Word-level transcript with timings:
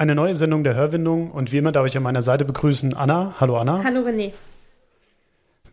Eine 0.00 0.14
neue 0.14 0.34
Sendung 0.34 0.64
der 0.64 0.74
Hörwindung 0.76 1.30
und 1.30 1.52
wie 1.52 1.58
immer 1.58 1.72
darf 1.72 1.86
ich 1.86 1.94
an 1.94 2.02
meiner 2.02 2.22
Seite 2.22 2.46
begrüßen 2.46 2.96
Anna. 2.96 3.34
Hallo 3.38 3.58
Anna. 3.58 3.84
Hallo 3.84 4.00
René. 4.00 4.32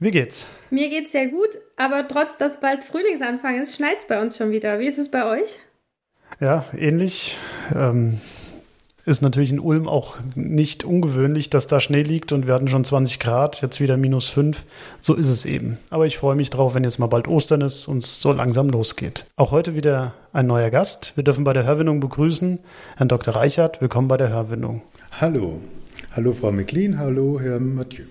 Wie 0.02 0.12
geht's? 0.12 0.46
Mir 0.70 0.90
geht's 0.90 1.14
sehr 1.14 1.28
gut, 1.28 1.48
aber 1.78 2.06
trotz 2.10 2.38
dass 2.38 2.60
bald 2.60 2.84
Frühlingsanfang 2.84 3.58
ist, 3.62 3.78
schneit's 3.78 4.06
bei 4.06 4.22
uns 4.22 4.36
schon 4.36 4.52
wieder. 4.52 4.80
Wie 4.80 4.86
ist 4.86 4.98
es 4.98 5.10
bei 5.10 5.24
euch? 5.24 5.60
Ja, 6.42 6.66
ähnlich. 6.78 7.38
Ähm, 7.74 8.20
ist 9.08 9.22
natürlich 9.22 9.52
in 9.52 9.62
Ulm 9.62 9.88
auch 9.88 10.18
nicht 10.36 10.84
ungewöhnlich, 10.84 11.50
dass 11.50 11.68
da 11.68 11.80
Schnee 11.80 12.02
liegt 12.02 12.34
und 12.34 12.46
wir 12.46 12.54
hatten 12.54 12.68
schon 12.68 12.84
20 12.84 13.20
Grad, 13.20 13.62
jetzt 13.62 13.80
wieder 13.80 13.96
minus 13.96 14.28
5. 14.28 14.66
So 15.00 15.16
ist 15.16 15.30
es 15.30 15.46
eben. 15.46 15.78
Aber 15.90 16.06
ich 16.06 16.18
freue 16.18 16.36
mich 16.36 16.50
drauf, 16.50 16.76
wenn 16.76 16.84
jetzt 16.84 17.00
mal 17.00 17.08
bald 17.08 17.30
Ostern 17.30 17.62
ist 17.62 17.88
und 17.88 18.04
es 18.04 18.20
so 18.20 18.34
langsam 18.34 18.70
losgeht. 18.70 19.26
Auch 19.38 19.52
heute 19.52 19.78
wieder 19.78 20.14
ein 20.34 20.46
neuer 20.46 20.70
Gast. 20.72 21.14
Wir 21.16 21.24
dürfen 21.24 21.46
bei 21.46 21.54
der 21.54 21.64
Hörwindung 21.64 22.02
begrüßen 22.02 22.60
Herrn 22.98 23.08
Dr. 23.08 23.34
Reichert. 23.34 23.80
Willkommen 23.80 24.10
bei 24.10 24.18
der 24.18 24.28
Hörwindung. 24.28 24.82
Hallo. 25.22 25.62
Hallo 26.14 26.34
Frau 26.34 26.52
McLean, 26.52 27.00
hallo 27.00 27.40
Herr 27.40 27.62
Mathieu. 27.62 28.04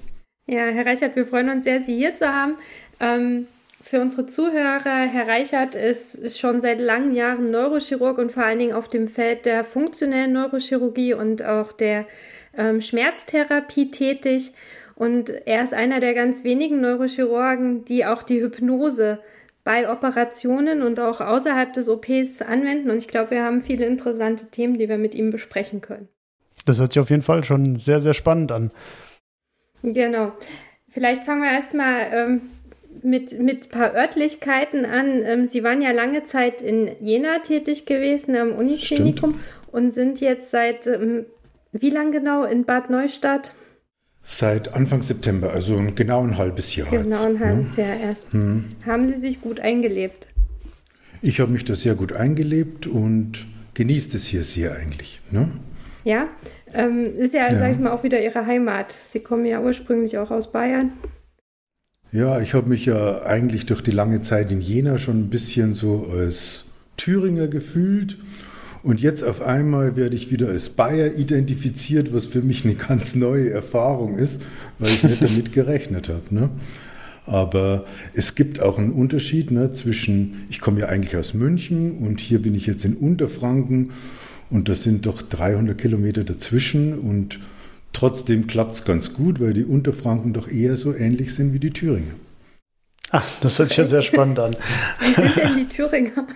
Ja, 0.46 0.64
Herr 0.64 0.86
Reichert, 0.86 1.14
wir 1.14 1.26
freuen 1.26 1.50
uns 1.50 1.64
sehr, 1.64 1.82
Sie 1.82 1.94
hier 1.94 2.14
zu 2.14 2.26
haben. 2.26 2.54
Ähm, 3.00 3.46
für 3.86 4.00
unsere 4.00 4.26
Zuhörer, 4.26 5.06
Herr 5.06 5.28
Reichert 5.28 5.76
ist, 5.76 6.40
schon 6.40 6.60
seit 6.60 6.80
langen 6.80 7.14
Jahren 7.14 7.52
Neurochirurg 7.52 8.18
und 8.18 8.32
vor 8.32 8.42
allen 8.42 8.58
Dingen 8.58 8.72
auf 8.72 8.88
dem 8.88 9.06
Feld 9.06 9.46
der 9.46 9.62
funktionellen 9.62 10.32
Neurochirurgie 10.32 11.14
und 11.14 11.44
auch 11.44 11.70
der 11.70 12.04
ähm, 12.56 12.80
Schmerztherapie 12.80 13.92
tätig. 13.92 14.50
Und 14.96 15.30
er 15.30 15.62
ist 15.62 15.72
einer 15.72 16.00
der 16.00 16.14
ganz 16.14 16.42
wenigen 16.42 16.80
Neurochirurgen, 16.80 17.84
die 17.84 18.04
auch 18.04 18.24
die 18.24 18.42
Hypnose 18.42 19.20
bei 19.62 19.88
Operationen 19.88 20.82
und 20.82 20.98
auch 20.98 21.20
außerhalb 21.20 21.72
des 21.72 21.88
OPs 21.88 22.42
anwenden. 22.42 22.90
Und 22.90 22.98
ich 22.98 23.06
glaube, 23.06 23.30
wir 23.30 23.44
haben 23.44 23.62
viele 23.62 23.86
interessante 23.86 24.46
Themen, 24.46 24.78
die 24.78 24.88
wir 24.88 24.98
mit 24.98 25.14
ihm 25.14 25.30
besprechen 25.30 25.80
können. 25.80 26.08
Das 26.64 26.80
hört 26.80 26.92
sich 26.92 27.00
auf 27.00 27.10
jeden 27.10 27.22
Fall 27.22 27.44
schon 27.44 27.76
sehr, 27.76 28.00
sehr 28.00 28.14
spannend 28.14 28.50
an. 28.50 28.72
Genau. 29.84 30.32
Vielleicht 30.88 31.22
fangen 31.22 31.42
wir 31.42 31.52
erstmal 31.52 32.08
ähm, 32.10 32.40
mit, 33.02 33.40
mit 33.40 33.66
ein 33.66 33.68
paar 33.68 33.94
Örtlichkeiten 33.94 34.84
an. 34.84 35.22
Ähm, 35.24 35.46
Sie 35.46 35.62
waren 35.62 35.82
ja 35.82 35.92
lange 35.92 36.24
Zeit 36.24 36.62
in 36.62 36.90
Jena 37.00 37.38
tätig 37.40 37.86
gewesen, 37.86 38.36
am 38.36 38.52
Uniklinikum, 38.52 39.40
und 39.72 39.92
sind 39.92 40.20
jetzt 40.20 40.50
seit, 40.50 40.86
ähm, 40.86 41.26
wie 41.72 41.90
lang 41.90 42.12
genau, 42.12 42.44
in 42.44 42.64
Bad 42.64 42.90
Neustadt? 42.90 43.54
Seit 44.22 44.74
Anfang 44.74 45.02
September, 45.02 45.52
also 45.52 45.80
genau 45.94 46.22
ein 46.22 46.36
halbes 46.36 46.74
Jahr. 46.74 46.90
Genau 46.90 47.24
ein 47.24 47.38
halbes 47.38 47.76
ne? 47.76 47.84
Jahr 47.84 47.96
erst. 47.96 48.24
Hm. 48.32 48.64
Haben 48.84 49.06
Sie 49.06 49.14
sich 49.14 49.40
gut 49.40 49.60
eingelebt? 49.60 50.26
Ich 51.22 51.40
habe 51.40 51.52
mich 51.52 51.64
da 51.64 51.74
sehr 51.74 51.94
gut 51.94 52.12
eingelebt 52.12 52.86
und 52.86 53.46
genießt 53.74 54.14
es 54.14 54.26
hier 54.26 54.42
sehr 54.42 54.74
eigentlich. 54.74 55.20
Ne? 55.30 55.48
Ja, 56.04 56.28
ähm, 56.72 57.16
ist 57.16 57.34
ja, 57.34 57.50
ja. 57.50 57.58
sage 57.58 57.74
ich 57.74 57.78
mal, 57.78 57.90
auch 57.90 58.02
wieder 58.02 58.22
Ihre 58.22 58.46
Heimat. 58.46 58.92
Sie 58.92 59.20
kommen 59.20 59.46
ja 59.46 59.60
ursprünglich 59.60 60.18
auch 60.18 60.30
aus 60.30 60.50
Bayern. 60.52 60.92
Ja, 62.12 62.40
ich 62.40 62.54
habe 62.54 62.68
mich 62.68 62.86
ja 62.86 63.22
eigentlich 63.22 63.66
durch 63.66 63.82
die 63.82 63.90
lange 63.90 64.22
Zeit 64.22 64.50
in 64.50 64.60
Jena 64.60 64.96
schon 64.96 65.22
ein 65.22 65.30
bisschen 65.30 65.72
so 65.72 66.06
als 66.12 66.64
Thüringer 66.96 67.48
gefühlt. 67.48 68.16
Und 68.82 69.00
jetzt 69.00 69.24
auf 69.24 69.42
einmal 69.42 69.96
werde 69.96 70.14
ich 70.14 70.30
wieder 70.30 70.48
als 70.48 70.68
Bayer 70.68 71.14
identifiziert, 71.14 72.14
was 72.14 72.26
für 72.26 72.42
mich 72.42 72.64
eine 72.64 72.74
ganz 72.88 73.16
neue 73.16 73.50
Erfahrung 73.50 74.16
ist, 74.16 74.40
weil 74.78 74.90
ich 74.90 75.02
nicht 75.02 75.22
damit 75.22 75.52
gerechnet 75.52 76.08
habe. 76.08 76.22
Ne? 76.30 76.50
Aber 77.26 77.84
es 78.14 78.36
gibt 78.36 78.62
auch 78.62 78.78
einen 78.78 78.92
Unterschied 78.92 79.50
ne, 79.50 79.72
zwischen, 79.72 80.46
ich 80.48 80.60
komme 80.60 80.80
ja 80.80 80.86
eigentlich 80.86 81.16
aus 81.16 81.34
München 81.34 81.98
und 81.98 82.20
hier 82.20 82.40
bin 82.40 82.54
ich 82.54 82.66
jetzt 82.66 82.84
in 82.84 82.94
Unterfranken 82.94 83.90
und 84.48 84.68
das 84.68 84.84
sind 84.84 85.06
doch 85.06 85.22
300 85.22 85.76
Kilometer 85.76 86.22
dazwischen 86.22 86.96
und 86.96 87.40
Trotzdem 87.96 88.46
klappt 88.46 88.74
es 88.74 88.84
ganz 88.84 89.14
gut, 89.14 89.40
weil 89.40 89.54
die 89.54 89.64
Unterfranken 89.64 90.34
doch 90.34 90.48
eher 90.48 90.76
so 90.76 90.94
ähnlich 90.94 91.34
sind 91.34 91.54
wie 91.54 91.58
die 91.58 91.70
Thüringer. 91.70 92.12
Ach, 93.10 93.24
das 93.40 93.58
hört 93.58 93.70
sich 93.70 93.78
ja 93.78 93.86
sehr 93.86 94.02
spannend 94.02 94.38
an. 94.38 94.54
Wie 95.00 95.14
sind 95.14 95.36
denn 95.38 95.56
die 95.56 95.66
Thüringer? 95.66 96.26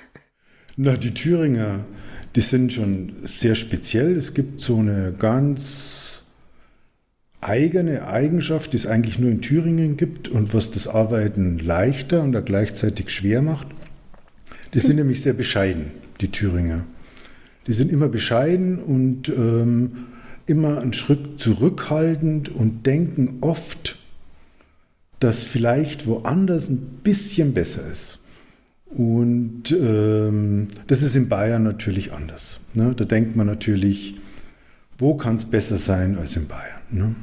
Na, 0.79 0.97
die 0.97 1.13
Thüringer, 1.13 1.81
die 2.35 2.41
sind 2.41 2.73
schon 2.73 3.13
sehr 3.25 3.55
speziell. 3.57 4.17
Es 4.17 4.33
gibt 4.33 4.61
so 4.61 4.79
eine 4.79 5.13
ganz 5.13 6.23
eigene 7.43 8.07
Eigenschaft, 8.07 8.73
die 8.73 8.79
es 8.79 8.87
eigentlich 8.87 9.19
nur 9.19 9.31
in 9.31 9.43
Thüringen 9.43 9.99
gibt 9.99 10.31
und 10.31 10.55
was 10.55 10.71
das 10.71 10.89
Arbeiten 10.89 11.59
leichter 11.59 12.23
und 12.23 12.43
gleichzeitig 12.47 13.11
schwer 13.11 13.43
macht. 13.43 13.67
Die 14.73 14.81
sind 14.81 14.97
nämlich 14.97 15.21
sehr 15.21 15.35
bescheiden, 15.35 15.91
die 16.23 16.31
Thüringer. 16.31 16.87
Die 17.67 17.75
sind 17.75 17.93
immer 17.93 18.09
bescheiden 18.09 18.79
und 18.79 19.29
ähm, 19.29 20.07
immer 20.51 20.81
einen 20.81 20.93
Schritt 20.93 21.41
zurückhaltend 21.41 22.49
und 22.49 22.85
denken 22.87 23.39
oft, 23.41 23.99
dass 25.21 25.45
vielleicht 25.45 26.07
woanders 26.07 26.69
ein 26.69 27.01
bisschen 27.03 27.55
besser 27.55 27.87
ist. 27.91 28.19
Und 28.87 29.71
ähm, 29.71 30.69
das 30.89 31.03
ist 31.03 31.15
in 31.15 31.29
Bayern 31.29 31.63
natürlich 31.63 32.13
anders. 32.13 32.61
Ne? 32.75 32.93
Da 32.97 33.05
denkt 33.05 33.37
man 33.37 33.47
natürlich, 33.47 34.17
wo 34.99 35.15
kann 35.15 35.37
es 35.37 35.45
besser 35.45 35.79
sein 35.79 36.19
als 36.19 36.37
in 36.37 36.49
Bayern? 36.49 36.81
Ne? 36.91 37.15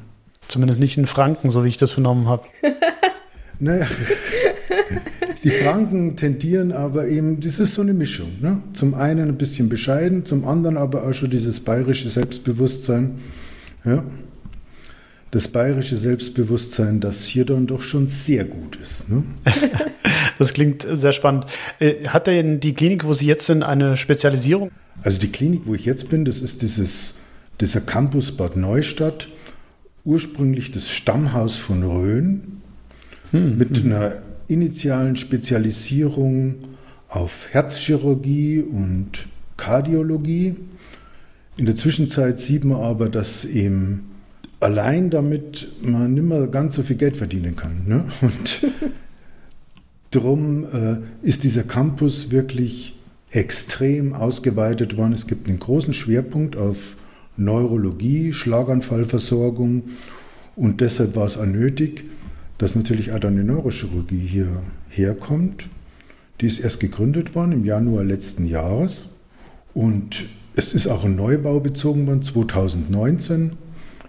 Zumindest 0.48 0.80
nicht 0.80 0.98
in 0.98 1.06
Franken, 1.06 1.50
so 1.50 1.66
wie 1.66 1.70
ich 1.70 1.78
das 1.78 1.92
vernommen 1.92 2.30
habe. 2.30 2.48
naja, 3.60 3.88
die 5.48 5.64
Franken 5.64 6.18
tendieren 6.18 6.74
aber 6.74 7.08
eben, 7.08 7.40
das 7.40 7.58
ist 7.58 7.74
so 7.74 7.82
eine 7.82 7.94
Mischung. 7.94 8.34
Ne? 8.42 8.62
Zum 8.74 8.94
einen 8.94 9.30
ein 9.30 9.38
bisschen 9.38 9.70
bescheiden, 9.70 10.26
zum 10.26 10.46
anderen 10.46 10.76
aber 10.76 11.08
auch 11.08 11.14
schon 11.14 11.30
dieses 11.30 11.62
bayerische 11.62 12.10
Selbstbewusstsein. 12.10 13.20
Ja? 13.86 14.04
Das 15.32 15.48
bayerische 15.48 15.96
Selbstbewusstsein, 15.96 17.00
das 17.00 17.24
hier 17.24 17.46
dann 17.46 17.66
doch 17.66 17.82
schon 17.82 18.08
sehr 18.08 18.44
gut 18.44 18.76
ist. 18.76 19.08
Ne? 19.08 19.24
das 20.38 20.52
klingt 20.52 20.86
sehr 20.86 21.14
spannend. 21.14 21.46
Äh, 21.80 22.08
hat 22.08 22.28
denn 22.28 22.60
die 22.60 22.74
Klinik, 22.74 23.06
wo 23.06 23.14
Sie 23.14 23.28
jetzt 23.28 23.46
sind, 23.46 23.64
eine 23.64 23.96
Spezialisierung? 23.96 24.72
Also 25.02 25.18
die 25.18 25.32
Klinik, 25.32 25.62
wo 25.64 25.76
ich 25.76 25.86
jetzt 25.86 26.10
bin, 26.10 26.26
das 26.26 26.40
ist 26.40 26.62
dieses, 26.62 27.14
dieser 27.62 27.80
Campus 27.80 28.34
Bad 28.34 28.58
Neustadt, 28.58 29.30
ursprünglich 30.04 30.72
das 30.72 30.90
Stammhaus 30.90 31.56
von 31.56 31.84
Rhön, 31.84 32.62
hm, 33.32 33.58
mit 33.58 33.78
hm. 33.78 33.86
einer 33.86 34.27
initialen 34.48 35.16
Spezialisierung 35.16 36.56
auf 37.10 37.48
Herzchirurgie 37.52 38.62
und 38.62 39.28
Kardiologie. 39.56 40.56
In 41.58 41.66
der 41.66 41.76
Zwischenzeit 41.76 42.40
sieht 42.40 42.64
man 42.64 42.82
aber, 42.82 43.10
dass 43.10 43.46
eben 43.46 44.12
allein 44.60 45.10
damit 45.10 45.68
man 45.82 46.14
nicht 46.14 46.24
mehr 46.24 46.48
ganz 46.48 46.76
so 46.76 46.84
viel 46.84 46.96
Geld 46.96 47.18
verdienen 47.18 47.56
kann. 47.56 47.84
Ne? 47.86 48.06
Und 48.22 48.66
darum 50.12 50.66
äh, 50.66 50.98
ist 51.22 51.44
dieser 51.44 51.64
Campus 51.64 52.32
wirklich 52.32 52.96
extrem 53.32 54.14
ausgeweitet 54.14 54.98
worden. 54.98 55.14
Es 55.14 55.28
gibt 55.28 55.48
einen 55.48 55.60
großen 55.60 55.94
Schwerpunkt 55.94 56.56
auf 56.56 56.96
Neurologie, 57.36 58.34
Schlaganfallversorgung 58.34 59.84
und 60.56 60.82
deshalb 60.82 61.16
war 61.16 61.28
es 61.28 61.38
auch 61.38 61.46
nötig, 61.46 62.04
dass 62.58 62.76
natürlich 62.76 63.14
Neurochirurgie 63.44 64.26
hier 64.26 64.62
herkommt. 64.90 65.70
Die 66.42 66.48
ist 66.48 66.60
erst 66.60 66.80
gegründet 66.80 67.36
worden 67.36 67.52
im 67.52 67.66
Januar 67.66 68.04
letzten 68.04 68.46
Jahres 68.46 69.08
und 69.74 70.26
es 70.56 70.74
ist 70.74 70.88
auch 70.88 71.06
ein 71.06 71.16
Neubau 71.16 71.60
bezogen 71.60 72.08
worden 72.08 72.24
2019. 72.24 73.52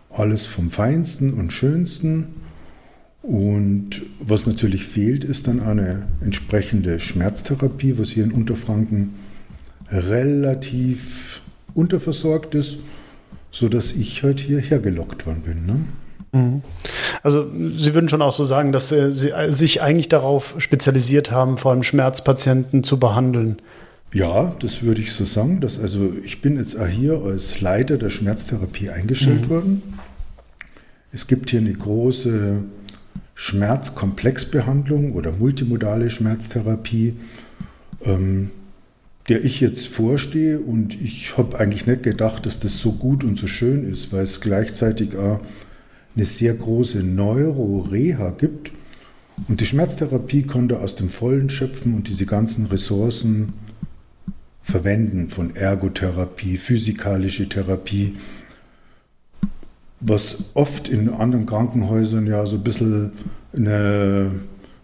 Alles 0.08 0.46
vom 0.46 0.70
Feinsten 0.70 1.34
und 1.34 1.52
Schönsten. 1.52 2.28
Und 3.20 4.00
was 4.18 4.46
natürlich 4.46 4.86
fehlt, 4.86 5.24
ist 5.24 5.46
dann 5.46 5.60
eine 5.60 6.08
entsprechende 6.22 7.00
Schmerztherapie, 7.00 7.98
was 7.98 8.08
hier 8.08 8.24
in 8.24 8.32
Unterfranken 8.32 9.16
relativ 9.90 11.42
unterversorgt 11.74 12.54
ist, 12.54 12.78
sodass 13.50 13.92
ich 13.92 14.22
halt 14.22 14.40
hierher 14.40 14.78
gelockt 14.78 15.26
worden 15.26 15.42
bin. 15.42 15.66
Ne? 15.66 15.80
Mhm. 16.32 16.62
Also 17.22 17.46
Sie 17.74 17.94
würden 17.94 18.08
schon 18.08 18.22
auch 18.22 18.32
so 18.32 18.44
sagen, 18.44 18.72
dass 18.72 18.88
Sie 18.88 19.12
sich 19.50 19.82
eigentlich 19.82 20.08
darauf 20.08 20.54
spezialisiert 20.58 21.30
haben, 21.30 21.56
vor 21.56 21.72
allem 21.72 21.82
Schmerzpatienten 21.82 22.82
zu 22.82 22.98
behandeln. 22.98 23.56
Ja, 24.12 24.54
das 24.60 24.82
würde 24.82 25.00
ich 25.00 25.12
so 25.12 25.24
sagen. 25.24 25.60
Dass 25.60 25.78
also 25.78 26.12
ich 26.24 26.40
bin 26.40 26.56
jetzt 26.56 26.78
auch 26.78 26.86
hier 26.86 27.20
als 27.24 27.60
Leiter 27.60 27.98
der 27.98 28.10
Schmerztherapie 28.10 28.90
eingestellt 28.90 29.42
mhm. 29.42 29.50
worden. 29.50 29.82
Es 31.12 31.26
gibt 31.26 31.50
hier 31.50 31.60
eine 31.60 31.72
große 31.72 32.62
Schmerzkomplexbehandlung 33.34 35.12
oder 35.12 35.32
multimodale 35.32 36.10
Schmerztherapie, 36.10 37.14
ähm, 38.04 38.50
der 39.28 39.44
ich 39.44 39.60
jetzt 39.60 39.88
vorstehe. 39.88 40.58
Und 40.58 41.00
ich 41.00 41.36
habe 41.38 41.58
eigentlich 41.58 41.86
nicht 41.86 42.02
gedacht, 42.02 42.46
dass 42.46 42.60
das 42.60 42.78
so 42.78 42.92
gut 42.92 43.24
und 43.24 43.38
so 43.38 43.46
schön 43.46 43.90
ist, 43.90 44.12
weil 44.12 44.24
es 44.24 44.40
gleichzeitig 44.40 45.16
auch 45.16 45.40
eine 46.16 46.24
sehr 46.24 46.54
große 46.54 46.98
Neuroreha 46.98 48.30
gibt. 48.30 48.72
Und 49.46 49.60
die 49.60 49.66
Schmerztherapie 49.66 50.42
konnte 50.42 50.80
aus 50.80 50.96
dem 50.96 51.10
Vollen 51.10 51.48
schöpfen 51.48 51.94
und 51.94 52.08
diese 52.08 52.26
ganzen 52.26 52.66
Ressourcen 52.66 53.52
verwenden 54.62 55.30
von 55.30 55.54
Ergotherapie, 55.54 56.56
physikalische 56.56 57.48
Therapie, 57.48 58.14
was 60.00 60.38
oft 60.54 60.88
in 60.88 61.08
anderen 61.08 61.46
Krankenhäusern 61.46 62.26
ja 62.26 62.46
so 62.46 62.56
ein 62.56 62.64
bisschen 62.64 63.12
eine 63.54 64.32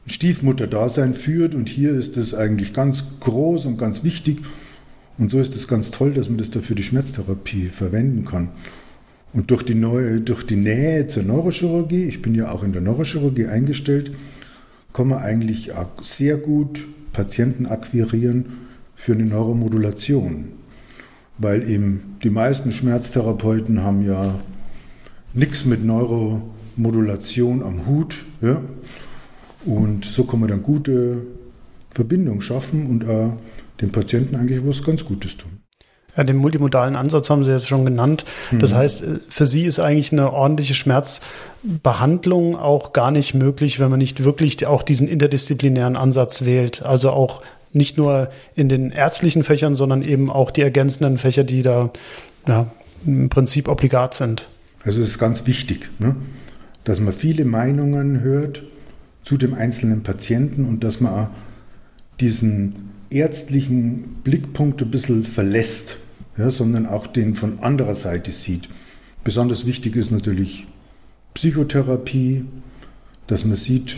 Stiefmutter-Dasein 0.06 1.14
führt. 1.14 1.54
Und 1.54 1.68
hier 1.68 1.92
ist 1.92 2.16
das 2.16 2.34
eigentlich 2.34 2.72
ganz 2.72 3.04
groß 3.20 3.66
und 3.66 3.76
ganz 3.76 4.04
wichtig. 4.04 4.42
Und 5.18 5.30
so 5.30 5.38
ist 5.38 5.54
es 5.54 5.68
ganz 5.68 5.90
toll, 5.90 6.14
dass 6.14 6.28
man 6.28 6.38
das 6.38 6.50
dafür 6.50 6.76
die 6.76 6.82
Schmerztherapie 6.82 7.68
verwenden 7.68 8.24
kann. 8.24 8.50
Und 9.34 9.50
durch 9.50 9.64
die, 9.64 9.75
neue, 9.75 10.20
durch 10.20 10.46
die 10.46 10.56
Nähe 10.56 11.08
zur 11.08 11.25
Neurochirurgie, 11.25 12.04
ich 12.04 12.22
bin 12.22 12.36
ja 12.36 12.52
auch 12.52 12.62
in 12.62 12.72
der 12.72 12.81
Neurochirurgie 12.81 13.46
eingestellt, 13.46 14.12
kann 14.92 15.08
man 15.08 15.19
eigentlich 15.19 15.72
sehr 16.02 16.36
gut 16.36 16.86
Patienten 17.12 17.66
akquirieren 17.66 18.46
für 18.94 19.12
eine 19.12 19.25
Neuromodulation. 19.25 20.46
Weil 21.36 21.69
eben 21.69 22.16
die 22.22 22.31
meisten 22.31 22.70
Schmerztherapeuten 22.70 23.82
haben 23.82 24.06
ja 24.06 24.38
nichts 25.32 25.64
mit 25.64 25.84
Neuromodulation 25.84 27.64
am 27.64 27.86
Hut. 27.86 28.25
Ja? 28.40 28.62
Und 29.64 30.04
so 30.04 30.22
kann 30.25 30.38
man 30.38 30.48
dann 30.48 30.62
gute 30.62 31.26
Verbindung 31.90 32.40
schaffen 32.40 32.86
und 32.86 33.02
äh, 33.02 33.31
dem 33.81 33.90
Patienten 33.90 34.36
eigentlich 34.36 34.64
was 34.64 34.84
ganz 34.84 35.04
Gutes 35.04 35.36
tun. 35.36 35.53
Ja, 36.16 36.25
den 36.25 36.37
multimodalen 36.37 36.94
Ansatz 36.94 37.28
haben 37.28 37.44
Sie 37.44 37.50
jetzt 37.50 37.69
schon 37.69 37.84
genannt. 37.84 38.25
Das 38.52 38.72
mhm. 38.72 38.76
heißt, 38.76 39.05
für 39.28 39.46
Sie 39.46 39.64
ist 39.64 39.81
eigentlich 39.81 40.12
eine 40.12 40.32
ordentliche 40.32 40.75
Schmerzbehandlung 40.75 42.56
auch 42.56 42.93
gar 42.93 43.11
nicht 43.11 43.34
möglich, 43.34 43.81
wenn 43.81 43.90
man 43.90 43.99
nicht 43.99 44.22
wirklich 44.22 44.66
auch 44.66 44.82
diesen 44.82 45.08
interdisziplinären 45.08 45.96
Ansatz 45.96 46.44
wählt. 46.44 46.82
Also 46.82 47.11
auch 47.11 47.43
nicht 47.72 47.99
nur 47.99 48.31
in 48.55 48.69
den 48.69 48.93
ärztlichen 48.93 49.43
Fächern, 49.43 49.75
sondern 49.75 50.02
eben 50.02 50.31
auch 50.31 50.50
die 50.50 50.62
ergänzenden 50.62 51.19
Fächer, 51.19 51.43
die 51.43 51.62
da 51.62 51.90
ja, 52.46 52.67
im 53.05 53.28
Prinzip 53.28 53.69
obligat 53.69 54.14
sind. 54.14 54.49
Also 54.84 55.00
es 55.00 55.08
ist 55.08 55.19
ganz 55.19 55.46
wichtig, 55.46 55.90
ne? 55.99 56.14
dass 56.84 57.00
man 57.00 57.12
viele 57.12 57.44
Meinungen 57.44 58.20
hört 58.20 58.62
zu 59.25 59.37
dem 59.37 59.55
einzelnen 59.55 60.02
Patienten 60.02 60.67
und 60.67 60.84
dass 60.84 61.00
man 61.00 61.28
diesen 62.20 62.90
ärztlichen 63.10 64.17
Blickpunkt 64.22 64.82
ein 64.82 64.90
bisschen 64.90 65.25
verlässt, 65.25 65.99
ja, 66.36 66.50
sondern 66.50 66.86
auch 66.86 67.06
den 67.06 67.34
von 67.34 67.60
anderer 67.60 67.94
Seite 67.94 68.32
sieht. 68.32 68.69
Besonders 69.22 69.66
wichtig 69.66 69.96
ist 69.96 70.10
natürlich 70.10 70.66
Psychotherapie, 71.34 72.44
dass 73.26 73.44
man 73.44 73.56
sieht, 73.56 73.96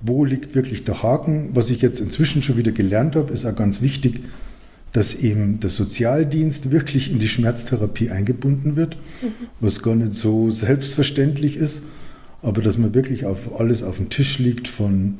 wo 0.00 0.24
liegt 0.24 0.54
wirklich 0.54 0.84
der 0.84 1.02
Haken. 1.02 1.50
Was 1.54 1.70
ich 1.70 1.82
jetzt 1.82 2.00
inzwischen 2.00 2.42
schon 2.42 2.56
wieder 2.56 2.72
gelernt 2.72 3.16
habe, 3.16 3.32
ist 3.32 3.44
auch 3.44 3.56
ganz 3.56 3.80
wichtig, 3.80 4.20
dass 4.92 5.14
eben 5.14 5.58
der 5.58 5.70
Sozialdienst 5.70 6.70
wirklich 6.70 7.10
in 7.10 7.18
die 7.18 7.28
Schmerztherapie 7.28 8.10
eingebunden 8.10 8.76
wird, 8.76 8.96
mhm. 9.22 9.32
was 9.60 9.82
gar 9.82 9.96
nicht 9.96 10.14
so 10.14 10.50
selbstverständlich 10.50 11.56
ist, 11.56 11.82
aber 12.42 12.62
dass 12.62 12.78
man 12.78 12.94
wirklich 12.94 13.26
auf 13.26 13.58
alles 13.58 13.82
auf 13.82 13.96
dem 13.96 14.08
Tisch 14.08 14.38
liegt 14.38 14.68
von 14.68 15.18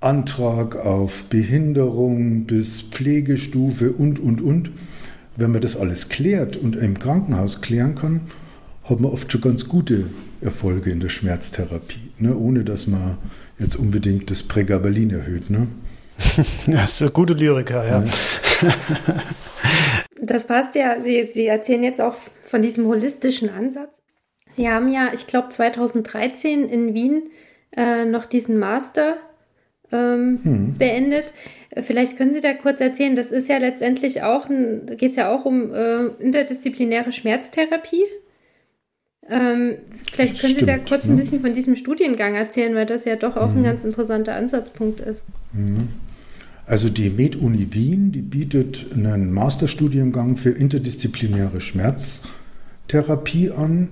Antrag 0.00 0.76
auf 0.76 1.24
Behinderung 1.24 2.44
bis 2.44 2.82
Pflegestufe 2.82 3.92
und, 3.92 4.20
und, 4.20 4.40
und. 4.40 4.70
Wenn 5.36 5.52
man 5.52 5.60
das 5.60 5.76
alles 5.76 6.08
klärt 6.08 6.56
und 6.56 6.76
im 6.76 6.98
Krankenhaus 6.98 7.60
klären 7.60 7.94
kann, 7.94 8.22
hat 8.84 9.00
man 9.00 9.10
oft 9.10 9.30
schon 9.30 9.40
ganz 9.40 9.68
gute 9.68 10.06
Erfolge 10.40 10.90
in 10.90 11.00
der 11.00 11.08
Schmerztherapie, 11.08 12.10
ne? 12.18 12.36
ohne 12.36 12.64
dass 12.64 12.86
man 12.86 13.18
jetzt 13.58 13.76
unbedingt 13.76 14.30
das 14.30 14.42
Prägabalin 14.42 15.10
erhöht. 15.10 15.50
Ne? 15.50 15.68
Das 16.66 17.00
ist 17.00 17.12
gute 17.12 17.34
Lyriker, 17.34 17.86
ja. 17.86 18.04
Das 20.18 20.46
passt 20.46 20.74
ja. 20.74 21.00
Sie, 21.00 21.28
Sie 21.30 21.46
erzählen 21.46 21.82
jetzt 21.82 22.00
auch 22.00 22.14
von 22.42 22.62
diesem 22.62 22.86
holistischen 22.86 23.50
Ansatz. 23.50 24.02
Sie 24.56 24.68
haben 24.68 24.88
ja, 24.88 25.10
ich 25.12 25.26
glaube, 25.26 25.50
2013 25.50 26.68
in 26.68 26.94
Wien 26.94 27.24
äh, 27.76 28.06
noch 28.06 28.24
diesen 28.24 28.58
Master 28.58 29.16
ähm, 29.92 30.40
hm. 30.42 30.78
beendet. 30.78 31.34
Vielleicht 31.82 32.16
können 32.16 32.32
Sie 32.32 32.40
da 32.40 32.54
kurz 32.54 32.80
erzählen, 32.80 33.16
das 33.16 33.30
ist 33.30 33.48
ja 33.48 33.58
letztendlich 33.58 34.22
auch, 34.22 34.48
geht 34.48 35.10
es 35.10 35.16
ja 35.16 35.34
auch 35.34 35.44
um 35.44 35.74
äh, 35.74 36.06
interdisziplinäre 36.20 37.12
Schmerztherapie. 37.12 38.04
Ähm, 39.28 39.74
vielleicht 40.10 40.40
können 40.40 40.54
Stimmt, 40.54 40.60
Sie 40.60 40.64
da 40.64 40.78
kurz 40.78 41.04
ne? 41.04 41.12
ein 41.12 41.16
bisschen 41.16 41.40
von 41.40 41.52
diesem 41.52 41.76
Studiengang 41.76 42.34
erzählen, 42.34 42.74
weil 42.74 42.86
das 42.86 43.04
ja 43.04 43.16
doch 43.16 43.36
auch 43.36 43.50
mhm. 43.50 43.58
ein 43.58 43.64
ganz 43.64 43.84
interessanter 43.84 44.34
Ansatzpunkt 44.34 45.00
ist. 45.00 45.22
Mhm. 45.52 45.88
Also 46.64 46.88
die 46.88 47.10
Med-Uni 47.10 47.68
Wien, 47.70 48.10
die 48.10 48.22
bietet 48.22 48.86
einen 48.92 49.32
Masterstudiengang 49.32 50.36
für 50.36 50.50
interdisziplinäre 50.50 51.60
Schmerztherapie 51.60 53.50
an. 53.52 53.90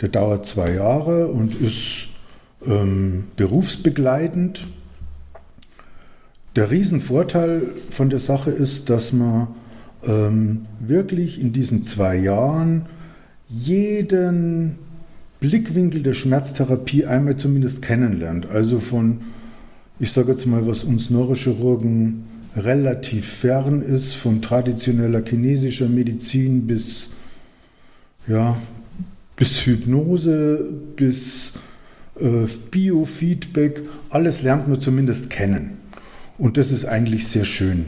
Der 0.00 0.08
dauert 0.08 0.46
zwei 0.46 0.74
Jahre 0.74 1.28
und 1.28 1.54
ist 1.54 2.08
ähm, 2.66 3.24
berufsbegleitend. 3.36 4.66
Der 6.56 6.70
Riesenvorteil 6.70 7.62
von 7.90 8.10
der 8.10 8.18
Sache 8.18 8.50
ist, 8.50 8.90
dass 8.90 9.12
man 9.12 9.48
ähm, 10.04 10.66
wirklich 10.80 11.40
in 11.40 11.52
diesen 11.52 11.82
zwei 11.82 12.16
Jahren 12.16 12.86
jeden 13.48 14.78
Blickwinkel 15.40 16.02
der 16.02 16.14
Schmerztherapie 16.14 17.06
einmal 17.06 17.36
zumindest 17.36 17.82
kennenlernt. 17.82 18.46
Also 18.50 18.80
von 18.80 19.20
ich 20.00 20.12
sage 20.12 20.32
jetzt 20.32 20.46
mal, 20.46 20.66
was 20.66 20.82
uns 20.82 21.10
Neurochirurgen 21.10 22.24
relativ 22.56 23.26
fern 23.28 23.82
ist, 23.82 24.14
von 24.14 24.40
traditioneller 24.40 25.22
chinesischer 25.22 25.90
Medizin 25.90 26.66
bis, 26.66 27.10
ja, 28.26 28.56
bis 29.36 29.66
Hypnose, 29.66 30.72
bis 30.96 31.52
äh, 32.18 32.46
Biofeedback, 32.70 33.82
alles 34.08 34.42
lernt 34.42 34.68
man 34.68 34.80
zumindest 34.80 35.28
kennen. 35.28 35.72
Und 36.40 36.56
das 36.56 36.72
ist 36.72 36.86
eigentlich 36.86 37.28
sehr 37.28 37.44
schön. 37.44 37.84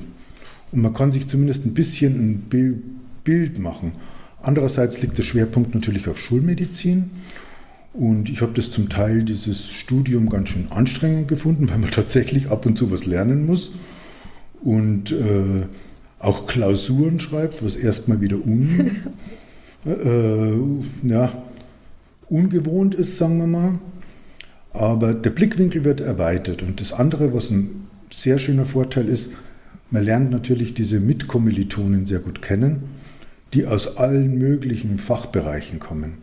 Und 0.72 0.82
man 0.82 0.92
kann 0.92 1.10
sich 1.10 1.26
zumindest 1.26 1.64
ein 1.64 1.72
bisschen 1.72 2.42
ein 2.50 2.82
Bild 3.24 3.58
machen. 3.58 3.92
Andererseits 4.42 5.00
liegt 5.00 5.16
der 5.16 5.22
Schwerpunkt 5.22 5.74
natürlich 5.74 6.06
auf 6.06 6.18
Schulmedizin. 6.18 7.10
Und 7.94 8.28
ich 8.28 8.42
habe 8.42 8.52
das 8.52 8.70
zum 8.70 8.90
Teil, 8.90 9.22
dieses 9.22 9.70
Studium, 9.70 10.28
ganz 10.28 10.50
schön 10.50 10.66
anstrengend 10.70 11.28
gefunden, 11.28 11.68
weil 11.70 11.78
man 11.78 11.90
tatsächlich 11.90 12.50
ab 12.50 12.66
und 12.66 12.76
zu 12.76 12.90
was 12.90 13.06
lernen 13.06 13.46
muss 13.46 13.72
und 14.62 15.12
äh, 15.12 15.64
auch 16.18 16.46
Klausuren 16.46 17.20
schreibt, 17.20 17.64
was 17.64 17.74
erstmal 17.74 18.20
wieder 18.20 18.36
un, 18.36 18.90
äh, 19.86 21.08
ja, 21.08 21.42
ungewohnt 22.28 22.94
ist, 22.94 23.16
sagen 23.16 23.38
wir 23.38 23.46
mal. 23.46 23.78
Aber 24.74 25.14
der 25.14 25.30
Blickwinkel 25.30 25.84
wird 25.84 26.02
erweitert. 26.02 26.62
Und 26.62 26.82
das 26.82 26.92
andere, 26.92 27.32
was 27.32 27.50
ein 27.50 27.81
sehr 28.12 28.38
schöner 28.38 28.64
Vorteil 28.64 29.08
ist, 29.08 29.30
man 29.90 30.04
lernt 30.04 30.30
natürlich 30.30 30.74
diese 30.74 31.00
Mitkommilitonen 31.00 32.06
sehr 32.06 32.20
gut 32.20 32.40
kennen, 32.40 32.84
die 33.52 33.66
aus 33.66 33.96
allen 33.98 34.38
möglichen 34.38 34.98
Fachbereichen 34.98 35.78
kommen. 35.78 36.18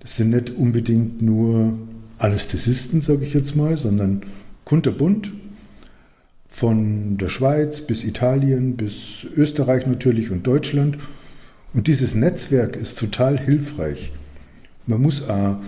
Das 0.00 0.16
sind 0.16 0.30
nicht 0.30 0.50
unbedingt 0.50 1.22
nur 1.22 1.78
Anästhesisten, 2.18 3.00
sage 3.00 3.24
ich 3.24 3.34
jetzt 3.34 3.56
mal, 3.56 3.76
sondern 3.76 4.22
kunterbunt. 4.64 5.32
Von 6.48 7.18
der 7.18 7.28
Schweiz 7.28 7.80
bis 7.80 8.04
Italien 8.04 8.76
bis 8.76 9.26
Österreich 9.36 9.86
natürlich 9.86 10.30
und 10.30 10.46
Deutschland. 10.46 10.98
Und 11.72 11.86
dieses 11.86 12.14
Netzwerk 12.14 12.76
ist 12.76 12.98
total 12.98 13.38
hilfreich. 13.38 14.12
Man 14.86 15.00
muss 15.00 15.28
auch 15.28 15.58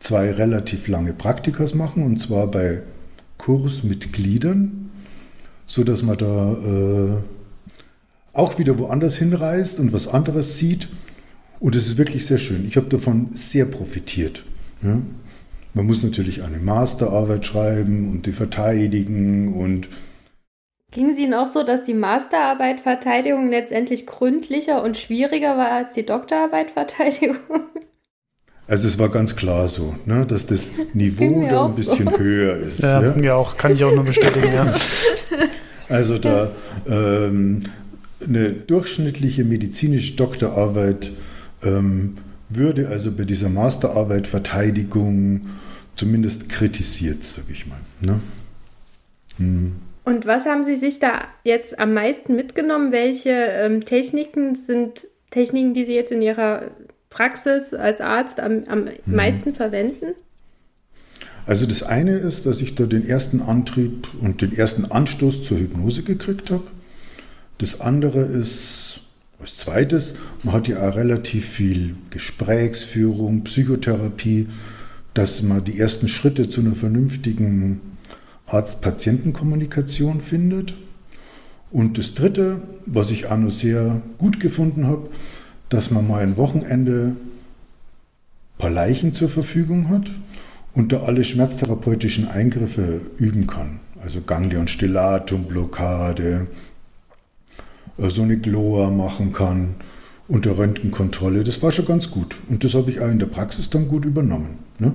zwei 0.00 0.32
relativ 0.32 0.88
lange 0.88 1.12
Praktikas 1.12 1.74
machen, 1.74 2.02
und 2.02 2.18
zwar 2.18 2.50
bei 2.50 2.82
Kursmitgliedern, 3.42 4.90
sodass 5.66 6.02
man 6.02 6.16
da 6.16 6.52
äh, 6.52 7.16
auch 8.32 8.58
wieder 8.58 8.78
woanders 8.78 9.16
hinreist 9.16 9.80
und 9.80 9.92
was 9.92 10.06
anderes 10.06 10.58
sieht 10.58 10.88
und 11.58 11.74
es 11.74 11.88
ist 11.88 11.98
wirklich 11.98 12.24
sehr 12.24 12.38
schön. 12.38 12.66
Ich 12.66 12.76
habe 12.76 12.88
davon 12.88 13.30
sehr 13.34 13.64
profitiert. 13.64 14.44
Ja? 14.82 14.98
Man 15.74 15.86
muss 15.86 16.02
natürlich 16.02 16.42
eine 16.42 16.58
Masterarbeit 16.58 17.44
schreiben 17.44 18.10
und 18.10 18.26
die 18.26 18.32
verteidigen 18.32 19.54
und 19.54 19.88
Ging 20.92 21.08
es 21.08 21.18
Ihnen 21.18 21.32
auch 21.32 21.46
so, 21.46 21.62
dass 21.62 21.82
die 21.82 21.94
Masterarbeit 21.94 22.80
Verteidigung 22.80 23.48
letztendlich 23.48 24.06
gründlicher 24.06 24.84
und 24.84 24.98
schwieriger 24.98 25.56
war 25.56 25.70
als 25.70 25.92
die 25.92 26.04
Doktorarbeit 26.04 26.70
Verteidigung? 26.70 27.38
Also 28.68 28.86
es 28.86 28.98
war 28.98 29.08
ganz 29.08 29.36
klar 29.36 29.68
so, 29.68 29.94
ne, 30.06 30.24
dass 30.26 30.46
das 30.46 30.70
Niveau 30.94 31.46
da 31.48 31.66
ein 31.66 31.74
bisschen 31.74 32.08
so. 32.08 32.18
höher 32.18 32.56
ist. 32.56 32.80
Ja, 32.80 33.02
ja, 33.02 33.16
ja, 33.18 33.34
auch, 33.34 33.56
kann 33.56 33.72
ich 33.72 33.84
auch 33.84 33.94
nur 33.94 34.04
bestätigen. 34.04 34.52
ja. 34.52 34.74
Also 35.88 36.16
da 36.16 36.50
ähm, 36.88 37.64
eine 38.26 38.50
durchschnittliche 38.52 39.44
medizinische 39.44 40.14
Doktorarbeit 40.14 41.10
ähm, 41.62 42.16
würde 42.48 42.88
also 42.88 43.12
bei 43.12 43.24
dieser 43.24 43.50
Masterarbeit 43.50 44.26
Verteidigung 44.26 45.42
zumindest 45.94 46.48
kritisiert, 46.48 47.24
sage 47.24 47.48
ich 47.52 47.66
mal. 47.66 47.80
Ne? 48.00 48.20
Hm. 49.36 49.72
Und 50.04 50.26
was 50.26 50.46
haben 50.46 50.64
Sie 50.64 50.76
sich 50.76 50.98
da 50.98 51.22
jetzt 51.44 51.78
am 51.78 51.94
meisten 51.94 52.34
mitgenommen? 52.34 52.90
Welche 52.90 53.30
ähm, 53.30 53.84
Techniken 53.84 54.54
sind 54.54 55.06
Techniken, 55.30 55.74
die 55.74 55.84
Sie 55.84 55.94
jetzt 55.94 56.10
in 56.10 56.22
Ihrer 56.22 56.70
Praxis 57.12 57.74
als 57.74 58.00
Arzt 58.00 58.40
am, 58.40 58.64
am 58.68 58.86
hm. 58.86 58.94
meisten 59.06 59.54
verwenden? 59.54 60.14
Also 61.44 61.66
das 61.66 61.82
eine 61.82 62.16
ist, 62.16 62.46
dass 62.46 62.60
ich 62.60 62.74
da 62.74 62.86
den 62.86 63.06
ersten 63.06 63.40
Antrieb 63.40 64.08
und 64.20 64.42
den 64.42 64.52
ersten 64.52 64.84
Anstoß 64.84 65.44
zur 65.44 65.58
Hypnose 65.58 66.02
gekriegt 66.02 66.50
habe. 66.50 66.64
Das 67.58 67.80
andere 67.80 68.20
ist, 68.20 69.00
als 69.40 69.56
zweites, 69.56 70.14
man 70.44 70.54
hat 70.54 70.68
ja 70.68 70.88
auch 70.88 70.94
relativ 70.94 71.48
viel 71.48 71.96
Gesprächsführung, 72.10 73.42
Psychotherapie, 73.42 74.48
dass 75.14 75.42
man 75.42 75.64
die 75.64 75.78
ersten 75.78 76.08
Schritte 76.08 76.48
zu 76.48 76.60
einer 76.60 76.74
vernünftigen 76.74 77.80
Arzt-Patienten-Kommunikation 78.46 80.20
findet. 80.20 80.74
Und 81.70 81.98
das 81.98 82.14
dritte, 82.14 82.62
was 82.86 83.10
ich 83.10 83.26
auch 83.26 83.36
noch 83.36 83.50
sehr 83.50 84.02
gut 84.18 84.40
gefunden 84.40 84.86
habe, 84.86 85.08
dass 85.72 85.90
man 85.90 86.06
mal 86.06 86.22
ein 86.22 86.36
Wochenende 86.36 87.16
ein 87.16 88.58
paar 88.58 88.70
Leichen 88.70 89.12
zur 89.12 89.28
Verfügung 89.28 89.88
hat 89.88 90.10
und 90.74 90.92
da 90.92 91.02
alle 91.02 91.24
schmerztherapeutischen 91.24 92.28
Eingriffe 92.28 93.00
üben 93.16 93.46
kann. 93.46 93.80
Also 94.02 94.20
Ganglion 94.20 94.68
Stellatum, 94.68 95.44
Blockade, 95.44 96.46
äh, 97.98 98.10
so 98.10 98.22
eine 98.22 98.36
Gloa 98.38 98.90
machen 98.90 99.32
kann 99.32 99.76
unter 100.28 100.58
Röntgenkontrolle. 100.58 101.44
Das 101.44 101.62
war 101.62 101.72
schon 101.72 101.86
ganz 101.86 102.10
gut. 102.10 102.38
Und 102.48 102.64
das 102.64 102.74
habe 102.74 102.90
ich 102.90 103.00
auch 103.00 103.08
in 103.08 103.18
der 103.18 103.26
Praxis 103.26 103.70
dann 103.70 103.88
gut 103.88 104.04
übernommen. 104.04 104.58
Ne? 104.78 104.92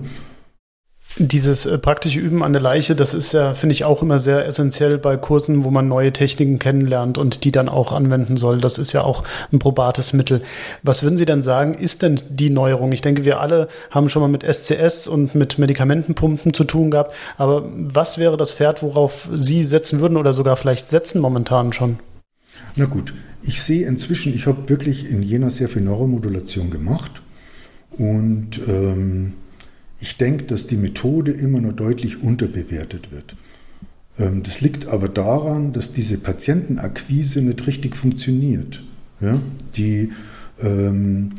Dieses 1.19 1.65
äh, 1.65 1.77
praktische 1.79 2.19
Üben 2.19 2.43
an 2.43 2.53
der 2.53 2.61
Leiche, 2.61 2.95
das 2.95 3.13
ist 3.13 3.33
ja, 3.33 3.53
finde 3.53 3.73
ich, 3.73 3.85
auch 3.85 4.03
immer 4.03 4.19
sehr 4.19 4.45
essentiell 4.45 4.97
bei 4.97 5.17
Kursen, 5.17 5.63
wo 5.63 5.71
man 5.71 5.87
neue 5.87 6.11
Techniken 6.11 6.59
kennenlernt 6.59 7.17
und 7.17 7.43
die 7.43 7.51
dann 7.51 7.69
auch 7.69 7.91
anwenden 7.91 8.37
soll. 8.37 8.61
Das 8.61 8.77
ist 8.77 8.93
ja 8.93 9.01
auch 9.01 9.23
ein 9.51 9.57
probates 9.57 10.13
Mittel. 10.13 10.43
Was 10.83 11.01
würden 11.01 11.17
Sie 11.17 11.25
denn 11.25 11.41
sagen, 11.41 11.73
ist 11.73 12.03
denn 12.03 12.21
die 12.29 12.51
Neuerung? 12.51 12.91
Ich 12.91 13.01
denke, 13.01 13.25
wir 13.25 13.39
alle 13.39 13.67
haben 13.89 14.09
schon 14.09 14.21
mal 14.21 14.27
mit 14.27 14.43
SCS 14.43 15.07
und 15.07 15.33
mit 15.33 15.57
Medikamentenpumpen 15.57 16.53
zu 16.53 16.63
tun 16.63 16.91
gehabt. 16.91 17.15
Aber 17.37 17.63
was 17.73 18.19
wäre 18.19 18.37
das 18.37 18.53
Pferd, 18.53 18.83
worauf 18.83 19.27
Sie 19.35 19.63
setzen 19.63 19.99
würden 19.99 20.17
oder 20.17 20.33
sogar 20.33 20.55
vielleicht 20.55 20.89
setzen 20.89 21.19
momentan 21.19 21.73
schon? 21.73 21.97
Na 22.75 22.85
gut, 22.85 23.13
ich 23.41 23.61
sehe 23.61 23.87
inzwischen, 23.87 24.35
ich 24.35 24.45
habe 24.45 24.69
wirklich 24.69 25.09
in 25.09 25.23
Jena 25.23 25.49
sehr 25.49 25.69
viel 25.69 25.81
Neuromodulation 25.81 26.69
gemacht 26.69 27.23
und 27.97 28.61
ähm, 28.67 29.33
ich 29.99 30.17
denke, 30.17 30.43
dass 30.43 30.67
die 30.67 30.77
Methode 30.77 31.31
immer 31.31 31.59
noch 31.59 31.73
deutlich 31.73 32.21
unterbewertet 32.21 33.11
wird. 33.11 33.35
Ähm, 34.19 34.43
das 34.43 34.61
liegt 34.61 34.87
aber 34.87 35.09
daran, 35.09 35.73
dass 35.73 35.93
diese 35.93 36.17
Patientenakquise 36.17 37.41
nicht 37.41 37.65
richtig 37.67 37.95
funktioniert. 37.95 38.83
Ja? 39.21 39.39
Die, 39.75 40.11
ähm, 40.61 41.31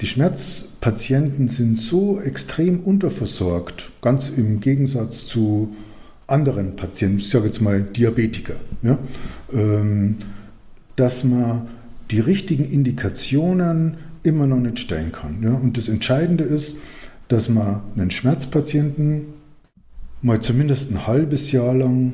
die 0.00 0.06
Schmerzpatienten 0.06 1.48
sind 1.48 1.76
so 1.76 2.20
extrem 2.20 2.80
unterversorgt, 2.80 3.90
ganz 4.00 4.30
im 4.34 4.60
Gegensatz 4.60 5.26
zu 5.26 5.74
anderen 6.26 6.76
Patienten, 6.76 7.18
ich 7.18 7.28
sage 7.28 7.46
jetzt 7.46 7.60
mal 7.60 7.82
Diabetiker, 7.82 8.54
ja? 8.82 8.98
ähm, 9.52 10.16
dass 10.96 11.24
man 11.24 11.68
die 12.10 12.20
richtigen 12.20 12.64
Indikationen 12.64 13.96
immer 14.22 14.46
noch 14.46 14.60
nicht 14.60 14.78
stellen 14.78 15.12
kann. 15.12 15.42
Ja? 15.42 15.50
Und 15.50 15.76
das 15.76 15.88
Entscheidende 15.88 16.44
ist, 16.44 16.76
dass 17.30 17.48
man 17.48 17.80
einen 17.96 18.10
Schmerzpatienten 18.10 19.26
mal 20.20 20.40
zumindest 20.40 20.90
ein 20.90 21.06
halbes 21.06 21.52
Jahr 21.52 21.72
lang 21.74 22.12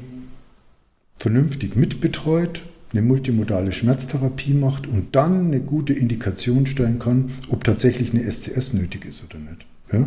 vernünftig 1.18 1.75
mitbetreut, 1.75 2.62
eine 2.92 3.00
multimodale 3.00 3.73
Schmerztherapie 3.73 4.52
macht 4.52 4.87
und 4.87 5.16
dann 5.16 5.46
eine 5.46 5.61
gute 5.61 5.94
Indikation 5.94 6.66
stellen 6.66 6.99
kann, 6.99 7.32
ob 7.49 7.64
tatsächlich 7.64 8.12
eine 8.12 8.30
SCS 8.30 8.75
nötig 8.75 9.06
ist 9.06 9.25
oder 9.25 9.38
nicht. 9.38 9.66
Ja? 9.90 10.06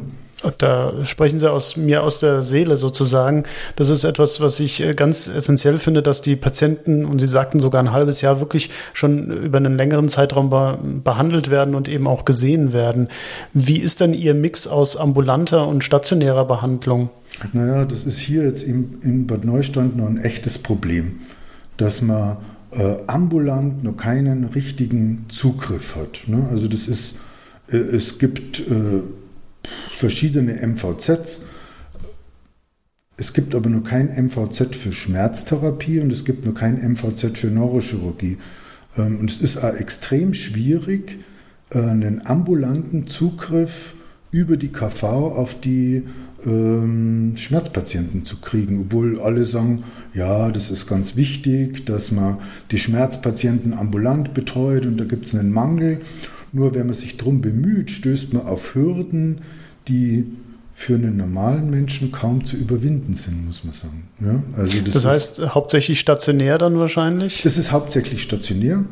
Da 0.57 0.93
sprechen 1.05 1.37
Sie 1.37 1.51
aus 1.51 1.75
mir 1.75 2.01
aus 2.01 2.19
der 2.19 2.43
Seele 2.43 2.77
sozusagen. 2.77 3.43
Das 3.75 3.89
ist 3.89 4.05
etwas, 4.05 4.39
was 4.39 4.59
ich 4.61 4.81
äh, 4.81 4.93
ganz 4.93 5.27
essentiell 5.27 5.77
finde, 5.77 6.01
dass 6.01 6.21
die 6.21 6.37
Patienten, 6.37 7.05
und 7.05 7.19
Sie 7.19 7.27
sagten 7.27 7.59
sogar 7.59 7.81
ein 7.83 7.91
halbes 7.91 8.21
Jahr, 8.21 8.39
wirklich 8.39 8.69
schon 8.93 9.29
über 9.29 9.57
einen 9.57 9.77
längeren 9.77 10.07
Zeitraum 10.07 10.49
be 10.49 10.79
behandelt 11.03 11.49
werden 11.49 11.75
und 11.75 11.89
eben 11.89 12.07
auch 12.07 12.23
gesehen 12.23 12.71
werden. 12.71 13.09
Wie 13.53 13.79
ist 13.79 13.99
denn 13.99 14.13
Ihr 14.13 14.33
Mix 14.33 14.67
aus 14.67 14.95
ambulanter 14.95 15.67
und 15.67 15.83
stationärer 15.83 16.45
Behandlung? 16.45 17.09
Naja, 17.51 17.85
das 17.85 18.03
ist 18.03 18.19
hier 18.19 18.43
jetzt 18.43 18.63
in, 18.63 18.99
in 19.01 19.27
Bad 19.27 19.43
Neustadt 19.43 19.95
noch 19.95 20.07
ein 20.07 20.17
echtes 20.17 20.57
Problem, 20.57 21.19
dass 21.77 22.01
man 22.01 22.37
äh, 22.71 22.95
ambulant 23.07 23.83
noch 23.83 23.97
keinen 23.97 24.45
richtigen 24.45 25.25
Zugriff 25.29 25.95
hat. 25.95 26.21
Ne? 26.27 26.47
Also 26.51 26.67
das 26.67 26.87
ist, 26.87 27.15
äh, 27.71 27.77
es 27.77 28.19
gibt 28.19 28.59
äh, 28.59 29.01
verschiedene 29.97 30.65
MVZs. 30.65 31.41
Es 33.17 33.33
gibt 33.33 33.53
aber 33.53 33.69
nur 33.69 33.83
kein 33.83 34.07
MVZ 34.07 34.75
für 34.75 34.93
Schmerztherapie 34.93 35.99
und 35.99 36.11
es 36.11 36.23
gibt 36.23 36.45
nur 36.45 36.53
kein 36.53 36.75
MVZ 36.93 37.37
für 37.37 37.47
Neurochirurgie. 37.47 38.37
Ähm, 38.97 39.19
und 39.19 39.29
es 39.29 39.39
ist 39.39 39.57
extrem 39.57 40.33
schwierig, 40.33 41.19
äh, 41.71 41.79
einen 41.79 42.25
ambulanten 42.25 43.07
Zugriff 43.07 43.93
über 44.31 44.57
die 44.57 44.69
KV 44.69 45.03
auf 45.03 45.59
die 45.59 46.03
ähm, 46.45 47.33
Schmerzpatienten 47.35 48.25
zu 48.25 48.37
kriegen, 48.37 48.81
obwohl 48.81 49.19
alle 49.19 49.43
sagen, 49.43 49.83
ja, 50.13 50.51
das 50.51 50.71
ist 50.71 50.87
ganz 50.87 51.15
wichtig, 51.15 51.85
dass 51.85 52.11
man 52.11 52.37
die 52.71 52.77
Schmerzpatienten 52.77 53.73
ambulant 53.73 54.33
betreut 54.33 54.85
und 54.85 54.97
da 54.97 55.05
gibt 55.05 55.25
es 55.27 55.35
einen 55.35 55.51
Mangel. 55.51 56.01
Nur 56.51 56.73
wenn 56.73 56.87
man 56.87 56.95
sich 56.95 57.17
darum 57.17 57.41
bemüht, 57.41 57.91
stößt 57.91 58.33
man 58.33 58.45
auf 58.45 58.75
Hürden, 58.75 59.41
die 59.87 60.25
für 60.73 60.95
einen 60.95 61.17
normalen 61.17 61.69
Menschen 61.69 62.11
kaum 62.11 62.45
zu 62.45 62.55
überwinden 62.55 63.13
sind, 63.13 63.45
muss 63.45 63.65
man 63.65 63.73
sagen. 63.73 64.07
Ja, 64.21 64.41
also 64.55 64.79
das, 64.79 64.93
das 64.93 65.05
heißt 65.05 65.39
ist, 65.39 65.53
hauptsächlich 65.53 65.99
stationär 65.99 66.57
dann 66.57 66.77
wahrscheinlich? 66.77 67.43
Das 67.43 67.57
ist 67.57 67.73
hauptsächlich 67.73 68.21
stationär. 68.21 68.85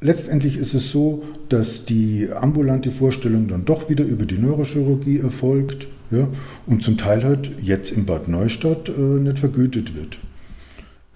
Letztendlich 0.00 0.56
ist 0.56 0.72
es 0.72 0.90
so, 0.90 1.24
dass 1.50 1.84
die 1.84 2.28
ambulante 2.34 2.90
Vorstellung 2.90 3.48
dann 3.48 3.66
doch 3.66 3.90
wieder 3.90 4.04
über 4.04 4.24
die 4.24 4.38
Neurochirurgie 4.38 5.18
erfolgt 5.18 5.88
ja, 6.10 6.28
und 6.66 6.82
zum 6.82 6.96
Teil 6.96 7.22
halt 7.22 7.50
jetzt 7.60 7.90
in 7.90 8.06
Bad 8.06 8.28
Neustadt 8.28 8.88
äh, 8.88 9.00
nicht 9.00 9.38
vergütet 9.38 9.94
wird. 9.94 10.18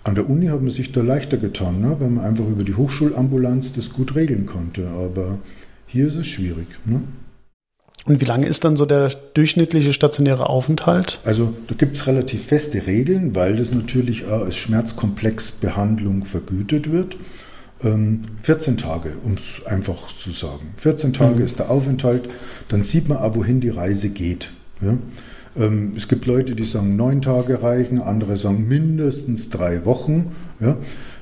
An 0.03 0.15
der 0.15 0.29
Uni 0.29 0.47
hat 0.47 0.61
man 0.61 0.71
sich 0.71 0.93
da 0.93 1.03
leichter 1.03 1.37
getan, 1.37 1.81
ne, 1.81 1.97
weil 1.99 2.11
man 2.11 2.25
einfach 2.25 2.47
über 2.47 2.65
die 2.65 2.75
Hochschulambulanz 2.75 3.73
das 3.73 3.91
gut 3.91 4.15
regeln 4.15 4.47
konnte. 4.47 4.89
Aber 4.89 5.39
hier 5.91 6.07
ist 6.07 6.15
es 6.15 6.27
schwierig. 6.27 6.67
Ne? 6.85 7.03
Und 8.07 8.21
wie 8.21 8.25
lange 8.25 8.47
ist 8.47 8.65
dann 8.65 8.77
so 8.77 8.87
der 8.87 9.11
durchschnittliche 9.35 9.93
stationäre 9.93 10.49
Aufenthalt? 10.49 11.19
Also 11.25 11.53
da 11.67 11.75
gibt 11.75 11.97
es 11.97 12.07
relativ 12.07 12.47
feste 12.47 12.87
Regeln, 12.87 13.35
weil 13.35 13.57
das 13.57 13.73
natürlich 13.73 14.27
auch 14.27 14.43
als 14.43 14.57
Schmerzkomplexbehandlung 14.57 16.25
vergütet 16.25 16.91
wird. 16.91 17.17
14 17.81 18.75
ähm, 18.75 18.79
Tage, 18.79 19.13
um 19.25 19.35
es 19.35 19.67
einfach 19.67 20.09
zu 20.15 20.31
sagen. 20.31 20.75
14 20.77 21.13
Tage 21.13 21.37
mhm. 21.37 21.45
ist 21.45 21.59
der 21.59 21.71
Aufenthalt, 21.71 22.29
dann 22.69 22.83
sieht 22.83 23.09
man 23.09 23.19
auch, 23.19 23.35
wohin 23.35 23.61
die 23.61 23.71
Reise 23.71 24.11
geht. 24.11 24.51
Ja? 24.83 24.99
Ähm, 25.57 25.95
es 25.97 26.07
gibt 26.07 26.27
Leute, 26.27 26.55
die 26.55 26.65
sagen, 26.65 26.97
neun 26.97 27.23
Tage 27.23 27.63
reichen, 27.63 28.01
andere 28.01 28.37
sagen 28.37 28.69
mindestens 28.69 29.49
drei 29.49 29.87
Wochen. 29.87 30.33
Ja? 30.61 30.77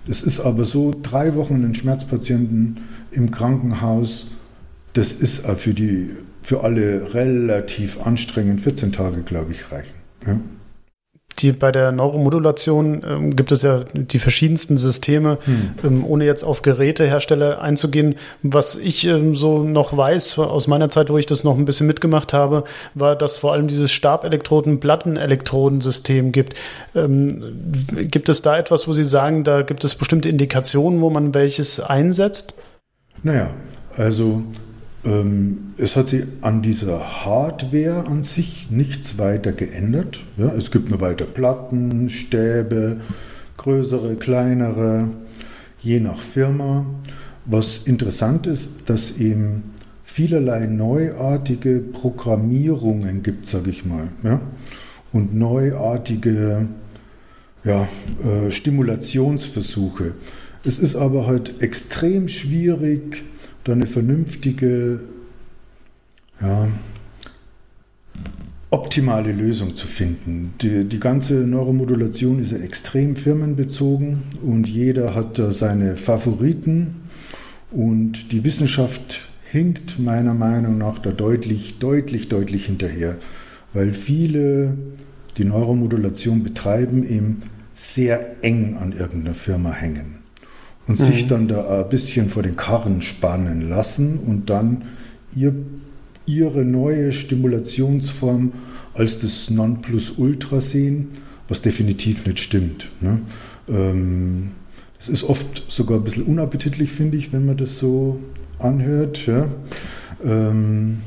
Es 0.09 0.21
ist 0.23 0.41
aber 0.41 0.65
so, 0.65 0.93
drei 1.01 1.37
Wochen 1.37 1.55
einen 1.55 1.75
Schmerzpatienten 1.77 2.79
im 3.13 3.31
Krankenhaus, 3.31 4.27
das 4.99 5.13
ist 5.13 5.47
für, 5.47 5.75
die, 5.75 6.11
für 6.43 6.65
alle 6.65 7.15
relativ 7.15 8.01
anstrengend. 8.01 8.61
14 8.61 8.93
Tage, 8.93 9.23
glaube 9.23 9.53
ich, 9.53 9.71
reichen. 9.71 9.95
Ja? 10.27 10.41
die, 11.39 11.53
bei 11.53 11.73
der 11.73 11.93
Neuromodulation 11.93 13.03
ähm, 13.09 13.37
gibt 13.37 13.53
es 13.53 13.63
ja 13.63 13.85
die 13.95 14.19
verschiedensten 14.19 14.77
Systeme, 14.77 15.39
hm. 15.45 15.71
ähm, 15.85 16.05
ohne 16.05 16.25
jetzt 16.25 16.43
auf 16.43 16.63
Gerätehersteller 16.63 17.63
einzugehen. 17.63 18.17
Was 18.43 18.75
ich 18.77 19.07
ähm, 19.07 19.37
so 19.37 19.63
noch 19.63 19.97
weiß 19.97 20.41
aus 20.41 20.67
meiner 20.67 20.91
Zeit, 20.91 21.11
wo 21.11 21.19
ich 21.19 21.27
das 21.27 21.45
noch 21.45 21.57
ein 21.57 21.65
bisschen 21.65 21.87
mitgemacht 21.87 22.33
habe, 22.33 22.65
war, 22.95 23.15
dass 23.17 23.37
vor 23.37 23.53
allem 23.53 23.69
dieses 23.69 23.93
Stabelektroden-Plattenelektrodensystem 23.93 26.33
gibt. 26.33 26.55
Ähm, 26.95 27.87
gibt 28.11 28.29
es 28.29 28.43
da 28.43 28.59
etwas, 28.59 28.89
wo 28.89 28.93
Sie 28.93 29.05
sagen, 29.05 29.45
da 29.45 29.63
gibt 29.63 29.85
es 29.85 29.95
bestimmte 29.95 30.29
Indikationen, 30.29 31.01
wo 31.01 31.09
man 31.11 31.35
welches 31.35 31.79
einsetzt? 31.81 32.55
Naja, 33.23 33.51
also 33.97 34.43
es 35.05 35.97
hat 35.97 36.09
sich 36.09 36.25
an 36.41 36.61
dieser 36.61 37.25
Hardware 37.25 38.07
an 38.07 38.25
sich 38.25 38.69
nichts 38.71 39.17
weiter 39.17 39.53
geändert. 39.53 40.21
Ja, 40.37 40.53
es 40.55 40.71
gibt 40.71 40.91
nur 40.91 41.01
weiter 41.01 41.25
Platten, 41.25 42.09
Stäbe, 42.09 43.01
größere, 43.57 44.17
kleinere, 44.17 45.09
je 45.81 46.01
nach 46.01 46.19
Firma. 46.19 46.87
Was 47.45 47.79
interessant 47.79 48.47
ist, 48.47 48.71
dass 48.87 49.19
eben 49.19 49.75
vielerlei 50.05 50.67
neuartige 50.67 51.79
Programmierungen 51.79 53.23
gibt, 53.23 53.47
sage 53.47 53.71
ich 53.71 53.85
mal. 53.85 54.09
Ja? 54.25 54.41
Und 55.13 55.35
neuartige 55.35 56.67
ja, 57.65 57.89
äh, 58.23 58.51
Stimulationsversuche. 58.51 60.15
Es 60.65 60.79
ist 60.79 60.97
aber 60.97 61.27
halt 61.27 61.63
extrem 61.63 62.29
schwierig, 62.29 63.23
da 63.69 63.75
eine 63.75 63.87
vernünftige, 63.87 65.01
ja, 66.41 66.69
optimale 68.71 69.33
Lösung 69.33 69.77
zu 69.77 69.87
finden. 69.87 70.55
Die, 70.61 70.85
die 70.85 71.01
ganze 71.01 71.35
Neuromodulation 71.35 72.43
ist 72.43 72.53
ja 72.53 72.59
extrem 72.59 73.17
firmenbezogen 73.17 74.23
und 74.43 74.67
jeder 74.67 75.15
hat 75.15 75.39
da 75.39 75.51
seine 75.51 75.97
Favoriten 75.97 76.97
und 77.71 78.33
die 78.33 78.45
Wissenschaft 78.45 79.29
hinkt 79.45 79.99
meiner 79.99 80.35
Meinung 80.35 80.79
nach 80.79 80.99
da 80.99 81.11
deutlich, 81.11 81.79
deutlich, 81.79 82.29
deutlich 82.29 82.67
hinterher, 82.67 83.17
weil 83.73 83.93
viele, 83.93 84.77
die 85.37 85.45
Neuromodulation 85.45 86.43
betreiben, 86.43 87.09
eben 87.09 87.43
sehr 87.75 88.43
eng 88.43 88.77
an 88.77 88.93
irgendeiner 88.93 89.35
Firma 89.35 89.73
hängen 89.73 90.18
und 90.89 90.99
mhm. 90.99 91.05
sich 91.05 91.27
dann 91.27 91.47
da 91.47 91.83
ein 91.83 91.89
bisschen 91.89 92.29
vor 92.29 92.43
den 92.43 92.57
Karren 92.57 93.03
spannen 93.03 93.69
lassen 93.69 94.19
und 94.19 94.51
dann 94.51 94.83
ihr, 95.37 95.55
ihre 96.27 96.65
neue 96.65 97.13
Stimulationsform 97.13 98.53
als 98.95 99.21
das 99.21 99.51
Nonplusultra 99.51 100.61
sehen, 100.61 101.09
was 101.47 101.63
definitiv 101.63 102.27
nicht 102.27 102.41
stimmt. 102.41 102.91
Ne? 103.01 103.21
Ähm, 103.69 104.51
das 104.99 105.09
ist 105.09 105.25
oft 105.25 105.65
sogar 105.69 105.99
ein 105.99 106.05
bisschen 106.05 106.25
unappetitlich, 106.25 106.91
finde 106.91 107.17
ich, 107.17 107.33
wenn 107.33 107.47
man 107.47 107.57
das 107.57 107.79
so 107.79 108.19
anhört. 108.59 109.27
Ja? 109.27 109.49
Ähm, 110.25 110.99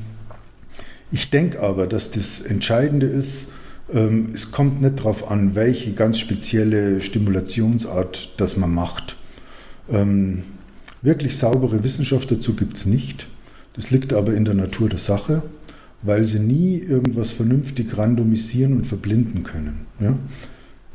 ich 1.11 1.29
denke 1.29 1.59
aber, 1.59 1.87
dass 1.87 2.11
das 2.11 2.39
Entscheidende 2.39 3.07
ist, 3.07 3.47
ähm, 3.93 4.29
es 4.33 4.51
kommt 4.51 4.81
nicht 4.81 4.99
darauf 4.99 5.29
an, 5.29 5.55
welche 5.55 5.91
ganz 5.91 6.19
spezielle 6.19 7.01
Stimulationsart 7.01 8.33
das 8.37 8.55
man 8.55 8.73
macht. 8.73 9.17
Ähm, 9.91 10.43
wirklich 11.01 11.37
saubere 11.37 11.83
Wissenschaft 11.83 12.31
dazu 12.31 12.55
gibt 12.55 12.77
es 12.77 12.85
nicht. 12.85 13.27
Das 13.73 13.91
liegt 13.91 14.13
aber 14.13 14.33
in 14.33 14.45
der 14.45 14.53
Natur 14.53 14.89
der 14.89 14.99
Sache, 14.99 15.43
weil 16.01 16.25
sie 16.25 16.39
nie 16.39 16.77
irgendwas 16.77 17.31
vernünftig 17.31 17.97
randomisieren 17.97 18.73
und 18.73 18.87
verblinden 18.87 19.43
können. 19.43 19.85
Ja? 19.99 20.17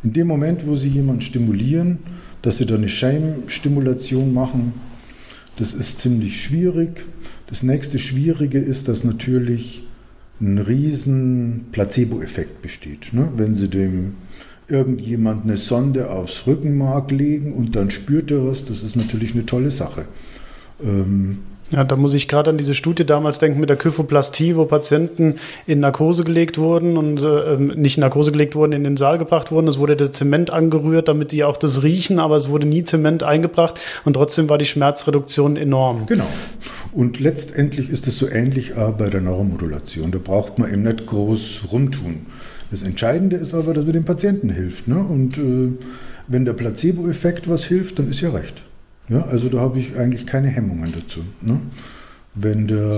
In 0.02 0.12
dem 0.12 0.26
Moment, 0.26 0.66
wo 0.66 0.76
sie 0.76 0.88
jemanden 0.88 1.22
stimulieren, 1.22 1.98
dass 2.42 2.58
sie 2.58 2.66
da 2.66 2.74
eine 2.74 2.88
Scheinstimulation 2.88 4.32
machen, 4.32 4.74
das 5.58 5.72
ist 5.72 5.98
ziemlich 6.00 6.42
schwierig. 6.42 7.02
Das 7.46 7.62
nächste 7.62 7.98
Schwierige 7.98 8.58
ist, 8.58 8.88
dass 8.88 9.04
natürlich 9.04 9.82
ein 10.40 10.58
riesen 10.58 11.66
Placebo-Effekt 11.72 12.60
besteht. 12.60 13.12
Ne? 13.12 13.32
Wenn 13.36 13.54
sie 13.54 13.68
dem 13.68 14.14
irgendjemand 14.68 15.44
eine 15.44 15.56
Sonde 15.56 16.10
aufs 16.10 16.46
Rückenmark 16.46 17.10
legen 17.10 17.52
und 17.52 17.76
dann 17.76 17.90
spürt 17.90 18.30
er 18.30 18.46
was, 18.46 18.64
das 18.64 18.82
ist 18.82 18.96
natürlich 18.96 19.34
eine 19.34 19.46
tolle 19.46 19.70
Sache. 19.70 20.06
Ähm, 20.82 21.38
ja, 21.70 21.82
da 21.82 21.96
muss 21.96 22.14
ich 22.14 22.28
gerade 22.28 22.50
an 22.50 22.58
diese 22.58 22.74
Studie 22.74 23.04
damals 23.04 23.40
denken 23.40 23.58
mit 23.58 23.68
der 23.68 23.76
Kyphoplastie, 23.76 24.54
wo 24.54 24.66
Patienten 24.66 25.36
in 25.66 25.80
Narkose 25.80 26.22
gelegt 26.22 26.58
wurden 26.58 26.96
und 26.96 27.20
äh, 27.22 27.54
ähm, 27.54 27.68
nicht 27.76 27.96
in 27.96 28.02
Narkose 28.02 28.30
gelegt 28.30 28.54
wurden, 28.54 28.72
in 28.72 28.84
den 28.84 28.96
Saal 28.96 29.18
gebracht 29.18 29.50
wurden. 29.50 29.66
Es 29.66 29.78
wurde 29.78 29.96
der 29.96 30.12
Zement 30.12 30.52
angerührt, 30.52 31.08
damit 31.08 31.32
die 31.32 31.42
auch 31.42 31.56
das 31.56 31.82
riechen, 31.82 32.20
aber 32.20 32.36
es 32.36 32.48
wurde 32.48 32.66
nie 32.66 32.84
Zement 32.84 33.24
eingebracht 33.24 33.80
und 34.04 34.14
trotzdem 34.14 34.48
war 34.48 34.58
die 34.58 34.66
Schmerzreduktion 34.66 35.56
enorm. 35.56 36.06
Genau. 36.06 36.26
Und 36.96 37.20
letztendlich 37.20 37.90
ist 37.90 38.06
es 38.06 38.18
so 38.18 38.26
ähnlich 38.26 38.74
auch 38.74 38.94
bei 38.94 39.10
der 39.10 39.20
Neuromodulation. 39.20 40.12
Da 40.12 40.18
braucht 40.18 40.58
man 40.58 40.72
eben 40.72 40.82
nicht 40.82 41.04
groß 41.04 41.64
rumtun. 41.70 42.24
Das 42.70 42.82
Entscheidende 42.82 43.36
ist 43.36 43.52
aber, 43.52 43.74
dass 43.74 43.84
man 43.84 43.92
dem 43.92 44.06
Patienten 44.06 44.48
hilft. 44.48 44.88
Ne? 44.88 44.96
Und 44.96 45.36
äh, 45.36 45.72
wenn 46.26 46.46
der 46.46 46.54
Placebo-Effekt 46.54 47.50
was 47.50 47.66
hilft, 47.66 47.98
dann 47.98 48.08
ist 48.08 48.22
ja 48.22 48.30
recht. 48.30 48.62
Ja? 49.10 49.26
Also 49.26 49.50
da 49.50 49.58
habe 49.58 49.78
ich 49.78 49.94
eigentlich 49.98 50.26
keine 50.26 50.48
Hemmungen 50.48 50.94
dazu. 50.98 51.20
Ne? 51.42 51.60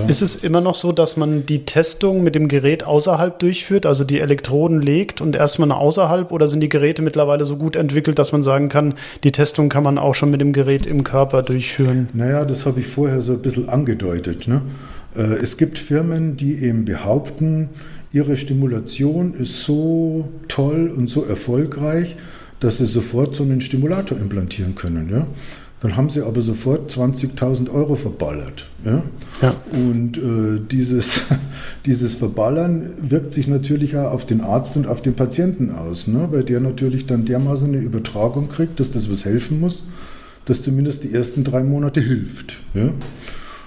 Ist 0.08 0.20
es 0.20 0.36
immer 0.36 0.60
noch 0.60 0.74
so, 0.74 0.90
dass 0.90 1.16
man 1.16 1.46
die 1.46 1.64
Testung 1.64 2.24
mit 2.24 2.34
dem 2.34 2.48
Gerät 2.48 2.84
außerhalb 2.84 3.38
durchführt, 3.38 3.86
also 3.86 4.02
die 4.02 4.18
Elektroden 4.18 4.82
legt 4.82 5.20
und 5.20 5.36
erstmal 5.36 5.70
außerhalb, 5.70 6.32
oder 6.32 6.48
sind 6.48 6.60
die 6.60 6.68
Geräte 6.68 7.02
mittlerweile 7.02 7.44
so 7.44 7.56
gut 7.56 7.76
entwickelt, 7.76 8.18
dass 8.18 8.32
man 8.32 8.42
sagen 8.42 8.68
kann, 8.68 8.94
die 9.22 9.30
Testung 9.30 9.68
kann 9.68 9.84
man 9.84 9.96
auch 9.96 10.16
schon 10.16 10.32
mit 10.32 10.40
dem 10.40 10.52
Gerät 10.52 10.86
im 10.86 11.04
Körper 11.04 11.42
durchführen? 11.42 12.08
Naja, 12.14 12.44
das 12.44 12.66
habe 12.66 12.80
ich 12.80 12.88
vorher 12.88 13.20
so 13.20 13.34
ein 13.34 13.38
bisschen 13.38 13.68
angedeutet. 13.68 14.48
Ne? 14.48 14.62
Äh, 15.16 15.34
es 15.34 15.56
gibt 15.56 15.78
Firmen, 15.78 16.36
die 16.36 16.64
eben 16.64 16.84
behaupten, 16.84 17.68
ihre 18.12 18.36
Stimulation 18.36 19.34
ist 19.34 19.62
so 19.62 20.28
toll 20.48 20.92
und 20.94 21.08
so 21.08 21.24
erfolgreich, 21.24 22.16
dass 22.58 22.78
sie 22.78 22.86
sofort 22.86 23.36
so 23.36 23.44
einen 23.44 23.60
Stimulator 23.60 24.18
implantieren 24.18 24.74
können. 24.74 25.10
Ja? 25.12 25.26
Dann 25.80 25.96
haben 25.96 26.10
sie 26.10 26.22
aber 26.22 26.40
sofort 26.40 26.90
20.000 26.90 27.70
Euro 27.70 27.94
verballert. 27.94 28.66
Ja? 28.84 29.04
ja. 29.40 29.54
Und 29.70 30.18
äh, 30.18 30.60
dieses, 30.68 31.20
dieses 31.86 32.16
Verballern 32.16 32.94
wirkt 33.00 33.32
sich 33.32 33.46
natürlich 33.46 33.96
auch 33.96 34.10
auf 34.10 34.26
den 34.26 34.40
Arzt 34.40 34.76
und 34.76 34.88
auf 34.88 35.02
den 35.02 35.14
Patienten 35.14 35.70
aus, 35.70 36.08
ne? 36.08 36.28
weil 36.32 36.42
der 36.42 36.60
natürlich 36.60 37.06
dann 37.06 37.24
dermaßen 37.24 37.68
eine 37.68 37.78
Übertragung 37.78 38.48
kriegt, 38.48 38.80
dass 38.80 38.90
das 38.90 39.10
was 39.10 39.24
helfen 39.24 39.60
muss, 39.60 39.84
dass 40.46 40.62
zumindest 40.62 41.04
die 41.04 41.14
ersten 41.14 41.44
drei 41.44 41.62
Monate 41.62 42.00
hilft. 42.00 42.56
Ja? 42.74 42.90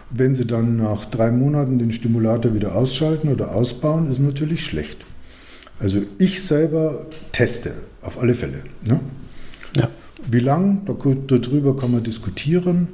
Wenn 0.09 0.35
Sie 0.35 0.45
dann 0.45 0.75
nach 0.75 1.05
drei 1.05 1.31
Monaten 1.31 1.79
den 1.79 1.93
Stimulator 1.93 2.53
wieder 2.53 2.75
ausschalten 2.75 3.29
oder 3.29 3.55
ausbauen, 3.55 4.11
ist 4.11 4.19
natürlich 4.19 4.65
schlecht. 4.65 4.97
Also 5.79 6.01
ich 6.17 6.43
selber 6.43 7.05
teste, 7.31 7.71
auf 8.01 8.19
alle 8.19 8.35
Fälle. 8.35 8.63
Ne? 8.83 8.99
Ja. 9.77 9.87
Wie 10.29 10.39
lang, 10.39 10.85
darüber 11.27 11.75
kann 11.75 11.91
man 11.91 12.03
diskutieren, 12.03 12.87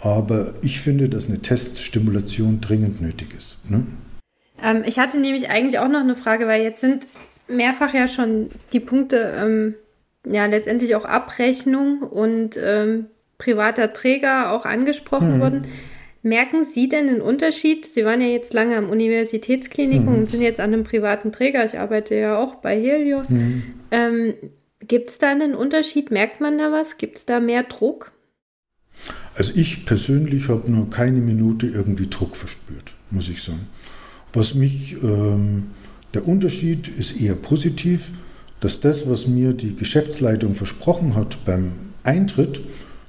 aber 0.00 0.54
ich 0.62 0.80
finde, 0.80 1.08
dass 1.08 1.26
eine 1.26 1.40
Teststimulation 1.40 2.60
dringend 2.60 3.00
nötig 3.00 3.34
ist. 3.36 3.58
Ne? 3.68 3.86
Ähm, 4.62 4.82
ich 4.86 4.98
hatte 4.98 5.18
nämlich 5.18 5.50
eigentlich 5.50 5.78
auch 5.78 5.88
noch 5.88 6.00
eine 6.00 6.14
Frage, 6.14 6.46
weil 6.46 6.62
jetzt 6.62 6.80
sind 6.80 7.06
mehrfach 7.48 7.92
ja 7.94 8.08
schon 8.08 8.50
die 8.72 8.80
Punkte, 8.80 9.34
ähm, 9.36 9.74
ja 10.24 10.46
letztendlich 10.46 10.94
auch 10.94 11.04
Abrechnung 11.04 12.02
und 12.02 12.58
ähm, 12.62 13.06
privater 13.38 13.92
Träger 13.92 14.52
auch 14.52 14.66
angesprochen 14.66 15.34
hm. 15.34 15.40
worden. 15.40 15.66
Merken 16.22 16.64
Sie 16.66 16.88
denn 16.88 17.08
einen 17.08 17.22
Unterschied? 17.22 17.86
Sie 17.86 18.04
waren 18.04 18.20
ja 18.20 18.26
jetzt 18.26 18.52
lange 18.52 18.76
am 18.76 18.90
Universitätsklinikum 18.90 20.12
mhm. 20.12 20.18
und 20.20 20.30
sind 20.30 20.42
jetzt 20.42 20.60
an 20.60 20.74
einem 20.74 20.84
privaten 20.84 21.32
Träger. 21.32 21.64
Ich 21.64 21.78
arbeite 21.78 22.14
ja 22.14 22.36
auch 22.36 22.56
bei 22.56 22.78
Helios. 22.78 23.30
Mhm. 23.30 23.62
Ähm, 23.90 24.34
Gibt 24.86 25.10
es 25.10 25.18
da 25.18 25.30
einen 25.30 25.54
Unterschied? 25.54 26.10
Merkt 26.10 26.40
man 26.40 26.58
da 26.58 26.72
was? 26.72 26.98
Gibt 26.98 27.18
es 27.18 27.26
da 27.26 27.40
mehr 27.40 27.64
Druck? 27.64 28.12
Also 29.34 29.52
ich 29.54 29.86
persönlich 29.86 30.48
habe 30.48 30.70
nur 30.70 30.90
keine 30.90 31.20
Minute 31.20 31.66
irgendwie 31.66 32.08
Druck 32.08 32.36
verspürt, 32.36 32.94
muss 33.10 33.28
ich 33.28 33.42
sagen. 33.42 33.68
Was 34.32 34.54
mich, 34.54 34.96
ähm, 35.02 35.70
der 36.14 36.26
Unterschied 36.26 36.88
ist 36.88 37.20
eher 37.20 37.34
positiv, 37.34 38.10
dass 38.60 38.80
das, 38.80 39.08
was 39.08 39.26
mir 39.26 39.52
die 39.52 39.74
Geschäftsleitung 39.74 40.54
versprochen 40.54 41.14
hat 41.14 41.44
beim 41.44 41.72
Eintritt, 42.02 42.60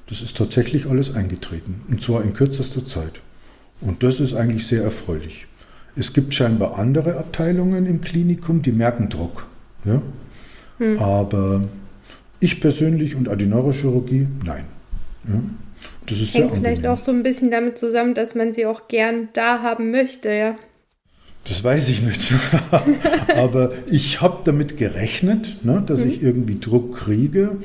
das 0.08 0.22
ist 0.22 0.38
tatsächlich 0.38 0.88
alles 0.88 1.14
eingetreten. 1.14 1.82
Und 1.90 2.02
zwar 2.02 2.24
in 2.24 2.34
kürzester 2.34 2.86
Zeit. 2.86 3.22
Und 3.80 4.04
das 4.04 4.20
ist 4.20 4.34
eigentlich 4.34 4.68
sehr 4.68 4.84
erfreulich. 4.84 5.48
Es 5.96 6.14
gibt 6.14 6.34
scheinbar 6.34 6.78
andere 6.78 7.18
Abteilungen 7.18 7.86
im 7.86 8.02
Klinikum, 8.02 8.62
die 8.62 8.72
merken 8.72 9.10
Druck. 9.10 9.48
Ja? 9.84 10.02
Hm. 10.82 10.98
Aber 10.98 11.62
ich 12.40 12.60
persönlich 12.60 13.16
und 13.16 13.30
die 13.40 13.46
Neurochirurgie, 13.46 14.28
nein. 14.44 14.66
Ja? 15.28 15.40
Das 16.08 16.20
ist 16.20 16.34
Hängt 16.34 16.56
vielleicht 16.56 16.88
auch 16.88 16.98
so 16.98 17.12
ein 17.12 17.22
bisschen 17.22 17.52
damit 17.52 17.78
zusammen, 17.78 18.16
dass 18.16 18.34
man 18.34 18.52
sie 18.52 18.66
auch 18.66 18.88
gern 18.88 19.30
da 19.34 19.62
haben 19.62 19.92
möchte, 19.92 20.32
ja. 20.32 20.56
Das 21.44 21.64
weiß 21.64 21.90
ich 21.90 22.02
nicht. 22.02 22.34
Aber 23.36 23.74
ich 23.88 24.22
habe 24.22 24.40
damit 24.44 24.78
gerechnet, 24.78 25.64
ne, 25.64 25.84
dass 25.86 26.04
mhm. 26.04 26.10
ich 26.10 26.24
irgendwie 26.24 26.60
Druck 26.60 26.96
kriege 26.96 27.58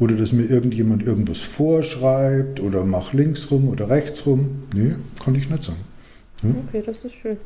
oder 0.00 0.16
dass 0.16 0.32
mir 0.32 0.44
irgendjemand 0.44 1.04
irgendwas 1.04 1.38
vorschreibt 1.38 2.60
oder 2.60 2.84
mach 2.84 3.12
links 3.12 3.50
rum 3.52 3.68
oder 3.68 3.88
rechts 3.88 4.26
rum. 4.26 4.64
Nee, 4.74 4.96
kann 5.22 5.36
ich 5.36 5.48
nicht 5.48 5.62
sagen. 5.62 5.78
Hm? 6.42 6.56
Okay, 6.68 6.82
das 6.84 7.04
ist 7.04 7.14
schön. 7.14 7.36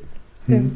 Hm. 0.47 0.71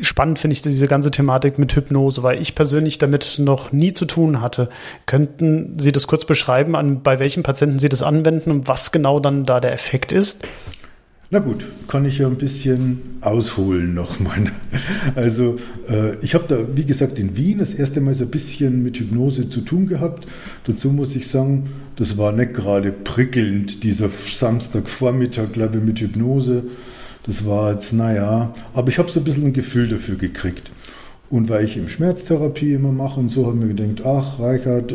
Spannend 0.00 0.38
finde 0.38 0.54
ich 0.54 0.62
diese 0.62 0.88
ganze 0.88 1.10
Thematik 1.10 1.58
mit 1.58 1.74
Hypnose, 1.74 2.22
weil 2.22 2.40
ich 2.40 2.54
persönlich 2.54 2.98
damit 2.98 3.36
noch 3.38 3.72
nie 3.72 3.92
zu 3.92 4.06
tun 4.06 4.40
hatte. 4.40 4.68
Könnten 5.06 5.78
Sie 5.78 5.92
das 5.92 6.06
kurz 6.06 6.24
beschreiben, 6.24 6.74
an, 6.74 7.02
bei 7.02 7.18
welchen 7.18 7.42
Patienten 7.42 7.78
Sie 7.78 7.88
das 7.88 8.02
anwenden 8.02 8.50
und 8.50 8.68
was 8.68 8.92
genau 8.92 9.20
dann 9.20 9.44
da 9.44 9.60
der 9.60 9.72
Effekt 9.72 10.10
ist? 10.10 10.44
Na 11.30 11.38
gut, 11.38 11.64
kann 11.88 12.04
ich 12.04 12.18
ja 12.18 12.26
ein 12.28 12.36
bisschen 12.36 13.18
ausholen 13.20 13.94
nochmal. 13.94 14.52
Also 15.16 15.56
äh, 15.88 16.16
ich 16.20 16.34
habe 16.34 16.44
da, 16.46 16.76
wie 16.76 16.84
gesagt, 16.84 17.18
in 17.18 17.36
Wien 17.36 17.58
das 17.58 17.74
erste 17.74 18.00
Mal 18.00 18.14
so 18.14 18.24
ein 18.24 18.30
bisschen 18.30 18.82
mit 18.82 18.98
Hypnose 18.98 19.48
zu 19.48 19.62
tun 19.62 19.86
gehabt. 19.86 20.26
Dazu 20.66 20.90
muss 20.90 21.16
ich 21.16 21.26
sagen, 21.28 21.70
das 21.96 22.18
war 22.18 22.32
nicht 22.32 22.54
gerade 22.54 22.92
prickelnd, 22.92 23.82
dieser 23.84 24.10
Samstagvormittag, 24.10 25.52
glaube 25.52 25.78
ich, 25.78 25.84
mit 25.84 26.00
Hypnose. 26.00 26.64
Das 27.26 27.46
war 27.46 27.72
jetzt, 27.72 27.92
naja, 27.92 28.52
aber 28.74 28.88
ich 28.88 28.98
habe 28.98 29.10
so 29.10 29.20
ein 29.20 29.24
bisschen 29.24 29.46
ein 29.46 29.52
Gefühl 29.52 29.88
dafür 29.88 30.16
gekriegt. 30.16 30.70
Und 31.30 31.48
weil 31.48 31.64
ich 31.64 31.76
im 31.76 31.88
Schmerztherapie 31.88 32.74
immer 32.74 32.92
mache 32.92 33.18
und 33.18 33.30
so, 33.30 33.46
habe 33.46 33.56
ich 33.56 33.64
mir 33.64 33.74
gedacht, 33.74 34.06
ach 34.06 34.38
Reichard, 34.38 34.92
äh, 34.92 34.94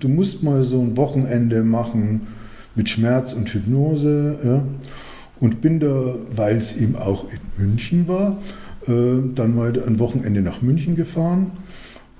du 0.00 0.08
musst 0.08 0.42
mal 0.42 0.64
so 0.64 0.80
ein 0.80 0.96
Wochenende 0.96 1.62
machen 1.62 2.26
mit 2.74 2.88
Schmerz 2.88 3.32
und 3.32 3.48
Hypnose. 3.48 4.38
Ja? 4.44 4.64
Und 5.40 5.60
bin 5.60 5.80
da, 5.80 6.14
weil 6.34 6.56
es 6.56 6.76
eben 6.76 6.96
auch 6.96 7.26
in 7.32 7.38
München 7.64 8.08
war, 8.08 8.38
äh, 8.86 9.22
dann 9.34 9.54
mal 9.54 9.72
ein 9.86 9.98
Wochenende 9.98 10.42
nach 10.42 10.62
München 10.62 10.96
gefahren. 10.96 11.52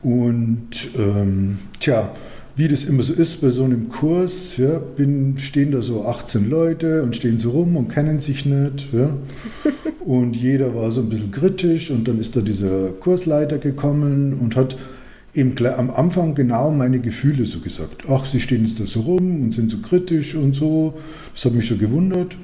Und 0.03 0.91
ähm, 0.97 1.59
tja, 1.79 2.11
wie 2.55 2.69
das 2.69 2.85
immer 2.85 3.03
so 3.03 3.15
ist 3.15 3.41
bei 3.41 3.51
so 3.51 3.65
einem 3.65 3.89
Kurs, 3.89 4.57
ja, 4.59 4.79
bin, 4.79 5.39
stehen 5.39 5.73
da 5.73 5.81
so 5.81 6.05
18 6.05 6.51
Leute 6.51 7.03
und 7.03 7.17
stehen 7.17 7.39
so 7.39 7.51
rum 7.51 7.77
und 7.77 7.89
kennen 7.89 8.19
sich 8.19 8.45
nicht. 8.45 8.93
Ja. 8.93 9.17
Und 10.05 10.35
jeder 10.35 10.75
war 10.75 10.91
so 10.91 11.01
ein 11.01 11.09
bisschen 11.09 11.31
kritisch 11.31 11.93
und 11.93 12.09
dann 12.09 12.19
ist 12.19 12.35
da 12.35 12.41
dieser 12.41 12.89
Kursleiter 12.89 13.59
gekommen 13.59 14.35
und 14.35 14.57
hat 14.57 14.77
eben 15.33 15.55
am 15.65 15.91
Anfang 15.91 16.35
genau 16.35 16.73
meine 16.73 16.99
Gefühle 16.99 17.45
so 17.45 17.61
gesagt. 17.61 18.03
Ach, 18.09 18.27
sie 18.27 18.41
stehen 18.41 18.67
jetzt 18.67 18.81
da 18.81 18.87
so 18.87 19.01
rum 19.01 19.45
und 19.45 19.55
sind 19.55 19.71
so 19.71 19.79
kritisch 19.79 20.35
und 20.35 20.55
so. 20.55 20.95
Das 21.35 21.45
hat 21.45 21.55
mich 21.55 21.67
schon 21.67 21.79
gewundert. 21.79 22.37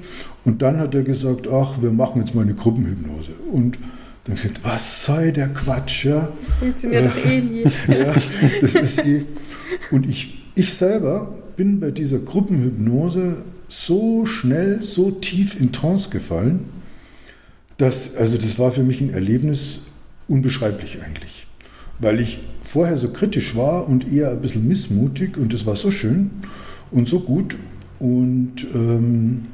Und 0.45 0.61
dann 0.61 0.77
hat 0.77 0.95
er 0.95 1.03
gesagt, 1.03 1.47
ach, 1.51 1.81
wir 1.81 1.91
machen 1.91 2.21
jetzt 2.21 2.33
mal 2.33 2.43
eine 2.43 2.55
Gruppenhypnose. 2.55 3.31
Und 3.51 3.77
dann 4.29 4.35
gesagt, 4.37 4.61
was 4.63 5.05
soll 5.05 5.31
der 5.31 5.49
Quatsch? 5.49 6.05
Ja? 6.05 6.31
Das 6.41 6.51
funktioniert 6.53 7.05
doch 7.05 7.25
äh, 7.25 7.37
eh 7.37 7.41
nie. 7.41 7.63
ja, 7.87 8.13
das 8.61 8.75
ist 8.75 9.05
eh. 9.05 9.25
Und 9.91 10.07
ich, 10.07 10.43
ich 10.55 10.73
selber 10.73 11.33
bin 11.55 11.79
bei 11.79 11.91
dieser 11.91 12.19
Gruppenhypnose 12.19 13.37
so 13.67 14.25
schnell, 14.25 14.81
so 14.81 15.11
tief 15.11 15.59
in 15.59 15.71
Trance 15.71 16.09
gefallen, 16.09 16.65
dass, 17.77 18.15
also 18.15 18.37
das 18.37 18.57
war 18.59 18.71
für 18.71 18.83
mich 18.83 19.01
ein 19.01 19.11
Erlebnis 19.11 19.79
unbeschreiblich 20.27 20.99
eigentlich. 21.03 21.47
Weil 21.99 22.19
ich 22.19 22.39
vorher 22.63 22.97
so 22.97 23.09
kritisch 23.09 23.55
war 23.55 23.87
und 23.87 24.11
eher 24.11 24.31
ein 24.31 24.41
bisschen 24.41 24.67
missmutig 24.67 25.37
und 25.37 25.53
das 25.53 25.65
war 25.65 25.75
so 25.75 25.91
schön 25.91 26.31
und 26.91 27.07
so 27.07 27.19
gut. 27.19 27.57
Und 27.99 28.65
ähm, 28.73 29.45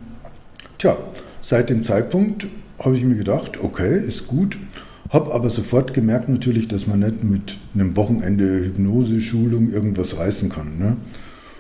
tja, 0.78 0.98
seit 1.42 1.70
dem 1.70 1.84
Zeitpunkt 1.84 2.48
habe 2.80 2.96
ich 2.96 3.04
mir 3.04 3.16
gedacht, 3.16 3.60
okay, 3.62 4.00
ist 4.00 4.28
gut. 4.28 4.58
Habe 5.10 5.34
aber 5.34 5.50
sofort 5.50 5.94
gemerkt 5.94 6.30
natürlich, 6.30 6.68
dass 6.68 6.88
man 6.88 7.00
nicht 7.00 7.24
mit 7.24 7.58
einem 7.74 7.96
Wochenende 7.96 8.66
Hypnose-Schulung 8.66 9.72
irgendwas 9.72 10.18
reißen 10.18 10.50
kann. 10.50 10.78
Ne? 10.78 10.98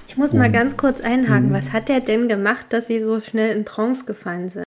Ich 0.07 0.17
muss 0.17 0.33
mal 0.33 0.51
ganz 0.51 0.77
kurz 0.77 0.99
einhaken. 1.01 1.49
Mhm. 1.49 1.53
Was 1.53 1.71
hat 1.71 1.89
der 1.89 1.99
denn 1.99 2.27
gemacht, 2.27 2.67
dass 2.69 2.87
Sie 2.87 2.99
so 2.99 3.19
schnell 3.19 3.55
in 3.55 3.65
Trance 3.65 4.05
gefallen 4.05 4.49
sind? 4.49 4.65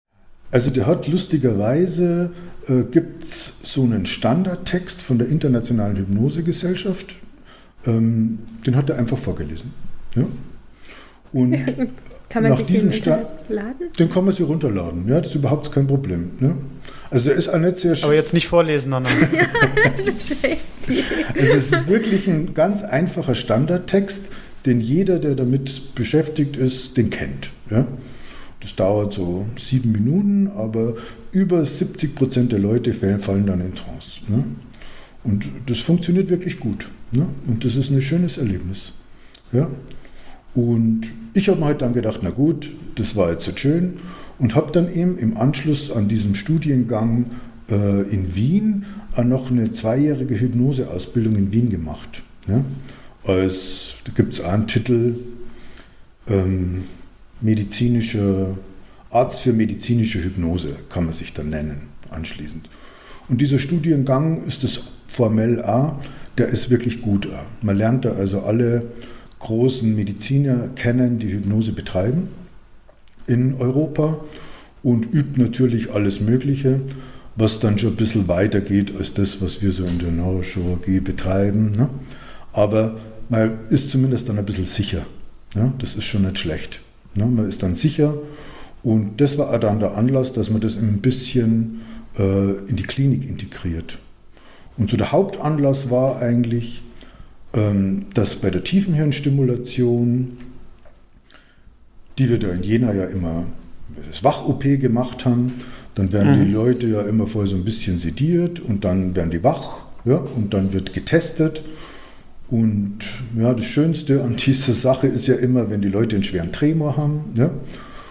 Also 0.51 0.71
der 0.71 0.87
hat 0.87 1.09
lustigerweise, 1.09 2.31
äh, 2.69 2.83
gibt 2.83 3.25
es 3.25 3.59
so 3.65 3.83
einen 3.83 4.07
Standardtext 4.07 5.03
von 5.03 5.19
der 5.19 5.29
Internationalen 5.29 5.97
Hypnosegesellschaft, 5.97 7.15
ähm, 7.87 8.39
den 8.65 8.77
hat 8.77 8.91
er 8.91 8.97
einfach 8.97 9.19
vorgelesen. 9.19 9.73
Ja? 10.15 10.25
Und 11.33 11.55
kann 12.35 12.43
man 12.43 12.57
sich 12.57 12.67
den 12.67 12.91
runterladen? 12.91 13.93
Den 13.97 14.11
kann 14.11 14.25
man 14.25 14.35
sich 14.35 14.45
runterladen, 14.45 15.09
ja, 15.09 15.21
das 15.21 15.29
ist 15.29 15.37
überhaupt 15.37 15.71
kein 15.71 15.87
Problem. 15.87 16.33
Ne? 16.41 16.57
Also 17.11 17.31
er 17.31 17.37
ist 17.37 17.49
auch 17.49 17.61
nicht 17.61 17.77
sehr 17.79 17.97
Aber 18.03 18.13
jetzt 18.15 18.33
nicht 18.33 18.49
vorlesen, 18.49 18.93
Anna. 18.93 19.09
also 20.89 21.53
es 21.53 21.71
ist 21.71 21.87
wirklich 21.87 22.27
ein 22.27 22.53
ganz 22.53 22.83
einfacher 22.83 23.37
Standardtext, 23.37 24.27
den 24.67 24.81
jeder, 24.81 25.21
der 25.21 25.37
damit 25.37 25.95
beschäftigt 25.95 26.57
ist, 26.57 26.97
den 26.97 27.11
kennt. 27.11 27.51
Ja? 27.71 27.87
Das 28.61 28.75
dauert 28.75 29.15
so 29.15 29.47
sieben 29.57 29.93
Minuten, 29.93 30.51
aber 30.57 30.95
über 31.31 31.65
70 31.65 32.17
Prozent 32.17 32.51
der 32.51 32.59
Leute 32.59 32.93
fallen 32.93 33.47
dann 33.47 33.61
in 33.61 33.77
Trance. 33.77 34.23
Ne? 34.27 34.45
Und 35.23 35.45
das 35.67 35.79
funktioniert 35.79 36.31
wirklich 36.31 36.59
gut. 36.59 36.89
Ne? 37.13 37.29
Und 37.47 37.65
das 37.65 37.77
ist 37.77 37.91
ein 37.91 38.03
schönes 38.03 38.39
Erlebnis. 38.39 38.93
Ja? 39.53 39.69
Und 40.55 41.09
ich 41.35 41.49
habe 41.49 41.61
mir 41.61 41.67
halt 41.67 41.83
dann 41.83 41.95
gedacht, 41.95 42.21
na 42.23 42.31
gut, 42.31 42.71
das 42.95 43.17
war 43.17 43.33
jetzt 43.33 43.45
so 43.45 43.53
schön. 43.55 43.95
Und 44.39 44.55
habe 44.55 44.73
dann 44.73 44.93
eben 44.93 45.19
im 45.19 45.37
Anschluss 45.37 45.91
an 45.91 46.09
diesem 46.09 46.35
Studiengang 46.35 47.27
äh, 47.71 48.03
in 48.03 48.35
Wien 48.35 48.85
äh, 49.17 49.25
noch 49.25 49.51
eine 49.51 49.71
zweijährige 49.71 50.39
Hypnoseausbildung 50.39 51.37
in 51.37 51.53
Wien 51.53 51.71
gemacht. 51.71 52.23
Ja? 52.49 52.65
Als, 53.25 53.95
da 54.05 54.13
gibt 54.13 54.35
es 54.35 54.41
einen 54.41 54.67
Titel, 54.67 55.17
ähm, 56.29 56.85
medizinischer 57.41 58.57
Arzt 59.11 59.43
für 59.43 59.53
medizinische 59.53 60.23
Hypnose, 60.23 60.75
kann 60.89 61.05
man 61.05 61.15
sich 61.15 61.33
dann 61.33 61.51
nennen, 61.51 61.83
anschließend. 62.11 62.69
Und 63.29 63.41
dieser 63.41 63.61
Studiengang 63.61 64.45
ist 64.45 64.65
das 64.65 64.81
formell 65.07 65.63
A, 65.63 66.01
der 66.37 66.49
ist 66.49 66.69
wirklich 66.69 67.01
gut 67.01 67.29
A. 67.33 67.47
Man 67.63 67.77
lernt 67.77 68.05
da 68.05 68.15
also 68.15 68.43
alle 68.43 68.83
großen 69.45 69.95
Mediziner 69.95 70.69
kennen, 70.75 71.19
die 71.19 71.33
Hypnose 71.33 71.73
betreiben 71.73 72.29
in 73.27 73.55
Europa 73.55 74.19
und 74.83 75.07
übt 75.13 75.41
natürlich 75.41 75.93
alles 75.93 76.21
Mögliche, 76.21 76.81
was 77.37 77.61
dann 77.61 77.79
schon 77.79 77.91
ein 77.91 77.97
bisschen 77.97 78.29
weiter 78.29 78.61
geht 78.61 78.95
als 78.97 79.15
das, 79.15 79.41
was 79.41 79.63
wir 79.63 79.73
so 79.73 79.85
in 79.85 79.99
der 79.99 80.11
Neurochirurgie 80.11 81.01
betreiben. 81.01 81.73
Ne? 81.73 81.89
Aber 82.53 82.97
man 83.29 83.59
ist 83.71 83.91
zumindest 83.91 84.29
dann 84.29 84.39
ein 84.39 84.45
bisschen 84.45 84.67
sicher. 84.67 85.07
Ja? 85.55 85.73
Das 85.79 85.95
ist 85.95 86.05
schon 86.05 86.23
nicht 86.23 86.39
schlecht. 86.39 86.81
Ne? 87.15 87.27
Man 87.27 87.49
ist 87.49 87.63
dann 87.63 87.75
sicher. 87.75 88.15
Und 88.83 89.21
das 89.21 89.39
war 89.39 89.59
dann 89.59 89.81
der 89.81 89.97
Anlass, 89.97 90.33
dass 90.33 90.51
man 90.51 90.61
das 90.61 90.77
ein 90.77 91.01
bisschen 91.01 91.81
äh, 92.19 92.53
in 92.69 92.77
die 92.77 92.83
Klinik 92.83 93.27
integriert. 93.29 93.99
Und 94.77 94.91
so 94.91 94.97
der 94.97 95.13
Hauptanlass 95.13 95.91
war 95.91 96.21
eigentlich, 96.21 96.83
dass 98.15 98.35
bei 98.37 98.51
der 98.51 98.65
Tiefenhirnstimulation, 98.65 100.39
die 102.19 102.29
wir 102.29 102.39
da 102.39 102.51
in 102.51 102.63
Jena 102.63 102.93
ja 102.93 103.05
immer 103.05 103.45
das 104.11 104.25
Wach-OP 104.25 104.63
gemacht 104.81 105.25
haben, 105.25 105.55
dann 105.95 106.13
werden 106.13 106.41
mhm. 106.41 106.47
die 106.47 106.53
Leute 106.53 106.87
ja 106.89 107.03
immer 107.03 107.27
vorher 107.27 107.49
so 107.49 107.57
ein 107.57 107.65
bisschen 107.65 107.99
sediert 107.99 108.59
und 108.61 108.85
dann 108.85 109.15
werden 109.15 109.31
die 109.31 109.45
wach 109.45 109.85
ja, 110.05 110.17
und 110.17 110.53
dann 110.53 110.73
wird 110.73 110.93
getestet 110.93 111.63
und 112.49 112.99
ja, 113.39 113.55
das 113.55 113.67
Schönste 113.67 114.23
an 114.23 114.37
dieser 114.45 114.75
Sache 114.75 115.07
ist 115.07 115.27
ja 115.27 115.37
immer, 115.37 115.71
wenn 115.71 115.81
die 115.81 115.89
Leute 115.89 116.17
einen 116.17 116.25
schweren 116.25 116.53
Tremor 116.53 116.97
haben, 116.97 117.33
ja, 117.37 117.51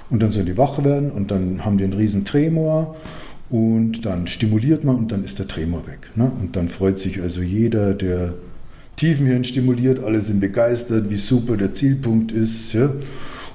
und 0.09 0.21
dann 0.21 0.31
sollen 0.31 0.45
die 0.45 0.57
wach 0.57 0.83
werden 0.83 1.11
und 1.11 1.31
dann 1.31 1.65
haben 1.65 1.77
die 1.77 1.83
einen 1.83 1.93
riesen 1.93 2.23
Tremor 2.23 2.95
und 3.49 4.05
dann 4.05 4.27
stimuliert 4.27 4.83
man 4.83 4.95
und 4.95 5.11
dann 5.11 5.23
ist 5.23 5.39
der 5.39 5.47
Tremor 5.47 5.87
weg. 5.87 6.09
Ne? 6.15 6.31
Und 6.39 6.55
dann 6.55 6.67
freut 6.67 6.99
sich 6.99 7.21
also 7.21 7.41
jeder, 7.41 7.93
der 7.93 8.33
Tiefenhirn 8.95 9.43
stimuliert, 9.43 10.03
alle 10.03 10.21
sind 10.21 10.39
begeistert, 10.39 11.09
wie 11.09 11.17
super 11.17 11.57
der 11.57 11.73
Zielpunkt 11.73 12.31
ist. 12.31 12.73
Ja? 12.73 12.91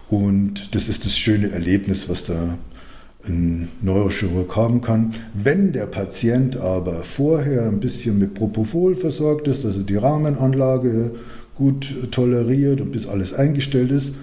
Und 0.08 0.74
das 0.74 0.88
ist 0.88 1.04
das 1.04 1.16
schöne 1.16 1.50
Erlebnis, 1.50 2.08
was 2.08 2.24
da 2.24 2.58
ein 3.26 3.68
Neurochirurg 3.82 4.54
haben 4.56 4.80
kann. 4.80 5.14
Wenn 5.34 5.72
der 5.72 5.86
Patient 5.86 6.56
aber 6.56 7.02
vorher 7.02 7.66
ein 7.66 7.80
bisschen 7.80 8.18
mit 8.18 8.34
Propofol 8.34 8.94
versorgt 8.94 9.48
ist, 9.48 9.64
also 9.64 9.82
die 9.82 9.96
Rahmenanlage 9.96 11.12
gut 11.54 12.10
toleriert 12.12 12.80
und 12.80 12.92
bis 12.92 13.06
alles 13.06 13.34
eingestellt 13.34 13.90
ist, 13.90 14.14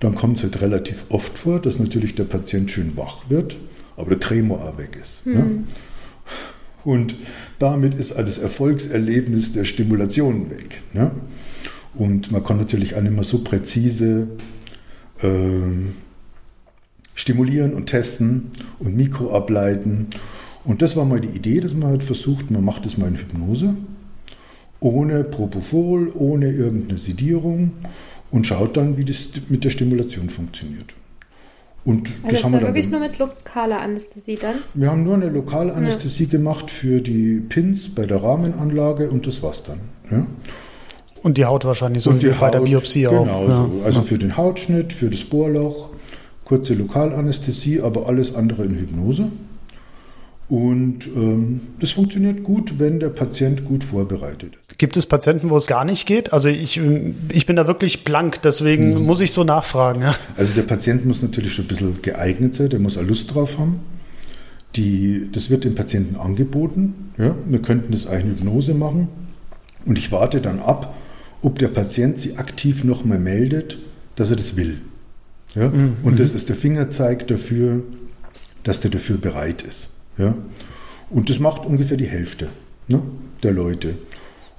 dann 0.00 0.14
kommt 0.14 0.38
es 0.38 0.42
halt 0.44 0.60
relativ 0.60 1.04
oft 1.08 1.36
vor, 1.36 1.60
dass 1.60 1.78
natürlich 1.78 2.14
der 2.14 2.24
Patient 2.24 2.70
schön 2.70 2.96
wach 2.96 3.28
wird, 3.28 3.56
aber 3.96 4.10
der 4.10 4.20
Tremor 4.20 4.62
auch 4.62 4.78
weg 4.78 4.98
ist. 5.02 5.26
Mhm. 5.26 5.34
Ne? 5.34 5.64
Und 6.84 7.16
damit 7.58 7.94
ist 7.94 8.16
das 8.16 8.38
Erfolgserlebnis 8.38 9.52
der 9.52 9.64
Stimulation 9.64 10.50
weg. 10.50 10.82
Ne? 10.92 11.10
Und 11.94 12.30
man 12.30 12.44
kann 12.44 12.58
natürlich 12.58 12.94
auch 12.94 13.00
nicht 13.00 13.14
mehr 13.14 13.24
so 13.24 13.38
präzise 13.38 14.28
ähm, 15.22 15.94
stimulieren 17.14 17.72
und 17.72 17.86
testen 17.86 18.50
und 18.78 18.96
Mikro 18.96 19.34
ableiten. 19.34 20.08
Und 20.64 20.82
das 20.82 20.96
war 20.96 21.04
mal 21.04 21.20
die 21.20 21.34
Idee, 21.34 21.60
dass 21.60 21.74
man 21.74 21.90
halt 21.90 22.04
versucht, 22.04 22.50
man 22.50 22.64
macht 22.64 22.84
das 22.84 22.98
mal 22.98 23.08
in 23.08 23.16
Hypnose, 23.16 23.74
ohne 24.80 25.24
Propofol, 25.24 26.12
ohne 26.14 26.50
irgendeine 26.50 26.98
Sedierung 26.98 27.72
und 28.30 28.46
schaut 28.46 28.76
dann, 28.76 28.98
wie 28.98 29.04
das 29.04 29.30
mit 29.48 29.64
der 29.64 29.70
Stimulation 29.70 30.28
funktioniert. 30.28 30.94
Und 31.86 32.08
also 32.08 32.20
das, 32.24 32.32
das 32.32 32.44
haben 32.44 32.52
wir 32.52 32.62
wirklich 32.62 32.90
nur 32.90 32.98
mit 32.98 33.16
lokaler 33.18 33.80
Anästhesie 33.80 34.34
dann? 34.34 34.56
Wir 34.74 34.90
haben 34.90 35.04
nur 35.04 35.14
eine 35.14 35.28
lokale 35.28 35.72
Anästhesie 35.72 36.24
ja. 36.24 36.30
gemacht 36.30 36.68
für 36.68 37.00
die 37.00 37.40
Pins 37.48 37.94
bei 37.94 38.06
der 38.06 38.24
Rahmenanlage 38.24 39.08
und 39.08 39.24
das 39.28 39.40
war's 39.40 39.62
dann. 39.62 39.78
Ja. 40.10 40.26
Und 41.22 41.38
die 41.38 41.44
Haut 41.44 41.64
wahrscheinlich 41.64 42.02
so 42.02 42.20
wie 42.20 42.28
bei 42.28 42.50
der 42.50 42.60
Biopsie 42.60 43.02
genau 43.02 43.22
auch. 43.22 43.46
Genau, 43.46 43.70
ja. 43.78 43.84
also 43.84 44.02
für 44.02 44.18
den 44.18 44.36
Hautschnitt, 44.36 44.92
für 44.92 45.10
das 45.10 45.22
Bohrloch, 45.22 45.90
kurze 46.44 46.74
Lokalanästhesie, 46.74 47.80
aber 47.80 48.08
alles 48.08 48.34
andere 48.34 48.64
in 48.64 48.74
Hypnose. 48.74 49.28
Und 50.48 51.06
ähm, 51.06 51.60
das 51.80 51.90
funktioniert 51.92 52.44
gut, 52.44 52.78
wenn 52.78 53.00
der 53.00 53.08
Patient 53.08 53.64
gut 53.64 53.82
vorbereitet 53.82 54.54
ist. 54.54 54.78
Gibt 54.78 54.96
es 54.96 55.06
Patienten, 55.06 55.50
wo 55.50 55.56
es 55.56 55.66
gar 55.66 55.84
nicht 55.84 56.06
geht? 56.06 56.32
Also 56.32 56.48
ich, 56.48 56.80
ich 57.32 57.46
bin 57.46 57.56
da 57.56 57.66
wirklich 57.66 58.04
blank, 58.04 58.42
deswegen 58.42 58.94
mhm. 58.94 59.06
muss 59.06 59.20
ich 59.20 59.32
so 59.32 59.42
nachfragen. 59.42 60.02
Ja. 60.02 60.14
Also 60.36 60.52
der 60.54 60.62
Patient 60.62 61.04
muss 61.04 61.20
natürlich 61.20 61.52
schon 61.52 61.64
ein 61.64 61.68
bisschen 61.68 62.02
geeignet 62.02 62.54
sein, 62.54 62.70
der 62.70 62.78
muss 62.78 62.96
auch 62.96 63.02
Lust 63.02 63.34
drauf 63.34 63.58
haben. 63.58 63.80
Die, 64.76 65.28
das 65.32 65.50
wird 65.50 65.64
dem 65.64 65.74
Patienten 65.74 66.16
angeboten. 66.16 67.10
Ja. 67.18 67.34
Wir 67.48 67.60
könnten 67.60 67.92
das 67.92 68.06
eigentlich 68.06 68.40
in 68.40 68.46
Hypnose 68.46 68.74
machen. 68.74 69.08
Und 69.84 69.98
ich 69.98 70.12
warte 70.12 70.40
dann 70.40 70.60
ab, 70.60 70.94
ob 71.42 71.58
der 71.58 71.68
Patient 71.68 72.18
sich 72.20 72.38
aktiv 72.38 72.84
nochmal 72.84 73.18
meldet, 73.18 73.78
dass 74.14 74.30
er 74.30 74.36
das 74.36 74.56
will. 74.56 74.80
Ja. 75.56 75.68
Mhm. 75.68 75.96
Und 76.04 76.20
das 76.20 76.30
ist 76.30 76.48
der 76.50 76.56
Fingerzeig 76.56 77.26
dafür, 77.26 77.82
dass 78.62 78.80
der 78.80 78.90
dafür 78.90 79.16
bereit 79.16 79.62
ist. 79.62 79.88
Ja? 80.18 80.34
Und 81.10 81.30
das 81.30 81.38
macht 81.38 81.66
ungefähr 81.66 81.96
die 81.96 82.06
Hälfte 82.06 82.48
ne, 82.88 83.00
der 83.42 83.52
Leute. 83.52 83.96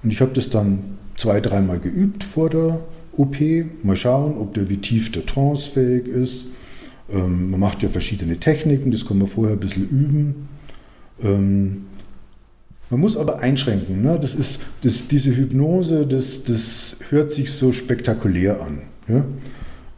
Und 0.04 0.12
ich 0.12 0.22
habe 0.22 0.34
das 0.34 0.50
dann 0.50 0.98
zwei, 1.16 1.42
dreimal 1.42 1.80
geübt 1.80 2.24
vor 2.24 2.50
der 2.50 2.82
OP. 3.14 3.38
Mal 3.84 3.96
schauen, 3.96 4.38
ob 4.38 4.54
der 4.54 4.70
wie 4.70 4.78
tief 4.78 5.12
der 5.12 5.26
Trance 5.26 5.72
fähig 5.72 6.08
ist. 6.08 6.46
Ähm, 7.12 7.52
man 7.52 7.60
macht 7.60 7.84
ja 7.84 7.90
verschiedene 7.90 8.38
Techniken, 8.40 8.92
das 8.92 9.06
kann 9.06 9.18
man 9.18 9.28
vorher 9.28 9.56
ein 9.56 9.60
bisschen 9.60 9.88
üben. 9.88 10.48
Ähm, 11.22 11.86
man 12.90 13.00
muss 13.02 13.18
aber 13.18 13.40
einschränken. 13.40 14.02
Ne? 14.02 14.18
Das 14.22 14.34
ist, 14.34 14.62
das, 14.84 15.08
diese 15.08 15.36
Hypnose, 15.36 16.06
das, 16.06 16.44
das 16.44 16.98
hört 17.10 17.32
sich 17.32 17.52
so 17.52 17.72
spektakulär 17.72 18.62
an. 18.62 18.84
Ja? 19.08 19.26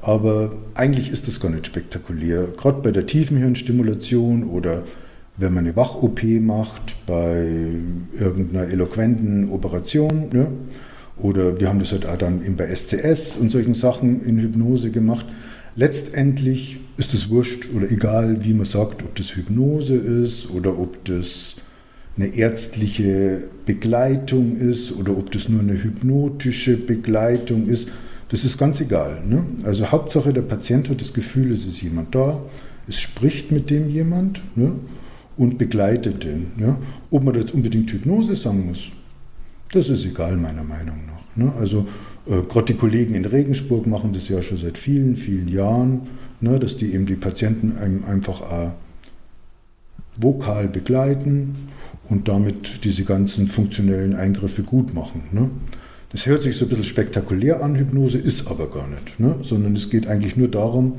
Aber 0.01 0.53
eigentlich 0.73 1.11
ist 1.11 1.27
das 1.27 1.39
gar 1.39 1.49
nicht 1.51 1.67
spektakulär. 1.67 2.47
Gerade 2.57 2.81
bei 2.81 2.91
der 2.91 3.05
Tiefenhirnstimulation 3.05 4.45
oder 4.45 4.83
wenn 5.39 5.53
man 5.53 5.65
eine 5.65 5.75
Wach-OP 5.75 6.23
macht 6.41 6.95
bei 7.07 7.47
irgendeiner 8.17 8.67
eloquenten 8.67 9.49
Operation. 9.51 10.29
Ja? 10.33 10.47
Oder 11.17 11.59
wir 11.59 11.69
haben 11.69 11.79
das 11.79 11.91
halt 11.91 12.05
auch 12.05 12.17
dann 12.17 12.41
bei 12.55 12.67
SCS 12.67 13.37
und 13.37 13.49
solchen 13.49 13.73
Sachen 13.73 14.23
in 14.23 14.37
Hypnose 14.39 14.91
gemacht. 14.91 15.25
Letztendlich 15.75 16.81
ist 16.97 17.13
es 17.13 17.29
wurscht 17.29 17.69
oder 17.73 17.89
egal, 17.89 18.43
wie 18.43 18.53
man 18.53 18.65
sagt, 18.65 19.01
ob 19.03 19.15
das 19.15 19.35
Hypnose 19.35 19.95
ist 19.95 20.49
oder 20.49 20.77
ob 20.77 21.03
das 21.05 21.55
eine 22.17 22.35
ärztliche 22.35 23.43
Begleitung 23.65 24.57
ist 24.57 24.91
oder 24.91 25.17
ob 25.17 25.31
das 25.31 25.47
nur 25.47 25.61
eine 25.61 25.81
hypnotische 25.81 26.75
Begleitung 26.75 27.67
ist. 27.67 27.87
Das 28.27 28.43
ist 28.43 28.57
ganz 28.57 28.81
egal. 28.81 29.25
Ne? 29.25 29.43
Also 29.63 29.89
Hauptsache, 29.91 30.33
der 30.33 30.41
Patient 30.41 30.89
hat 30.89 30.99
das 30.99 31.13
Gefühl, 31.13 31.53
es 31.53 31.65
ist 31.65 31.81
jemand 31.81 32.13
da, 32.13 32.41
es 32.87 32.99
spricht 32.99 33.51
mit 33.51 33.69
dem 33.69 33.89
jemand. 33.89 34.41
Ne? 34.57 34.73
Und 35.39 35.57
begleitet 35.57 36.25
den. 36.25 36.51
Ja? 36.59 36.77
Ob 37.09 37.23
man 37.23 37.33
jetzt 37.33 37.53
unbedingt 37.53 37.89
Hypnose 37.91 38.35
sagen 38.35 38.67
muss, 38.67 38.89
das 39.71 39.87
ist 39.87 40.05
egal 40.05 40.35
meiner 40.35 40.65
Meinung 40.65 40.97
nach. 41.07 41.35
Ne? 41.35 41.53
Also 41.57 41.87
äh, 42.27 42.41
gerade 42.41 42.73
die 42.73 42.79
Kollegen 42.79 43.15
in 43.15 43.25
Regensburg 43.25 43.87
machen 43.87 44.11
das 44.13 44.27
ja 44.27 44.41
schon 44.41 44.57
seit 44.57 44.77
vielen, 44.77 45.15
vielen 45.15 45.47
Jahren, 45.47 46.01
ne? 46.41 46.59
dass 46.59 46.75
die 46.75 46.93
eben 46.93 47.05
die 47.05 47.15
Patienten 47.15 47.73
einfach 48.05 48.41
äh, 48.41 48.71
vokal 50.17 50.67
begleiten 50.67 51.55
und 52.09 52.27
damit 52.27 52.83
diese 52.83 53.05
ganzen 53.05 53.47
funktionellen 53.47 54.15
Eingriffe 54.15 54.63
gut 54.63 54.93
machen. 54.93 55.23
Ne? 55.31 55.49
Das 56.11 56.25
hört 56.25 56.43
sich 56.43 56.57
so 56.57 56.65
ein 56.65 56.69
bisschen 56.69 56.83
spektakulär 56.83 57.63
an, 57.63 57.75
Hypnose 57.75 58.17
ist 58.17 58.49
aber 58.51 58.69
gar 58.69 58.87
nicht, 58.89 59.21
ne? 59.21 59.35
sondern 59.43 59.77
es 59.77 59.89
geht 59.89 60.05
eigentlich 60.05 60.35
nur 60.35 60.49
darum, 60.49 60.95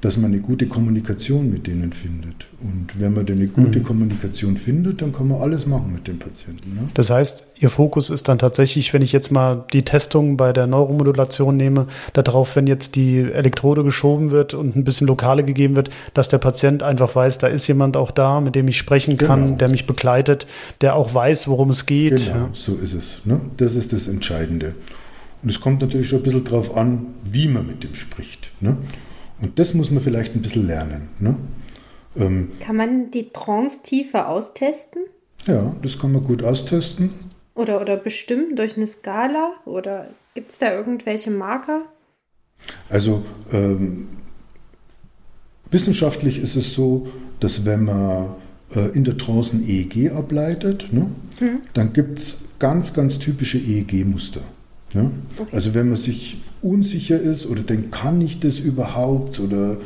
dass 0.00 0.16
man 0.16 0.32
eine 0.32 0.40
gute 0.40 0.68
Kommunikation 0.68 1.50
mit 1.50 1.66
denen 1.66 1.92
findet. 1.92 2.46
Und 2.60 3.00
wenn 3.00 3.14
man 3.14 3.26
dann 3.26 3.38
eine 3.38 3.48
gute 3.48 3.80
mhm. 3.80 3.82
Kommunikation 3.82 4.56
findet, 4.56 5.02
dann 5.02 5.12
kann 5.12 5.26
man 5.26 5.40
alles 5.40 5.66
machen 5.66 5.92
mit 5.92 6.06
dem 6.06 6.20
Patienten. 6.20 6.74
Ne? 6.74 6.88
Das 6.94 7.10
heißt, 7.10 7.46
Ihr 7.60 7.70
Fokus 7.70 8.08
ist 8.08 8.28
dann 8.28 8.38
tatsächlich, 8.38 8.92
wenn 8.94 9.02
ich 9.02 9.10
jetzt 9.10 9.32
mal 9.32 9.64
die 9.72 9.82
Testung 9.82 10.36
bei 10.36 10.52
der 10.52 10.68
Neuromodulation 10.68 11.56
nehme, 11.56 11.88
darauf, 12.12 12.54
wenn 12.54 12.68
jetzt 12.68 12.94
die 12.94 13.18
Elektrode 13.18 13.82
geschoben 13.82 14.30
wird 14.30 14.54
und 14.54 14.76
ein 14.76 14.84
bisschen 14.84 15.08
Lokale 15.08 15.42
gegeben 15.42 15.74
wird, 15.74 15.90
dass 16.14 16.28
der 16.28 16.38
Patient 16.38 16.84
einfach 16.84 17.16
weiß, 17.16 17.38
da 17.38 17.48
ist 17.48 17.66
jemand 17.66 17.96
auch 17.96 18.12
da, 18.12 18.40
mit 18.40 18.54
dem 18.54 18.68
ich 18.68 18.78
sprechen 18.78 19.16
kann, 19.16 19.44
genau. 19.44 19.56
der 19.56 19.68
mich 19.68 19.86
begleitet, 19.86 20.46
der 20.80 20.94
auch 20.94 21.12
weiß, 21.12 21.48
worum 21.48 21.70
es 21.70 21.86
geht. 21.86 22.26
Genau, 22.26 22.36
ja. 22.36 22.50
so 22.52 22.76
ist 22.76 22.92
es. 22.92 23.22
Ne? 23.24 23.40
Das 23.56 23.74
ist 23.74 23.92
das 23.92 24.06
Entscheidende. 24.06 24.74
Und 25.42 25.50
es 25.50 25.60
kommt 25.60 25.80
natürlich 25.80 26.08
schon 26.08 26.20
ein 26.20 26.24
bisschen 26.24 26.44
darauf 26.44 26.76
an, 26.76 27.06
wie 27.24 27.48
man 27.48 27.66
mit 27.66 27.82
dem 27.82 27.94
spricht. 27.94 28.50
Ne? 28.60 28.76
Und 29.40 29.58
das 29.58 29.74
muss 29.74 29.90
man 29.90 30.02
vielleicht 30.02 30.34
ein 30.34 30.42
bisschen 30.42 30.66
lernen. 30.66 31.08
Ne? 31.18 31.36
Ähm, 32.16 32.50
kann 32.60 32.76
man 32.76 33.10
die 33.10 33.30
Trance-Tiefe 33.30 34.26
austesten? 34.26 35.02
Ja, 35.46 35.74
das 35.82 35.98
kann 35.98 36.12
man 36.12 36.24
gut 36.24 36.42
austesten. 36.42 37.10
Oder, 37.54 37.80
oder 37.80 37.96
bestimmen 37.96 38.56
durch 38.56 38.76
eine 38.76 38.86
Skala? 38.86 39.52
Oder 39.64 40.08
gibt 40.34 40.50
es 40.50 40.58
da 40.58 40.72
irgendwelche 40.72 41.30
Marker? 41.30 41.82
Also 42.88 43.24
ähm, 43.52 44.08
wissenschaftlich 45.70 46.38
ist 46.38 46.56
es 46.56 46.74
so, 46.74 47.08
dass 47.40 47.64
wenn 47.64 47.84
man 47.84 48.34
äh, 48.74 48.88
in 48.96 49.04
der 49.04 49.16
Trance 49.16 49.56
ein 49.56 49.68
EEG 49.68 50.12
ableitet, 50.12 50.92
ne, 50.92 51.10
hm. 51.38 51.60
dann 51.74 51.92
gibt 51.92 52.18
es 52.18 52.38
ganz, 52.58 52.92
ganz 52.92 53.18
typische 53.18 53.58
EEG-Muster. 53.58 54.40
Ja? 54.94 55.10
Okay. 55.38 55.50
Also 55.52 55.74
wenn 55.74 55.88
man 55.88 55.96
sich 55.96 56.38
unsicher 56.62 57.20
ist 57.20 57.46
oder 57.46 57.62
denkt, 57.62 57.92
kann 57.92 58.20
ich 58.20 58.40
das 58.40 58.58
überhaupt 58.58 59.40
oder 59.40 59.78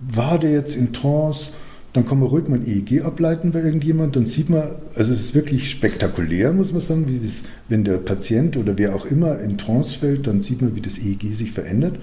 war 0.00 0.38
der 0.38 0.52
jetzt 0.52 0.76
in 0.76 0.92
Trance, 0.92 1.50
dann 1.92 2.06
kann 2.06 2.20
man 2.20 2.28
ruhig 2.28 2.48
mal 2.48 2.60
ein 2.60 2.66
EEG 2.66 3.02
ableiten 3.02 3.50
bei 3.50 3.60
irgendjemand, 3.60 4.14
dann 4.14 4.26
sieht 4.26 4.50
man, 4.50 4.74
also 4.94 5.12
es 5.12 5.20
ist 5.20 5.34
wirklich 5.34 5.70
spektakulär, 5.70 6.52
muss 6.52 6.72
man 6.72 6.80
sagen, 6.80 7.08
wie 7.08 7.18
das, 7.18 7.44
wenn 7.68 7.84
der 7.84 7.96
Patient 7.96 8.56
oder 8.56 8.76
wer 8.76 8.94
auch 8.94 9.06
immer 9.06 9.40
in 9.40 9.58
Trance 9.58 9.98
fällt, 9.98 10.26
dann 10.26 10.40
sieht 10.40 10.62
man, 10.62 10.76
wie 10.76 10.80
das 10.80 10.98
EEG 10.98 11.34
sich 11.34 11.52
verändert. 11.52 11.98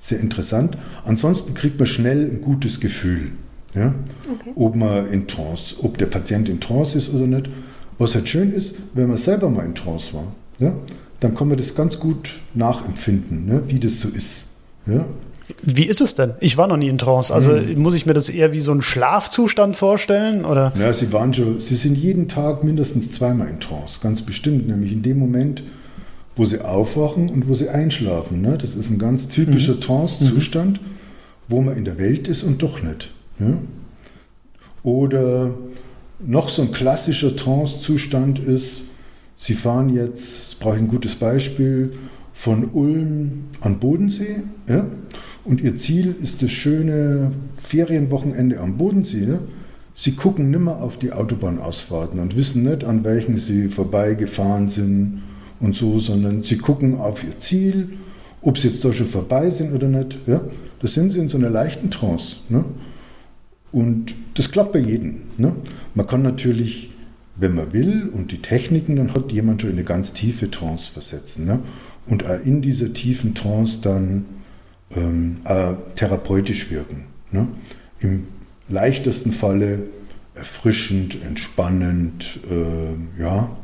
Sehr 0.00 0.20
interessant. 0.20 0.76
Ansonsten 1.04 1.54
kriegt 1.54 1.78
man 1.78 1.86
schnell 1.86 2.30
ein 2.30 2.42
gutes 2.42 2.78
Gefühl, 2.78 3.32
ja? 3.74 3.94
Okay. 4.32 4.52
ob 4.54 4.76
man 4.76 5.10
in 5.10 5.26
Trance, 5.26 5.76
ob 5.82 5.98
der 5.98 6.06
Patient 6.06 6.48
in 6.48 6.60
Trance 6.60 6.96
ist 6.96 7.12
oder 7.12 7.26
nicht. 7.26 7.48
Was 7.98 8.14
halt 8.14 8.28
schön 8.28 8.52
ist, 8.52 8.74
wenn 8.92 9.08
man 9.08 9.16
selber 9.16 9.50
mal 9.50 9.64
in 9.64 9.74
Trance 9.74 10.14
war. 10.14 10.32
Ja? 10.58 10.76
Dann 11.20 11.34
kann 11.34 11.48
man 11.48 11.56
das 11.56 11.74
ganz 11.74 11.98
gut 11.98 12.36
nachempfinden, 12.54 13.46
ne, 13.46 13.62
wie 13.66 13.80
das 13.80 14.00
so 14.00 14.08
ist. 14.08 14.44
Ja? 14.86 15.04
Wie 15.62 15.84
ist 15.84 16.00
es 16.00 16.14
denn? 16.14 16.34
Ich 16.40 16.56
war 16.56 16.66
noch 16.66 16.76
nie 16.76 16.88
in 16.88 16.98
Trance. 16.98 17.32
Also 17.32 17.54
hm. 17.54 17.80
muss 17.80 17.94
ich 17.94 18.06
mir 18.06 18.14
das 18.14 18.28
eher 18.28 18.52
wie 18.52 18.60
so 18.60 18.72
einen 18.72 18.82
Schlafzustand 18.82 19.76
vorstellen? 19.76 20.44
Oder? 20.44 20.72
Ja, 20.78 20.92
Sie 20.92 21.12
waren 21.12 21.34
schon, 21.34 21.60
Sie 21.60 21.76
sind 21.76 21.96
jeden 21.96 22.28
Tag 22.28 22.64
mindestens 22.64 23.12
zweimal 23.12 23.48
in 23.48 23.60
Trance, 23.60 23.98
ganz 24.02 24.22
bestimmt. 24.22 24.68
Nämlich 24.68 24.92
in 24.92 25.02
dem 25.02 25.18
Moment, 25.18 25.62
wo 26.36 26.44
Sie 26.44 26.60
aufwachen 26.60 27.28
und 27.28 27.46
wo 27.46 27.54
Sie 27.54 27.68
einschlafen. 27.68 28.40
Ne? 28.40 28.56
Das 28.58 28.74
ist 28.74 28.90
ein 28.90 28.98
ganz 28.98 29.28
typischer 29.28 29.74
mhm. 29.74 29.80
Trance-Zustand, 29.80 30.80
mhm. 30.80 30.86
wo 31.48 31.60
man 31.60 31.76
in 31.76 31.84
der 31.84 31.98
Welt 31.98 32.28
ist 32.28 32.42
und 32.42 32.62
doch 32.62 32.82
nicht. 32.82 33.10
Ja? 33.38 33.58
Oder 34.82 35.54
noch 36.20 36.48
so 36.48 36.62
ein 36.62 36.72
klassischer 36.72 37.36
Trance-Zustand 37.36 38.38
ist, 38.38 38.84
Sie 39.36 39.54
fahren 39.54 39.94
jetzt, 39.94 40.48
das 40.48 40.54
brauche 40.54 40.76
ich 40.76 40.82
ein 40.82 40.88
gutes 40.88 41.14
Beispiel, 41.14 41.92
von 42.32 42.70
Ulm 42.72 43.44
an 43.60 43.78
Bodensee. 43.78 44.42
Ja? 44.68 44.86
Und 45.44 45.60
Ihr 45.60 45.76
Ziel 45.76 46.14
ist 46.20 46.42
das 46.42 46.50
schöne 46.50 47.30
Ferienwochenende 47.56 48.60
am 48.60 48.76
Bodensee. 48.76 49.38
Sie 49.94 50.12
gucken 50.12 50.50
nimmer 50.50 50.82
auf 50.82 50.98
die 50.98 51.12
Autobahnausfahrten 51.12 52.18
und 52.18 52.36
wissen 52.36 52.64
nicht, 52.64 52.82
an 52.84 53.04
welchen 53.04 53.36
Sie 53.36 53.68
vorbeigefahren 53.68 54.68
sind 54.68 55.22
und 55.60 55.76
so, 55.76 56.00
sondern 56.00 56.42
Sie 56.42 56.58
gucken 56.58 56.98
auf 56.98 57.22
Ihr 57.22 57.38
Ziel, 57.38 57.90
ob 58.42 58.58
Sie 58.58 58.68
jetzt 58.68 58.84
da 58.84 58.92
schon 58.92 59.06
vorbei 59.06 59.50
sind 59.50 59.72
oder 59.72 59.88
nicht. 59.88 60.18
Ja? 60.26 60.40
Da 60.80 60.88
sind 60.88 61.10
Sie 61.10 61.20
in 61.20 61.28
so 61.28 61.38
einer 61.38 61.50
leichten 61.50 61.90
Trance. 61.90 62.36
Ne? 62.48 62.64
Und 63.70 64.14
das 64.34 64.50
klappt 64.50 64.72
bei 64.72 64.80
jedem. 64.80 65.22
Ne? 65.36 65.52
Man 65.94 66.06
kann 66.06 66.22
natürlich 66.22 66.90
wenn 67.36 67.54
man 67.54 67.72
will 67.72 68.08
und 68.12 68.32
die 68.32 68.42
Techniken, 68.42 68.96
dann 68.96 69.14
hat 69.14 69.32
jemand 69.32 69.62
schon 69.62 69.70
in 69.70 69.76
eine 69.76 69.84
ganz 69.84 70.12
tiefe 70.12 70.50
Trance 70.50 70.90
versetzen. 70.90 71.46
Ne? 71.46 71.60
Und 72.06 72.22
in 72.44 72.62
dieser 72.62 72.92
tiefen 72.92 73.34
Trance 73.34 73.78
dann 73.82 74.26
ähm, 74.94 75.38
äh, 75.44 75.72
therapeutisch 75.96 76.70
wirken. 76.70 77.06
Ne? 77.32 77.48
Im 77.98 78.26
leichtesten 78.68 79.32
Falle 79.32 79.84
erfrischend, 80.34 81.18
entspannend, 81.22 82.40
äh, 82.50 83.20
ja. 83.22 83.56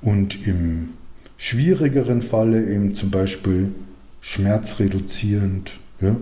Und 0.00 0.46
im 0.46 0.90
schwierigeren 1.36 2.20
Falle 2.20 2.70
eben 2.70 2.94
zum 2.94 3.10
Beispiel 3.10 3.72
schmerzreduzierend, 4.20 5.72
ja. 6.00 6.16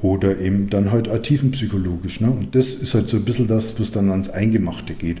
Oder 0.00 0.38
eben 0.38 0.68
dann 0.68 0.90
halt 0.90 1.08
tiefenpsychologisch. 1.22 2.20
Ne? 2.20 2.30
Und 2.30 2.54
das 2.54 2.74
ist 2.74 2.94
halt 2.94 3.08
so 3.08 3.16
ein 3.16 3.24
bisschen 3.24 3.46
das, 3.46 3.78
was 3.78 3.90
dann 3.90 4.10
ans 4.10 4.28
Eingemachte 4.28 4.94
geht. 4.94 5.18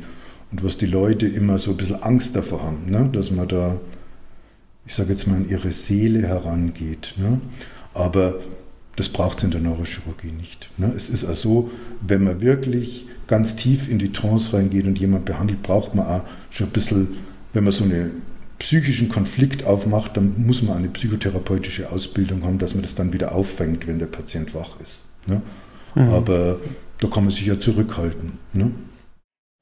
Und 0.54 0.62
was 0.62 0.76
die 0.76 0.86
Leute 0.86 1.26
immer 1.26 1.58
so 1.58 1.72
ein 1.72 1.76
bisschen 1.76 2.00
Angst 2.00 2.36
davor 2.36 2.62
haben, 2.62 2.88
ne? 2.88 3.10
dass 3.12 3.32
man 3.32 3.48
da, 3.48 3.80
ich 4.86 4.94
sage 4.94 5.10
jetzt 5.10 5.26
mal, 5.26 5.34
an 5.34 5.48
ihre 5.48 5.72
Seele 5.72 6.22
herangeht. 6.28 7.14
Ne? 7.16 7.40
Aber 7.92 8.36
das 8.94 9.08
braucht 9.08 9.38
es 9.38 9.44
in 9.44 9.50
der 9.50 9.60
Neurochirurgie 9.60 10.30
nicht. 10.30 10.70
Ne? 10.78 10.92
Es 10.96 11.08
ist 11.08 11.24
also, 11.24 11.72
wenn 12.06 12.22
man 12.22 12.40
wirklich 12.40 13.06
ganz 13.26 13.56
tief 13.56 13.90
in 13.90 13.98
die 13.98 14.12
Trance 14.12 14.52
reingeht 14.52 14.86
und 14.86 14.96
jemand 14.96 15.24
behandelt, 15.24 15.60
braucht 15.64 15.96
man 15.96 16.06
auch 16.06 16.22
schon 16.50 16.68
ein 16.68 16.72
bisschen, 16.72 17.08
wenn 17.52 17.64
man 17.64 17.72
so 17.72 17.82
einen 17.82 18.22
psychischen 18.60 19.08
Konflikt 19.08 19.64
aufmacht, 19.64 20.16
dann 20.16 20.46
muss 20.46 20.62
man 20.62 20.76
eine 20.76 20.88
psychotherapeutische 20.88 21.90
Ausbildung 21.90 22.44
haben, 22.44 22.60
dass 22.60 22.74
man 22.74 22.84
das 22.84 22.94
dann 22.94 23.12
wieder 23.12 23.34
auffängt, 23.34 23.88
wenn 23.88 23.98
der 23.98 24.06
Patient 24.06 24.54
wach 24.54 24.80
ist. 24.80 25.02
Ne? 25.26 25.42
Mhm. 25.96 26.10
Aber 26.10 26.60
da 27.00 27.08
kann 27.08 27.24
man 27.24 27.32
sich 27.32 27.44
ja 27.44 27.58
zurückhalten. 27.58 28.34
Ne? 28.52 28.70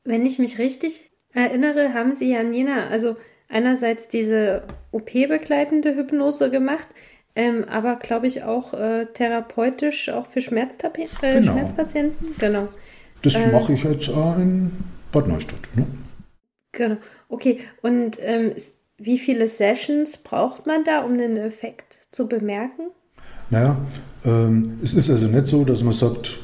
Wenn 0.05 0.27
ich 0.27 0.39
mich 0.39 0.59
richtig 0.59 1.11
erinnere, 1.33 1.95
haben 1.95 2.15
Sie 2.15 2.31
ja 2.31 2.43
Nina, 2.43 2.89
also 2.89 3.17
einerseits 3.49 4.09
diese 4.09 4.63
OP-begleitende 4.91 5.95
Hypnose 5.95 6.51
gemacht, 6.51 6.89
ähm, 7.35 7.65
aber 7.69 7.97
glaube 7.97 8.27
ich 8.27 8.43
auch 8.43 8.75
äh, 8.75 9.07
therapeutisch, 9.07 10.09
auch 10.09 10.27
für 10.27 10.41
äh, 10.41 10.43
genau. 10.43 11.53
Schmerzpatienten. 11.53 12.35
Genau. 12.39 12.69
Das 13.23 13.35
ähm, 13.35 13.53
mache 13.53 13.73
ich 13.73 13.85
jetzt 13.85 14.09
auch 14.11 14.37
in 14.37 14.71
Bad 15.13 15.29
Neustadt. 15.29 15.61
Ne? 15.77 15.87
Genau. 16.73 16.97
Okay. 17.29 17.61
Und 17.81 18.19
ähm, 18.21 18.53
wie 18.99 19.19
viele 19.19 19.49
Sessions 19.49 20.19
braucht 20.19 20.67
man 20.67 20.85
da, 20.85 21.01
um 21.01 21.17
den 21.17 21.37
Effekt 21.37 21.99
zu 22.11 22.29
bemerken? 22.29 22.91
Naja, 23.51 23.77
ähm, 24.25 24.79
es 24.83 24.95
ist 24.95 25.11
also 25.11 25.27
nicht 25.27 25.47
so, 25.47 25.65
dass 25.65 25.83
man 25.83 25.93
sagt, 25.93 26.39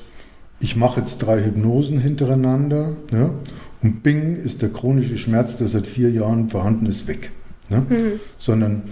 ich 0.60 0.76
mache 0.76 1.00
jetzt 1.00 1.18
drei 1.18 1.44
Hypnosen 1.44 1.98
hintereinander 1.98 2.96
ja, 3.12 3.30
und 3.82 4.02
bing 4.02 4.36
ist 4.36 4.62
der 4.62 4.70
chronische 4.70 5.18
Schmerz, 5.18 5.56
der 5.56 5.68
seit 5.68 5.86
vier 5.86 6.10
Jahren 6.10 6.50
vorhanden 6.50 6.86
ist, 6.86 7.06
weg. 7.06 7.30
Ne? 7.70 7.86
Mhm. 7.88 8.20
Sondern 8.38 8.82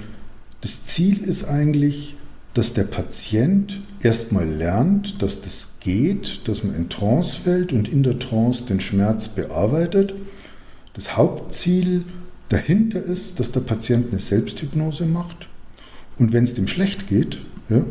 das 0.61 0.85
Ziel 0.85 1.23
ist 1.23 1.45
eigentlich, 1.45 2.17
dass 2.55 2.73
der 2.73 2.85
Patient 2.85 3.81
erstmal 4.01 4.49
lernt, 4.49 5.21
dass 5.23 5.41
das 5.41 5.69
geht, 5.81 6.49
dass 6.49 6.65
man 6.65 6.75
in 6.75 6.89
Trance 6.89 7.41
fällt 7.41 7.73
und 7.73 7.89
in 7.89 8.03
der 8.03 8.19
Trance 8.19 8.65
den 8.65 8.81
Schmerz 8.81 9.29
bearbeitet. 9.29 10.15
Das 10.95 11.17
Hauptziel 11.17 12.05
dahinter 12.49 13.03
ist, 13.03 13.41
dass 13.41 13.53
der 13.53 13.61
Patient 13.61 14.07
eine 14.11 14.21
Selbsthypnose 14.21 15.05
macht 15.05 15.49
und 16.19 16.33
wenn 16.33 16.45
es 16.45 16.55
dem 16.55 16.69
schlecht 16.69 17.09
geht, 17.09 17.39
ja, 17.69 17.83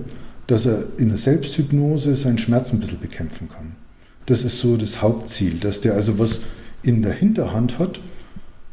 dass 0.47 0.65
er 0.65 0.84
in 0.97 1.10
der 1.10 1.17
Selbsthypnose 1.17 2.15
seinen 2.15 2.38
Schmerz 2.38 2.71
ein 2.71 2.79
bisschen 2.79 2.99
bekämpfen 2.99 3.49
kann. 3.49 3.75
Das 4.25 4.43
ist 4.43 4.60
so 4.60 4.77
das 4.77 5.01
Hauptziel, 5.01 5.60
dass 5.60 5.81
der 5.81 5.93
also 5.93 6.19
was 6.19 6.41
in 6.84 7.01
der 7.01 7.13
Hinterhand 7.13 7.79
hat. 7.79 7.99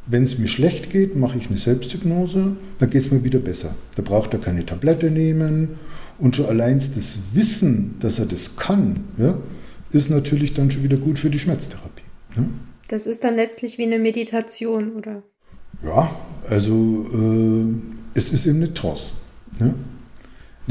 Wenn 0.06 0.24
es 0.24 0.38
mir 0.38 0.48
schlecht 0.48 0.90
geht, 0.90 1.16
mache 1.16 1.38
ich 1.38 1.48
eine 1.48 1.58
Selbsthypnose, 1.58 2.56
dann 2.78 2.90
geht 2.90 3.02
es 3.02 3.10
mir 3.10 3.22
wieder 3.24 3.38
besser. 3.38 3.74
Da 3.96 4.02
braucht 4.02 4.32
er 4.32 4.40
keine 4.40 4.66
Tablette 4.66 5.10
nehmen. 5.10 5.78
Und 6.18 6.36
schon 6.36 6.46
allein 6.46 6.78
das 6.78 7.18
Wissen, 7.32 7.96
dass 8.00 8.18
er 8.18 8.26
das 8.26 8.56
kann, 8.56 9.04
ja, 9.18 9.38
ist 9.92 10.10
natürlich 10.10 10.54
dann 10.54 10.70
schon 10.70 10.82
wieder 10.82 10.96
gut 10.96 11.18
für 11.18 11.30
die 11.30 11.38
Schmerztherapie. 11.38 12.02
Ja. 12.36 12.44
Das 12.88 13.06
ist 13.06 13.24
dann 13.24 13.36
letztlich 13.36 13.78
wie 13.78 13.84
eine 13.84 13.98
Meditation, 13.98 14.92
oder? 14.92 15.22
Ja, 15.84 16.14
also 16.48 17.06
äh, 17.12 18.18
es 18.18 18.32
ist 18.32 18.46
eben 18.46 18.56
eine 18.56 18.74
Trance. 18.74 19.12
Ne? 19.58 19.74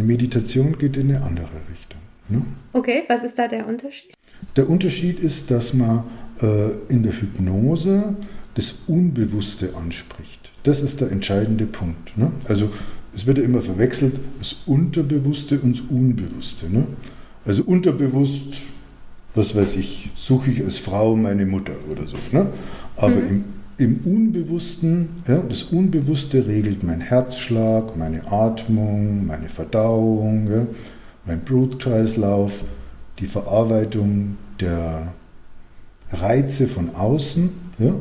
Eine 0.02 0.08
Meditation 0.08 0.76
geht 0.80 0.98
in 0.98 1.12
eine 1.12 1.22
andere 1.22 1.62
Richtung. 1.70 2.00
Ne? 2.28 2.42
Okay, 2.74 3.04
was 3.08 3.22
ist 3.22 3.38
da 3.38 3.48
der 3.48 3.68
Unterschied? 3.68 4.14
Der 4.56 4.68
Unterschied 4.68 5.20
ist, 5.20 5.52
dass 5.52 5.76
man 5.76 6.06
äh, 6.42 6.72
in 6.92 7.04
der 7.04 7.14
Hypnose 7.22 8.16
das 8.56 8.80
Unbewusste 8.88 9.76
anspricht. 9.76 10.52
Das 10.64 10.82
ist 10.82 11.02
der 11.02 11.12
entscheidende 11.12 11.68
Punkt. 11.68 12.18
Ne? 12.18 12.32
Also 12.48 12.72
es 13.14 13.28
wird 13.28 13.38
ja 13.38 13.44
immer 13.44 13.62
verwechselt, 13.62 14.16
das 14.40 14.56
Unterbewusste 14.66 15.60
und 15.60 15.78
das 15.78 15.86
Unbewusste. 15.88 16.68
Ne? 16.68 16.88
Also 17.46 17.62
unterbewusst, 17.62 18.56
was 19.36 19.56
weiß 19.56 19.76
ich, 19.76 20.10
suche 20.16 20.50
ich 20.50 20.64
als 20.64 20.80
Frau 20.80 21.16
meine 21.16 21.46
Mutter 21.46 21.76
oder 21.92 22.08
so. 22.08 22.18
Ne? 22.32 22.48
Aber 22.96 23.10
mhm. 23.10 23.30
im 23.30 23.44
im 23.82 24.00
Unbewussten, 24.06 25.10
ja, 25.28 25.42
das 25.42 25.64
Unbewusste 25.64 26.48
regelt 26.48 26.84
mein 26.84 27.02
Herzschlag, 27.02 27.98
meine 27.98 28.32
Atmung, 28.32 29.26
meine 29.26 29.50
Verdauung, 29.50 30.50
ja, 30.50 30.68
mein 31.26 31.40
Blutkreislauf, 31.40 32.64
die 33.20 33.28
Verarbeitung 33.28 34.38
der 34.60 35.14
Reize 36.12 36.68
von 36.68 36.96
außen. 36.96 37.50
Ja. 37.80 37.94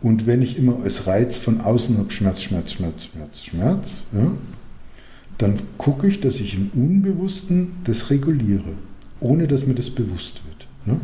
Und 0.00 0.26
wenn 0.26 0.42
ich 0.42 0.58
immer 0.58 0.82
als 0.84 1.06
Reiz 1.06 1.38
von 1.38 1.60
außen 1.60 1.98
habe, 1.98 2.10
Schmerz, 2.10 2.42
Schmerz, 2.42 2.72
Schmerz, 2.72 3.04
Schmerz, 3.04 3.42
Schmerz, 3.42 4.02
ja, 4.12 4.32
dann 5.38 5.58
gucke 5.76 6.06
ich, 6.06 6.20
dass 6.20 6.40
ich 6.40 6.56
im 6.56 6.70
Unbewussten 6.74 7.76
das 7.84 8.10
reguliere, 8.10 8.74
ohne 9.20 9.46
dass 9.46 9.66
mir 9.66 9.74
das 9.74 9.90
bewusst 9.90 10.42
wird. 10.46 10.66
Ne? 10.84 11.00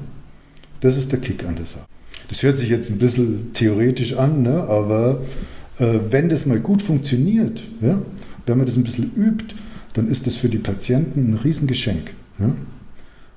Das 0.81 0.97
ist 0.97 1.12
der 1.12 1.21
Kick 1.21 1.45
an 1.45 1.57
der 1.57 1.67
Sache. 1.67 1.87
Das 2.29 2.43
hört 2.43 2.57
sich 2.57 2.69
jetzt 2.69 2.91
ein 2.91 2.99
bisschen 2.99 3.53
theoretisch 3.53 4.15
an, 4.15 4.43
ne? 4.43 4.65
aber 4.65 5.23
äh, 5.79 5.99
wenn 6.11 6.29
das 6.29 6.47
mal 6.47 6.61
gut 6.61 6.83
funktioniert, 6.83 7.63
ja? 7.81 8.01
wenn 8.47 8.59
man 8.59 8.67
das 8.67 8.77
ein 8.77 8.85
bisschen 8.85 9.13
übt, 9.17 9.55
dann 9.95 10.09
ist 10.09 10.27
das 10.27 10.37
für 10.37 10.49
die 10.49 10.59
Patienten 10.59 11.33
ein 11.33 11.39
Riesengeschenk. 11.43 12.13
Ja? 12.39 12.51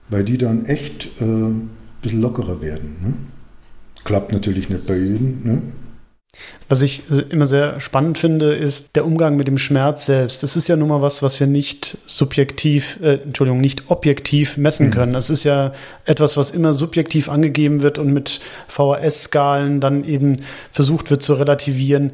Weil 0.09 0.23
die 0.23 0.37
dann 0.37 0.65
echt 0.65 1.09
äh, 1.19 1.23
ein 1.25 1.69
bisschen 2.01 2.21
lockerer 2.21 2.61
werden. 2.61 2.95
Ne? 3.03 3.13
Klappt 4.03 4.31
natürlich 4.31 4.69
nicht 4.69 4.87
bei 4.87 4.97
jedem. 4.97 5.43
Ne? 5.43 5.61
Was 6.69 6.81
ich 6.81 7.03
immer 7.29 7.45
sehr 7.45 7.79
spannend 7.79 8.17
finde, 8.17 8.53
ist 8.53 8.89
der 8.95 9.05
Umgang 9.05 9.37
mit 9.37 9.47
dem 9.47 9.57
Schmerz 9.57 10.05
selbst. 10.05 10.43
Das 10.43 10.57
ist 10.57 10.67
ja 10.67 10.75
nun 10.75 10.89
mal 10.89 11.01
was, 11.01 11.23
was 11.23 11.39
wir 11.39 11.47
nicht 11.47 11.97
subjektiv, 12.07 12.99
äh, 13.01 13.19
Entschuldigung, 13.23 13.61
nicht 13.61 13.89
objektiv 13.89 14.57
messen 14.57 14.87
mhm. 14.87 14.91
können. 14.91 15.13
Das 15.13 15.29
ist 15.29 15.45
ja 15.45 15.71
etwas, 16.03 16.35
was 16.35 16.51
immer 16.51 16.73
subjektiv 16.73 17.29
angegeben 17.29 17.81
wird 17.83 17.97
und 17.99 18.11
mit 18.11 18.41
VHS-Skalen 18.67 19.79
dann 19.79 20.03
eben 20.03 20.41
versucht 20.69 21.09
wird 21.09 21.23
zu 21.23 21.35
relativieren. 21.35 22.11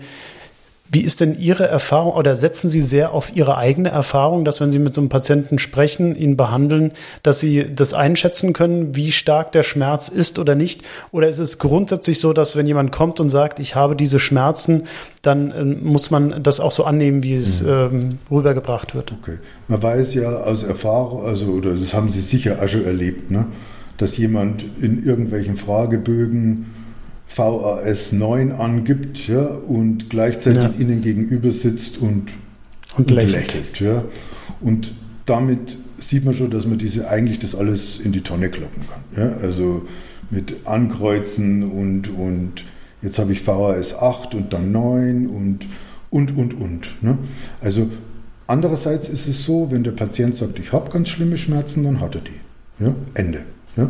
Wie 0.93 1.01
ist 1.01 1.21
denn 1.21 1.39
Ihre 1.39 1.67
Erfahrung 1.67 2.13
oder 2.13 2.35
setzen 2.35 2.69
Sie 2.69 2.81
sehr 2.81 3.13
auf 3.13 3.35
Ihre 3.35 3.57
eigene 3.57 3.89
Erfahrung, 3.89 4.45
dass 4.45 4.61
wenn 4.61 4.69
Sie 4.69 4.77
mit 4.77 4.93
so 4.93 5.01
einem 5.01 5.09
Patienten 5.09 5.57
sprechen, 5.57 6.15
ihn 6.15 6.37
behandeln, 6.37 6.91
dass 7.23 7.39
Sie 7.39 7.65
das 7.73 7.95
einschätzen 7.95 8.53
können, 8.53 8.95
wie 8.95 9.11
stark 9.11 9.51
der 9.53 9.63
Schmerz 9.63 10.07
ist 10.07 10.37
oder 10.37 10.53
nicht? 10.53 10.83
Oder 11.11 11.29
ist 11.29 11.39
es 11.39 11.57
grundsätzlich 11.57 12.19
so, 12.19 12.31
dass 12.31 12.55
wenn 12.55 12.67
jemand 12.67 12.91
kommt 12.91 13.19
und 13.19 13.31
sagt, 13.31 13.59
ich 13.59 13.73
habe 13.73 13.95
diese 13.95 14.19
Schmerzen, 14.19 14.83
dann 15.23 15.49
äh, 15.49 15.63
muss 15.63 16.11
man 16.11 16.43
das 16.43 16.59
auch 16.59 16.71
so 16.71 16.83
annehmen, 16.83 17.23
wie 17.23 17.37
es 17.37 17.63
mhm. 17.63 17.69
ähm, 17.69 18.19
rübergebracht 18.29 18.93
wird? 18.93 19.13
Okay. 19.19 19.39
Man 19.67 19.81
weiß 19.81 20.13
ja 20.13 20.29
aus 20.29 20.61
Erfahrung, 20.61 21.25
also 21.25 21.47
oder 21.47 21.73
das 21.73 21.95
haben 21.95 22.09
Sie 22.09 22.21
sicher 22.21 22.59
auch 22.61 22.67
schon 22.67 22.85
erlebt, 22.85 23.31
ne? 23.31 23.47
dass 23.97 24.15
jemand 24.17 24.63
in 24.79 25.03
irgendwelchen 25.03 25.57
Fragebögen 25.57 26.67
VAS 27.35 28.11
9 28.11 28.51
angibt 28.51 29.27
ja, 29.27 29.45
und 29.45 30.09
gleichzeitig 30.09 30.63
ja. 30.63 30.73
ihnen 30.77 31.01
gegenüber 31.01 31.51
sitzt 31.51 31.97
und, 31.97 32.31
und, 32.95 32.97
und 32.97 33.11
lächelt. 33.11 33.53
lächelt 33.53 33.79
ja. 33.79 34.03
Und 34.61 34.93
damit 35.25 35.77
sieht 35.97 36.25
man 36.25 36.33
schon, 36.33 36.51
dass 36.51 36.65
man 36.65 36.77
diese 36.77 37.07
eigentlich 37.07 37.39
das 37.39 37.55
alles 37.55 37.99
in 37.99 38.11
die 38.11 38.21
Tonne 38.21 38.49
kloppen 38.49 38.83
kann. 38.87 39.23
Ja. 39.23 39.35
Also 39.41 39.83
mit 40.29 40.55
Ankreuzen 40.65 41.63
und, 41.63 42.09
und 42.09 42.63
jetzt 43.01 43.19
habe 43.19 43.33
ich 43.33 43.45
VAS 43.45 43.95
8 43.95 44.35
und 44.35 44.53
dann 44.53 44.71
9 44.71 45.27
und 45.27 45.67
und 46.09 46.37
und 46.37 46.53
und. 46.53 47.03
Ne? 47.03 47.17
Also 47.61 47.89
andererseits 48.47 49.09
ist 49.09 49.27
es 49.27 49.43
so, 49.43 49.71
wenn 49.71 49.83
der 49.83 49.91
Patient 49.91 50.35
sagt, 50.35 50.59
ich 50.59 50.71
habe 50.71 50.91
ganz 50.91 51.09
schlimme 51.09 51.37
Schmerzen, 51.37 51.83
dann 51.83 51.99
hat 51.99 52.15
er 52.15 52.21
die. 52.21 52.83
Ja? 52.83 52.95
Ende. 53.15 53.43
Ja? 53.75 53.89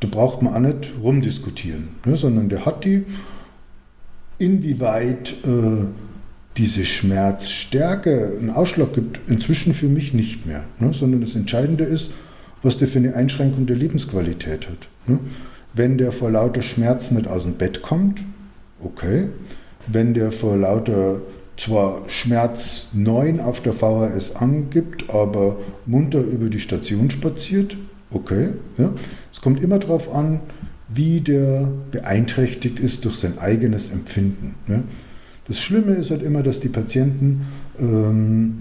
Da 0.00 0.08
braucht 0.08 0.42
man 0.42 0.54
auch 0.54 0.60
nicht 0.60 0.92
rumdiskutieren, 1.02 1.88
ne, 2.04 2.16
sondern 2.16 2.48
der 2.48 2.64
hat 2.64 2.84
die. 2.84 3.04
Inwieweit 4.38 5.32
äh, 5.44 5.86
diese 6.56 6.84
Schmerzstärke 6.84 8.36
einen 8.38 8.50
Ausschlag 8.50 8.92
gibt, 8.92 9.20
inzwischen 9.28 9.74
für 9.74 9.88
mich 9.88 10.14
nicht 10.14 10.46
mehr, 10.46 10.64
ne, 10.78 10.92
sondern 10.92 11.20
das 11.20 11.34
Entscheidende 11.34 11.84
ist, 11.84 12.12
was 12.62 12.78
der 12.78 12.88
für 12.88 12.98
eine 12.98 13.14
Einschränkung 13.14 13.66
der 13.66 13.76
Lebensqualität 13.76 14.68
hat. 14.68 14.88
Ne. 15.06 15.18
Wenn 15.74 15.98
der 15.98 16.12
vor 16.12 16.30
lauter 16.30 16.62
Schmerz 16.62 17.10
nicht 17.10 17.26
aus 17.26 17.44
dem 17.44 17.54
Bett 17.54 17.82
kommt, 17.82 18.22
okay. 18.80 19.28
Wenn 19.86 20.14
der 20.14 20.32
vor 20.32 20.56
lauter 20.56 21.20
zwar 21.56 22.02
Schmerz 22.08 22.86
9 22.92 23.40
auf 23.40 23.60
der 23.60 23.72
VHS 23.72 24.36
angibt, 24.36 25.10
aber 25.10 25.56
munter 25.86 26.20
über 26.20 26.48
die 26.48 26.60
Station 26.60 27.10
spaziert, 27.10 27.76
okay. 28.10 28.50
Ja. 28.76 28.92
Es 29.32 29.40
kommt 29.40 29.62
immer 29.62 29.78
darauf 29.78 30.14
an, 30.14 30.40
wie 30.88 31.20
der 31.20 31.68
beeinträchtigt 31.90 32.80
ist 32.80 33.04
durch 33.04 33.16
sein 33.16 33.38
eigenes 33.38 33.90
Empfinden. 33.90 34.54
Ne? 34.66 34.84
Das 35.46 35.60
Schlimme 35.60 35.94
ist 35.94 36.10
halt 36.10 36.22
immer, 36.22 36.42
dass 36.42 36.60
die 36.60 36.68
Patienten 36.68 37.46
ähm, 37.78 38.58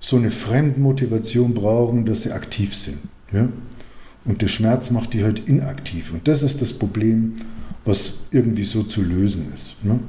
so 0.00 0.16
eine 0.16 0.30
Fremdmotivation 0.30 1.54
brauchen, 1.54 2.06
dass 2.06 2.22
sie 2.22 2.32
aktiv 2.32 2.74
sind. 2.74 2.98
Ja? 3.32 3.48
Und 4.24 4.42
der 4.42 4.48
Schmerz 4.48 4.90
macht 4.90 5.12
die 5.12 5.24
halt 5.24 5.48
inaktiv. 5.48 6.12
Und 6.12 6.26
das 6.26 6.42
ist 6.42 6.62
das 6.62 6.72
Problem, 6.72 7.36
was 7.84 8.14
irgendwie 8.30 8.64
so 8.64 8.82
zu 8.82 9.02
lösen 9.02 9.46
ist. 9.54 9.76
Ne? 9.84 10.00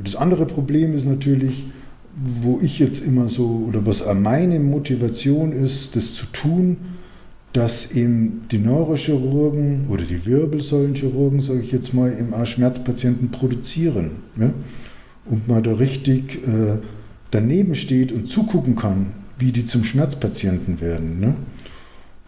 das 0.00 0.14
andere 0.14 0.46
Problem 0.46 0.94
ist 0.94 1.06
natürlich, 1.06 1.66
wo 2.14 2.60
ich 2.62 2.78
jetzt 2.78 3.04
immer 3.04 3.28
so, 3.28 3.64
oder 3.68 3.84
was 3.86 4.04
meine 4.14 4.60
Motivation 4.60 5.52
ist, 5.52 5.96
das 5.96 6.14
zu 6.14 6.26
tun, 6.26 6.76
dass 7.52 7.92
eben 7.92 8.42
die 8.50 8.58
Neurochirurgen 8.58 9.86
oder 9.88 10.04
die 10.04 10.26
Wirbelsäulenchirurgen, 10.26 11.40
sage 11.40 11.60
ich 11.60 11.72
jetzt 11.72 11.94
mal, 11.94 12.12
im 12.12 12.34
Schmerzpatienten 12.44 13.30
produzieren. 13.30 14.22
Ne? 14.36 14.54
Und 15.24 15.48
man 15.48 15.62
da 15.62 15.74
richtig 15.74 16.46
äh, 16.46 16.78
daneben 17.30 17.74
steht 17.74 18.12
und 18.12 18.28
zugucken 18.28 18.76
kann, 18.76 19.12
wie 19.38 19.52
die 19.52 19.66
zum 19.66 19.84
Schmerzpatienten 19.84 20.80
werden. 20.80 21.20
Ne? 21.20 21.34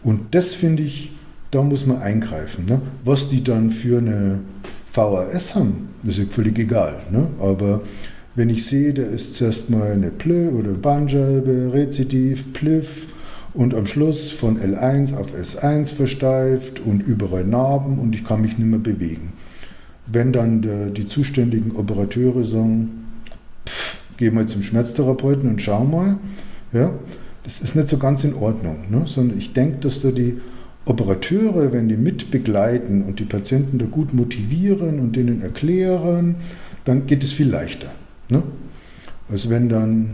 Und 0.03 0.35
das 0.35 0.55
finde 0.55 0.83
ich, 0.83 1.13
da 1.51 1.63
muss 1.63 1.87
man 1.87 2.01
eingreifen. 2.01 2.65
Ne? 2.67 2.81
Was 3.05 3.29
die 3.29 3.45
dann 3.45 3.71
für 3.71 3.99
eine 3.99 4.41
VHS 4.93 5.55
haben, 5.55 5.91
ist 6.05 6.19
ja 6.19 6.25
völlig 6.31 6.59
egal. 6.59 7.01
Ne? 7.11 7.29
Aber 7.41 7.83
wenn 8.37 8.49
ich 8.49 8.65
sehe, 8.65 8.95
da 8.95 9.03
ist 9.03 9.35
zuerst 9.35 9.69
mal 9.69 9.93
eine 9.93 10.11
Plö 10.11 10.49
oder 10.49 10.73
Bandscheibe, 10.73 11.71
Rezidiv, 11.73 12.53
Pliff 12.53 13.07
und 13.55 13.75
am 13.75 13.87
Schluss 13.87 14.33
von 14.33 14.59
L1 14.59 15.17
auf 15.17 15.35
S1 15.35 15.95
versteift 15.95 16.81
und 16.81 17.03
überall 17.03 17.45
Narben 17.45 17.99
und 17.99 18.15
ich 18.15 18.25
kann 18.25 18.43
mich 18.43 18.59
nicht 18.59 18.69
mehr 18.69 18.79
bewegen. 18.79 19.33
Wenn 20.07 20.33
dann 20.33 20.63
der, 20.63 20.87
die 20.87 21.07
zuständigen 21.07 21.77
Operateure 21.77 22.45
sagen, 22.45 23.07
pff, 23.67 23.99
geh 24.17 24.31
mal 24.31 24.47
zum 24.47 24.63
Schmerztherapeuten 24.63 25.49
und 25.49 25.63
schau 25.63 25.85
mal, 25.85 26.19
ja, 26.73 26.91
das 27.45 27.61
ist 27.61 27.75
nicht 27.75 27.89
so 27.89 27.99
ganz 27.99 28.25
in 28.25 28.35
Ordnung, 28.35 28.77
ne? 28.91 29.05
sondern 29.07 29.39
ich 29.39 29.53
denke, 29.53 29.79
dass 29.79 30.03
da 30.03 30.11
die 30.11 30.39
Operateure, 30.87 31.73
wenn 31.73 31.89
die 31.89 31.97
mitbegleiten 31.97 33.05
und 33.05 33.19
die 33.19 33.25
Patienten 33.25 33.79
da 33.79 33.87
gut 33.87 34.13
motivieren 34.13 34.99
und 34.99 35.17
denen 35.17 35.43
erklären, 35.43 36.37
dann 36.85 37.07
geht 37.07 37.23
es 37.23 37.33
viel 37.33 37.49
leichter. 37.49 37.91
Ne? 38.29 38.43
Als 39.31 39.49
wenn 39.49 39.69
dann, 39.69 40.13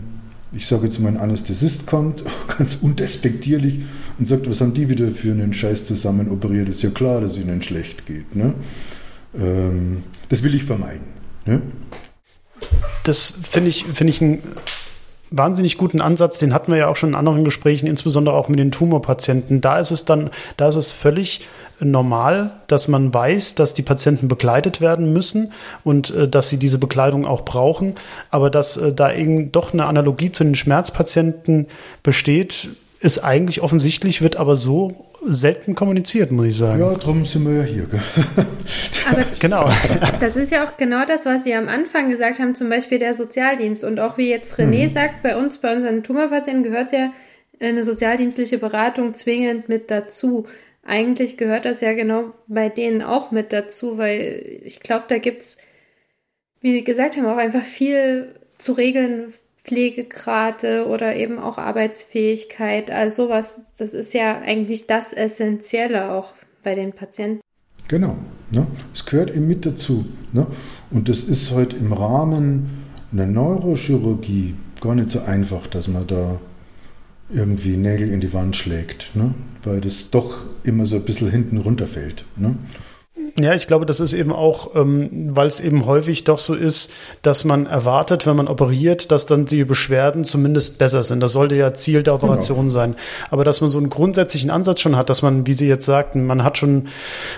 ich 0.53 0.65
sage 0.65 0.85
jetzt 0.85 0.99
mal, 0.99 1.09
ein 1.09 1.17
Anästhesist 1.17 1.85
kommt, 1.85 2.23
ganz 2.57 2.75
undespektierlich 2.81 3.81
und 4.17 4.27
sagt, 4.27 4.49
was 4.49 4.61
haben 4.61 4.73
die 4.73 4.89
wieder 4.89 5.09
für 5.11 5.31
einen 5.31 5.53
Scheiß 5.53 5.85
zusammen 5.85 6.29
operiert? 6.29 6.69
Ist 6.69 6.83
ja 6.83 6.89
klar, 6.89 7.21
dass 7.21 7.37
ihnen 7.37 7.61
schlecht 7.63 8.05
geht. 8.05 8.35
Ne? 8.35 8.53
Ähm, 9.37 10.03
das 10.29 10.43
will 10.43 10.55
ich 10.55 10.63
vermeiden. 10.63 11.07
Ne? 11.45 11.61
Das 13.03 13.39
finde 13.43 13.69
ich, 13.69 13.85
find 13.85 14.09
ich 14.09 14.21
ein 14.21 14.41
wahnsinnig 15.31 15.77
guten 15.77 16.01
Ansatz, 16.01 16.39
den 16.39 16.53
hatten 16.53 16.71
wir 16.71 16.79
ja 16.79 16.87
auch 16.87 16.95
schon 16.95 17.09
in 17.09 17.15
anderen 17.15 17.43
Gesprächen, 17.43 17.87
insbesondere 17.87 18.35
auch 18.35 18.47
mit 18.47 18.59
den 18.59 18.71
Tumorpatienten. 18.71 19.61
Da 19.61 19.79
ist 19.79 19.91
es 19.91 20.05
dann, 20.05 20.29
da 20.55 20.69
ist 20.69 20.75
es 20.75 20.91
völlig 20.91 21.47
normal, 21.79 22.51
dass 22.67 22.87
man 22.87 23.13
weiß, 23.13 23.55
dass 23.55 23.73
die 23.73 23.81
Patienten 23.81 24.27
begleitet 24.27 24.81
werden 24.81 25.13
müssen 25.13 25.51
und 25.83 26.13
äh, 26.15 26.27
dass 26.27 26.49
sie 26.49 26.57
diese 26.57 26.77
Bekleidung 26.77 27.25
auch 27.25 27.45
brauchen, 27.45 27.95
aber 28.31 28.49
dass 28.49 28.77
äh, 28.77 28.93
da 28.93 29.13
eben 29.13 29.51
doch 29.51 29.73
eine 29.73 29.85
Analogie 29.85 30.31
zu 30.31 30.43
den 30.43 30.55
Schmerzpatienten 30.55 31.67
besteht, 32.03 32.69
ist 32.99 33.23
eigentlich 33.23 33.61
offensichtlich, 33.61 34.21
wird 34.21 34.37
aber 34.37 34.55
so 34.55 35.06
selten 35.31 35.75
kommuniziert, 35.75 36.31
muss 36.31 36.47
ich 36.47 36.57
sagen. 36.57 36.79
Ja, 36.79 36.93
darum 36.95 37.25
sind 37.25 37.45
wir 37.45 37.59
ja 37.59 37.63
hier. 37.63 37.87
Aber 39.09 39.23
genau. 39.39 39.69
Das 40.19 40.35
ist 40.35 40.51
ja 40.51 40.65
auch 40.65 40.77
genau 40.77 41.05
das, 41.05 41.25
was 41.25 41.43
Sie 41.43 41.53
am 41.53 41.67
Anfang 41.67 42.09
gesagt 42.09 42.39
haben, 42.39 42.55
zum 42.55 42.69
Beispiel 42.69 42.99
der 42.99 43.13
Sozialdienst. 43.13 43.83
Und 43.83 43.99
auch 43.99 44.17
wie 44.17 44.29
jetzt 44.29 44.55
René 44.59 44.83
mhm. 44.83 44.93
sagt, 44.93 45.23
bei 45.23 45.37
uns, 45.37 45.57
bei 45.57 45.73
unseren 45.73 46.03
Tumorpatienten 46.03 46.63
gehört 46.63 46.91
ja 46.91 47.11
eine 47.59 47.83
sozialdienstliche 47.83 48.57
Beratung 48.57 49.13
zwingend 49.13 49.69
mit 49.69 49.89
dazu. 49.91 50.47
Eigentlich 50.83 51.37
gehört 51.37 51.65
das 51.65 51.81
ja 51.81 51.93
genau 51.93 52.33
bei 52.47 52.69
denen 52.69 53.01
auch 53.01 53.31
mit 53.31 53.51
dazu, 53.51 53.97
weil 53.97 54.61
ich 54.63 54.79
glaube, 54.79 55.05
da 55.07 55.17
gibt 55.17 55.41
es, 55.41 55.57
wie 56.61 56.73
Sie 56.73 56.83
gesagt 56.83 57.17
haben, 57.17 57.25
auch 57.25 57.37
einfach 57.37 57.63
viel 57.63 58.35
zu 58.57 58.73
regeln, 58.73 59.33
Pflegegrade 59.67 60.87
oder 60.87 61.15
eben 61.17 61.39
auch 61.39 61.57
Arbeitsfähigkeit. 61.57 62.89
Also 62.89 63.25
sowas, 63.25 63.61
das 63.77 63.93
ist 63.93 64.13
ja 64.13 64.39
eigentlich 64.39 64.87
das 64.87 65.11
Essentielle 65.11 66.11
auch 66.11 66.33
bei 66.63 66.73
den 66.73 66.93
Patienten. 66.93 67.41
Genau, 67.89 68.17
ne? 68.49 68.67
es 68.93 69.05
gehört 69.05 69.35
eben 69.35 69.47
mit 69.47 69.65
dazu. 69.65 70.05
Ne? 70.31 70.47
Und 70.89 71.09
das 71.09 71.23
ist 71.23 71.51
heute 71.51 71.75
halt 71.75 71.81
im 71.81 71.93
Rahmen 71.93 72.85
einer 73.11 73.25
Neurochirurgie 73.25 74.55
gar 74.79 74.95
nicht 74.95 75.09
so 75.09 75.21
einfach, 75.21 75.67
dass 75.67 75.87
man 75.87 76.07
da 76.07 76.39
irgendwie 77.29 77.75
Nägel 77.75 78.09
in 78.09 78.21
die 78.21 78.33
Wand 78.33 78.55
schlägt, 78.55 79.15
ne? 79.15 79.35
weil 79.63 79.81
das 79.81 80.11
doch 80.11 80.45
immer 80.63 80.85
so 80.85 80.95
ein 80.95 81.03
bisschen 81.03 81.29
hinten 81.29 81.57
runterfällt. 81.57 82.23
Ne? 82.37 82.55
Ja, 83.39 83.53
ich 83.53 83.67
glaube, 83.67 83.85
das 83.85 83.99
ist 83.99 84.13
eben 84.13 84.31
auch, 84.31 84.75
ähm, 84.75 85.09
weil 85.29 85.45
es 85.45 85.59
eben 85.59 85.85
häufig 85.85 86.23
doch 86.23 86.39
so 86.39 86.55
ist, 86.55 86.91
dass 87.21 87.45
man 87.45 87.67
erwartet, 87.67 88.25
wenn 88.25 88.35
man 88.35 88.47
operiert, 88.47 89.11
dass 89.11 89.27
dann 89.27 89.45
die 89.45 89.63
Beschwerden 89.63 90.23
zumindest 90.23 90.79
besser 90.79 91.03
sind. 91.03 91.19
Das 91.19 91.33
sollte 91.33 91.55
ja 91.55 91.73
Ziel 91.75 92.01
der 92.01 92.15
Operation 92.15 92.57
genau. 92.57 92.69
sein. 92.69 92.95
Aber 93.29 93.43
dass 93.43 93.61
man 93.61 93.69
so 93.69 93.77
einen 93.77 93.91
grundsätzlichen 93.91 94.49
Ansatz 94.49 94.81
schon 94.81 94.95
hat, 94.95 95.11
dass 95.11 95.21
man, 95.21 95.45
wie 95.45 95.53
Sie 95.53 95.67
jetzt 95.67 95.85
sagten, 95.85 96.25
man 96.25 96.43
hat 96.43 96.57
schon 96.57 96.87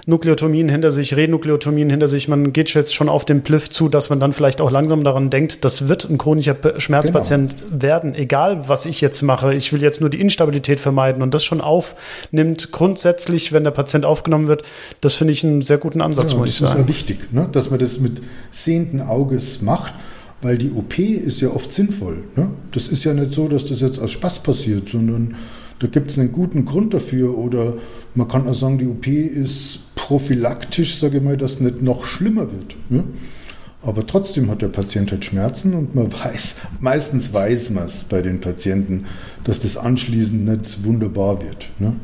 Nukleotomien 0.05 0.69
hinter 0.69 0.93
sich, 0.93 1.17
Renukleotomien 1.17 1.89
hinter 1.89 2.07
sich, 2.07 2.29
man 2.29 2.53
geht 2.53 2.73
jetzt 2.73 2.95
schon 2.95 3.09
auf 3.09 3.25
den 3.25 3.43
Pliff 3.43 3.69
zu, 3.69 3.89
dass 3.89 4.09
man 4.09 4.21
dann 4.21 4.31
vielleicht 4.31 4.61
auch 4.61 4.71
langsam 4.71 5.03
daran 5.03 5.29
denkt, 5.29 5.65
das 5.65 5.89
wird 5.89 6.09
ein 6.09 6.17
chronischer 6.17 6.55
Schmerzpatient 6.77 7.57
genau. 7.57 7.81
werden, 7.81 8.15
egal 8.15 8.69
was 8.69 8.85
ich 8.85 9.01
jetzt 9.01 9.21
mache. 9.21 9.53
Ich 9.53 9.73
will 9.73 9.81
jetzt 9.81 9.99
nur 9.99 10.09
die 10.09 10.21
Instabilität 10.21 10.79
vermeiden 10.79 11.21
und 11.21 11.33
das 11.33 11.43
schon 11.43 11.59
aufnimmt. 11.59 12.71
Grundsätzlich, 12.71 13.51
wenn 13.51 13.65
der 13.65 13.71
Patient 13.71 14.05
aufgenommen 14.05 14.47
wird, 14.47 14.63
das 15.01 15.13
finde 15.13 15.33
ich 15.33 15.43
ein 15.43 15.61
sehr 15.69 15.77
guten 15.77 16.01
Ansatz, 16.01 16.33
ja, 16.33 16.37
muss 16.37 16.49
ich 16.49 16.55
sagen. 16.55 16.71
Das 16.71 16.81
ist 16.81 16.87
ja 16.87 16.87
wichtig, 16.87 17.31
ne? 17.31 17.47
dass 17.51 17.69
man 17.69 17.79
das 17.79 17.99
mit 17.99 18.21
sehenden 18.51 19.01
Auges 19.01 19.61
macht, 19.61 19.93
weil 20.41 20.57
die 20.57 20.71
OP 20.71 20.97
ist 20.97 21.41
ja 21.41 21.49
oft 21.49 21.71
sinnvoll. 21.71 22.23
Ne? 22.35 22.55
Das 22.71 22.87
ist 22.87 23.03
ja 23.03 23.13
nicht 23.13 23.33
so, 23.33 23.47
dass 23.47 23.65
das 23.65 23.79
jetzt 23.79 23.99
aus 23.99 24.11
Spaß 24.11 24.39
passiert, 24.39 24.89
sondern 24.89 25.35
da 25.79 25.87
gibt 25.87 26.11
es 26.11 26.17
einen 26.17 26.31
guten 26.31 26.65
Grund 26.65 26.93
dafür 26.93 27.37
oder 27.37 27.75
man 28.15 28.27
kann 28.27 28.47
auch 28.47 28.55
sagen, 28.55 28.79
die 28.79 28.87
OP 28.87 29.07
ist 29.07 29.79
prophylaktisch, 29.95 30.99
sage 30.99 31.17
ich 31.17 31.23
mal, 31.23 31.37
dass 31.37 31.53
es 31.53 31.59
nicht 31.59 31.81
noch 31.81 32.03
schlimmer 32.03 32.51
wird. 32.51 32.75
Ne? 32.89 33.03
Aber 33.83 34.05
trotzdem 34.05 34.49
hat 34.49 34.63
der 34.63 34.67
Patient 34.69 35.11
halt 35.11 35.23
Schmerzen 35.23 35.75
und 35.75 35.93
man 35.93 36.11
weiß, 36.25 36.55
meistens 36.79 37.31
weiß 37.31 37.69
man 37.69 37.85
es 37.85 38.03
bei 38.09 38.23
den 38.23 38.39
Patienten, 38.39 39.05
dass 39.43 39.59
das 39.59 39.77
anschließend 39.77 40.45
nicht 40.45 40.83
wunderbar 40.83 41.41
wird. 41.43 41.67
Ne? 41.77 41.95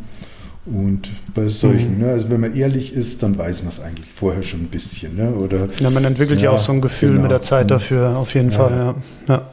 Und 0.66 1.10
bei 1.34 1.48
solchen, 1.48 1.96
mhm. 1.96 2.06
ne, 2.06 2.12
also 2.12 2.30
wenn 2.30 2.42
man 2.42 2.56
ehrlich 2.56 2.94
ist, 2.94 3.22
dann 3.22 3.38
weiß 3.38 3.64
man 3.64 3.72
es 3.72 3.80
eigentlich 3.80 4.12
vorher 4.12 4.42
schon 4.42 4.62
ein 4.62 4.68
bisschen. 4.68 5.16
Ne? 5.16 5.36
Oder, 5.36 5.70
ja, 5.80 5.90
man 5.92 6.04
entwickelt 6.06 6.42
ja, 6.42 6.50
ja 6.50 6.56
auch 6.56 6.60
so 6.60 6.72
ein 6.72 6.82
Gefühl 6.82 7.12
genau. 7.12 7.24
mit 7.24 7.32
der 7.32 7.44
Zeit 7.44 7.70
dafür, 7.70 8.18
auf 8.18 8.34
jeden 8.34 8.50
ja. 8.50 8.58
Fall. 8.58 8.96
Ja. 9.28 9.36
ja. 9.36 9.50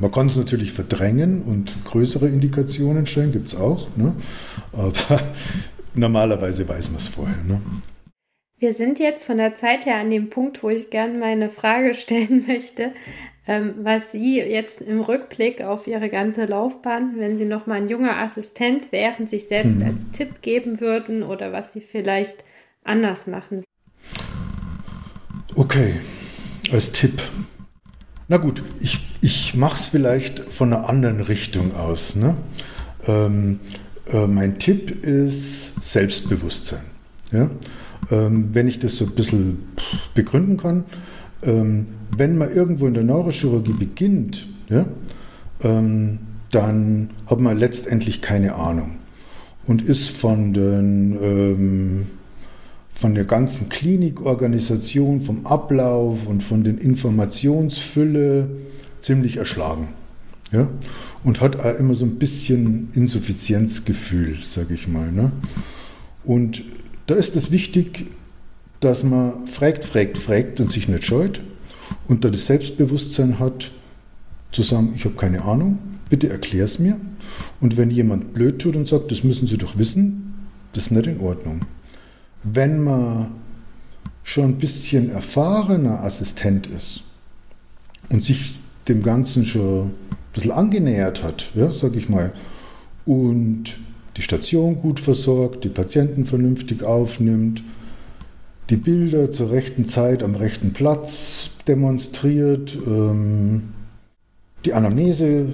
Man 0.00 0.10
kann 0.10 0.28
es 0.28 0.36
natürlich 0.36 0.72
verdrängen 0.72 1.42
und 1.42 1.72
größere 1.84 2.28
Indikationen 2.28 3.06
stellen, 3.06 3.30
gibt 3.32 3.48
es 3.48 3.54
auch. 3.54 3.86
Ne? 3.96 4.12
Aber 4.72 5.20
normalerweise 5.94 6.68
weiß 6.68 6.90
man 6.90 7.00
es 7.00 7.08
vorher. 7.08 7.42
Ne? 7.44 7.60
Wir 8.58 8.72
sind 8.72 8.98
jetzt 8.98 9.26
von 9.26 9.36
der 9.36 9.54
Zeit 9.54 9.86
her 9.86 9.98
an 9.98 10.10
dem 10.10 10.30
Punkt, 10.30 10.62
wo 10.62 10.70
ich 10.70 10.90
gerne 10.90 11.16
meine 11.16 11.48
Frage 11.48 11.94
stellen 11.94 12.44
möchte 12.48 12.92
was 13.46 14.10
Sie 14.10 14.40
jetzt 14.40 14.80
im 14.80 15.00
Rückblick 15.00 15.62
auf 15.62 15.86
Ihre 15.86 16.08
ganze 16.08 16.46
Laufbahn, 16.46 17.14
wenn 17.16 17.38
Sie 17.38 17.44
noch 17.44 17.66
mal 17.66 17.76
ein 17.76 17.88
junger 17.88 18.16
Assistent 18.16 18.90
wären, 18.90 19.28
sich 19.28 19.46
selbst 19.46 19.80
mhm. 19.80 19.86
als 19.86 20.10
Tipp 20.10 20.42
geben 20.42 20.80
würden 20.80 21.22
oder 21.22 21.52
was 21.52 21.72
Sie 21.72 21.80
vielleicht 21.80 22.44
anders 22.82 23.26
machen? 23.28 23.62
Okay, 25.54 25.94
als 26.72 26.90
Tipp. 26.92 27.22
Na 28.28 28.38
gut, 28.38 28.62
ich, 28.80 28.98
ich 29.20 29.54
mache 29.54 29.76
es 29.76 29.86
vielleicht 29.86 30.40
von 30.40 30.72
einer 30.72 30.88
anderen 30.88 31.20
Richtung 31.20 31.74
aus. 31.76 32.16
Ne? 32.16 32.36
Ähm, 33.06 33.60
äh, 34.12 34.26
mein 34.26 34.58
Tipp 34.58 35.04
ist 35.04 35.72
Selbstbewusstsein. 35.84 36.82
Ja? 37.30 37.50
Ähm, 38.10 38.50
wenn 38.52 38.66
ich 38.66 38.80
das 38.80 38.96
so 38.96 39.04
ein 39.04 39.14
bisschen 39.14 39.68
begründen 40.14 40.56
kann, 40.56 40.84
ähm, 41.42 41.86
wenn 42.16 42.38
man 42.38 42.52
irgendwo 42.52 42.86
in 42.86 42.94
der 42.94 43.04
Neurochirurgie 43.04 43.72
beginnt, 43.72 44.48
ja, 44.68 44.86
ähm, 45.62 46.18
dann 46.50 47.10
hat 47.26 47.40
man 47.40 47.58
letztendlich 47.58 48.22
keine 48.22 48.54
Ahnung 48.54 48.98
und 49.66 49.82
ist 49.82 50.10
von, 50.10 50.52
den, 50.52 51.18
ähm, 51.20 52.06
von 52.94 53.14
der 53.14 53.24
ganzen 53.24 53.68
Klinikorganisation, 53.68 55.20
vom 55.20 55.46
Ablauf 55.46 56.26
und 56.26 56.42
von 56.42 56.64
den 56.64 56.78
Informationsfülle 56.78 58.48
ziemlich 59.00 59.36
erschlagen. 59.36 59.88
Ja? 60.52 60.68
Und 61.24 61.40
hat 61.40 61.56
auch 61.56 61.78
immer 61.78 61.94
so 61.94 62.04
ein 62.04 62.16
bisschen 62.16 62.88
Insuffizienzgefühl, 62.94 64.38
sage 64.44 64.74
ich 64.74 64.86
mal. 64.86 65.10
Ne? 65.10 65.32
Und 66.24 66.62
da 67.06 67.14
ist 67.14 67.34
es 67.36 67.50
wichtig, 67.50 68.06
dass 68.80 69.02
man 69.02 69.46
fragt, 69.46 69.84
fragt, 69.84 70.18
fragt 70.18 70.60
und 70.60 70.70
sich 70.70 70.88
nicht 70.88 71.04
scheut 71.04 71.40
und 72.08 72.24
da 72.24 72.30
das 72.30 72.46
Selbstbewusstsein 72.46 73.38
hat, 73.38 73.70
zu 74.52 74.62
sagen, 74.62 74.92
ich 74.94 75.04
habe 75.04 75.16
keine 75.16 75.42
Ahnung, 75.42 75.78
bitte 76.08 76.28
erklär 76.28 76.64
es 76.64 76.78
mir. 76.78 76.98
Und 77.60 77.76
wenn 77.76 77.90
jemand 77.90 78.32
blöd 78.32 78.60
tut 78.60 78.76
und 78.76 78.88
sagt, 78.88 79.10
das 79.10 79.24
müssen 79.24 79.46
Sie 79.46 79.58
doch 79.58 79.76
wissen, 79.76 80.34
das 80.72 80.84
ist 80.84 80.90
nicht 80.90 81.06
in 81.06 81.20
Ordnung. 81.20 81.62
Wenn 82.42 82.82
man 82.82 83.32
schon 84.22 84.50
ein 84.50 84.58
bisschen 84.58 85.10
erfahrener 85.10 86.02
Assistent 86.02 86.66
ist 86.66 87.02
und 88.10 88.22
sich 88.22 88.56
dem 88.88 89.02
Ganzen 89.02 89.44
schon 89.44 89.88
ein 89.88 89.94
bisschen 90.32 90.52
angenähert 90.52 91.22
hat, 91.22 91.50
ja, 91.54 91.72
sag 91.72 91.96
ich 91.96 92.08
mal, 92.08 92.32
und 93.04 93.78
die 94.16 94.22
Station 94.22 94.80
gut 94.80 95.00
versorgt, 95.00 95.64
die 95.64 95.68
Patienten 95.68 96.26
vernünftig 96.26 96.82
aufnimmt, 96.82 97.62
die 98.70 98.76
Bilder 98.76 99.30
zur 99.30 99.50
rechten 99.50 99.86
Zeit 99.86 100.22
am 100.22 100.34
rechten 100.34 100.72
Platz 100.72 101.50
demonstriert, 101.68 102.76
ähm, 102.86 103.74
die 104.64 104.74
Anamnese 104.74 105.52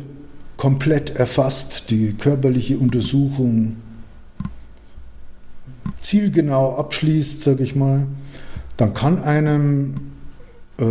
komplett 0.57 1.17
erfasst, 1.17 1.91
die 1.91 2.15
körperliche 2.15 2.79
Untersuchung 2.79 3.77
zielgenau 6.01 6.77
abschließt, 6.77 7.43
sage 7.43 7.63
ich 7.63 7.75
mal, 7.75 8.07
dann 8.77 8.95
kann 8.95 9.23
einem 9.23 9.95
äh, 10.79 10.85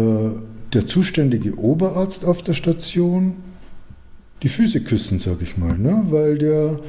der 0.74 0.88
zuständige 0.88 1.58
Oberarzt 1.58 2.26
auf 2.26 2.44
der 2.44 2.54
Station 2.54 3.38
die 4.44 4.50
Füße 4.50 4.82
küssen, 4.82 5.20
sage 5.20 5.44
ich 5.44 5.58
mal, 5.58 5.78
ne? 5.78 6.04
weil 6.10 6.38
der 6.38 6.80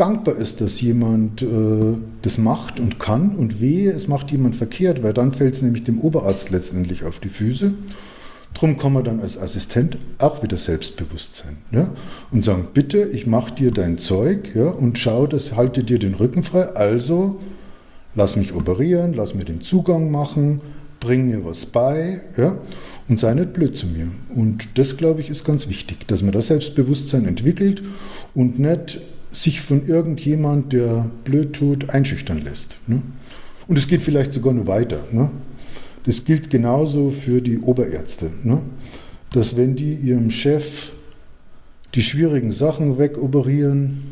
dankbar 0.00 0.36
ist, 0.36 0.60
dass 0.60 0.80
jemand 0.80 1.42
äh, 1.42 1.46
das 2.22 2.38
macht 2.38 2.80
und 2.80 2.98
kann 2.98 3.32
und 3.36 3.60
wehe, 3.60 3.92
es 3.92 4.08
macht 4.08 4.30
jemand 4.30 4.56
verkehrt, 4.56 5.02
weil 5.02 5.12
dann 5.12 5.32
fällt 5.32 5.54
es 5.54 5.62
nämlich 5.62 5.84
dem 5.84 6.00
Oberarzt 6.00 6.50
letztendlich 6.50 7.04
auf 7.04 7.18
die 7.20 7.28
Füße. 7.28 7.74
Drum 8.54 8.78
kann 8.78 8.94
man 8.94 9.04
dann 9.04 9.20
als 9.20 9.38
Assistent 9.38 9.98
auch 10.18 10.42
wieder 10.42 10.56
selbstbewusst 10.56 11.36
sein 11.36 11.58
ja? 11.70 11.92
und 12.32 12.42
sagen, 12.42 12.68
bitte, 12.72 13.02
ich 13.02 13.26
mache 13.26 13.54
dir 13.54 13.70
dein 13.70 13.98
Zeug 13.98 14.54
ja, 14.54 14.68
und 14.70 14.98
schau, 14.98 15.26
das 15.26 15.54
halte 15.54 15.84
dir 15.84 15.98
den 15.98 16.14
Rücken 16.14 16.42
frei, 16.42 16.74
also 16.74 17.38
lass 18.14 18.36
mich 18.36 18.54
operieren, 18.54 19.12
lass 19.12 19.34
mir 19.34 19.44
den 19.44 19.60
Zugang 19.60 20.10
machen, 20.10 20.62
bring 20.98 21.28
mir 21.28 21.44
was 21.44 21.66
bei 21.66 22.22
ja? 22.36 22.58
und 23.08 23.20
sei 23.20 23.34
nicht 23.34 23.52
blöd 23.52 23.76
zu 23.76 23.86
mir. 23.86 24.08
Und 24.34 24.66
das, 24.78 24.96
glaube 24.96 25.20
ich, 25.20 25.30
ist 25.30 25.44
ganz 25.44 25.68
wichtig, 25.68 26.08
dass 26.08 26.22
man 26.22 26.32
das 26.32 26.48
Selbstbewusstsein 26.48 27.26
entwickelt 27.26 27.82
und 28.34 28.58
nicht 28.58 29.00
sich 29.32 29.60
von 29.60 29.86
irgendjemand, 29.86 30.72
der 30.72 31.10
blöd 31.24 31.52
tut, 31.52 31.90
einschüchtern 31.90 32.42
lässt. 32.42 32.78
Ne? 32.86 33.02
Und 33.68 33.76
es 33.76 33.86
geht 33.86 34.02
vielleicht 34.02 34.32
sogar 34.32 34.52
nur 34.52 34.66
weiter. 34.66 35.00
Ne? 35.12 35.30
Das 36.04 36.24
gilt 36.24 36.50
genauso 36.50 37.10
für 37.10 37.40
die 37.40 37.58
Oberärzte. 37.58 38.30
Ne? 38.42 38.60
Dass 39.32 39.56
wenn 39.56 39.76
die 39.76 39.94
ihrem 39.94 40.30
Chef 40.30 40.92
die 41.94 42.02
schwierigen 42.02 42.52
Sachen 42.52 42.98
wegoperieren 42.98 44.02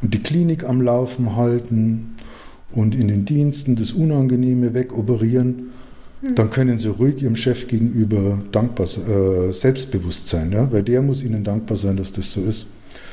und 0.00 0.14
die 0.14 0.22
Klinik 0.22 0.64
am 0.64 0.80
Laufen 0.80 1.36
halten 1.36 2.16
und 2.72 2.94
in 2.94 3.08
den 3.08 3.24
Diensten 3.24 3.76
das 3.76 3.92
Unangenehme 3.92 4.74
wegoperieren, 4.74 5.70
hm. 6.20 6.34
dann 6.34 6.50
können 6.50 6.78
sie 6.78 6.88
ruhig 6.88 7.22
ihrem 7.22 7.36
Chef 7.36 7.66
gegenüber 7.66 8.40
dankbar, 8.50 8.86
äh, 8.86 9.52
selbstbewusst 9.52 10.28
sein, 10.28 10.52
ja? 10.52 10.70
weil 10.72 10.82
der 10.82 11.02
muss 11.02 11.22
ihnen 11.22 11.44
dankbar 11.44 11.76
sein, 11.76 11.96
dass 11.96 12.12
das 12.12 12.32
so 12.32 12.42
ist. 12.42 12.66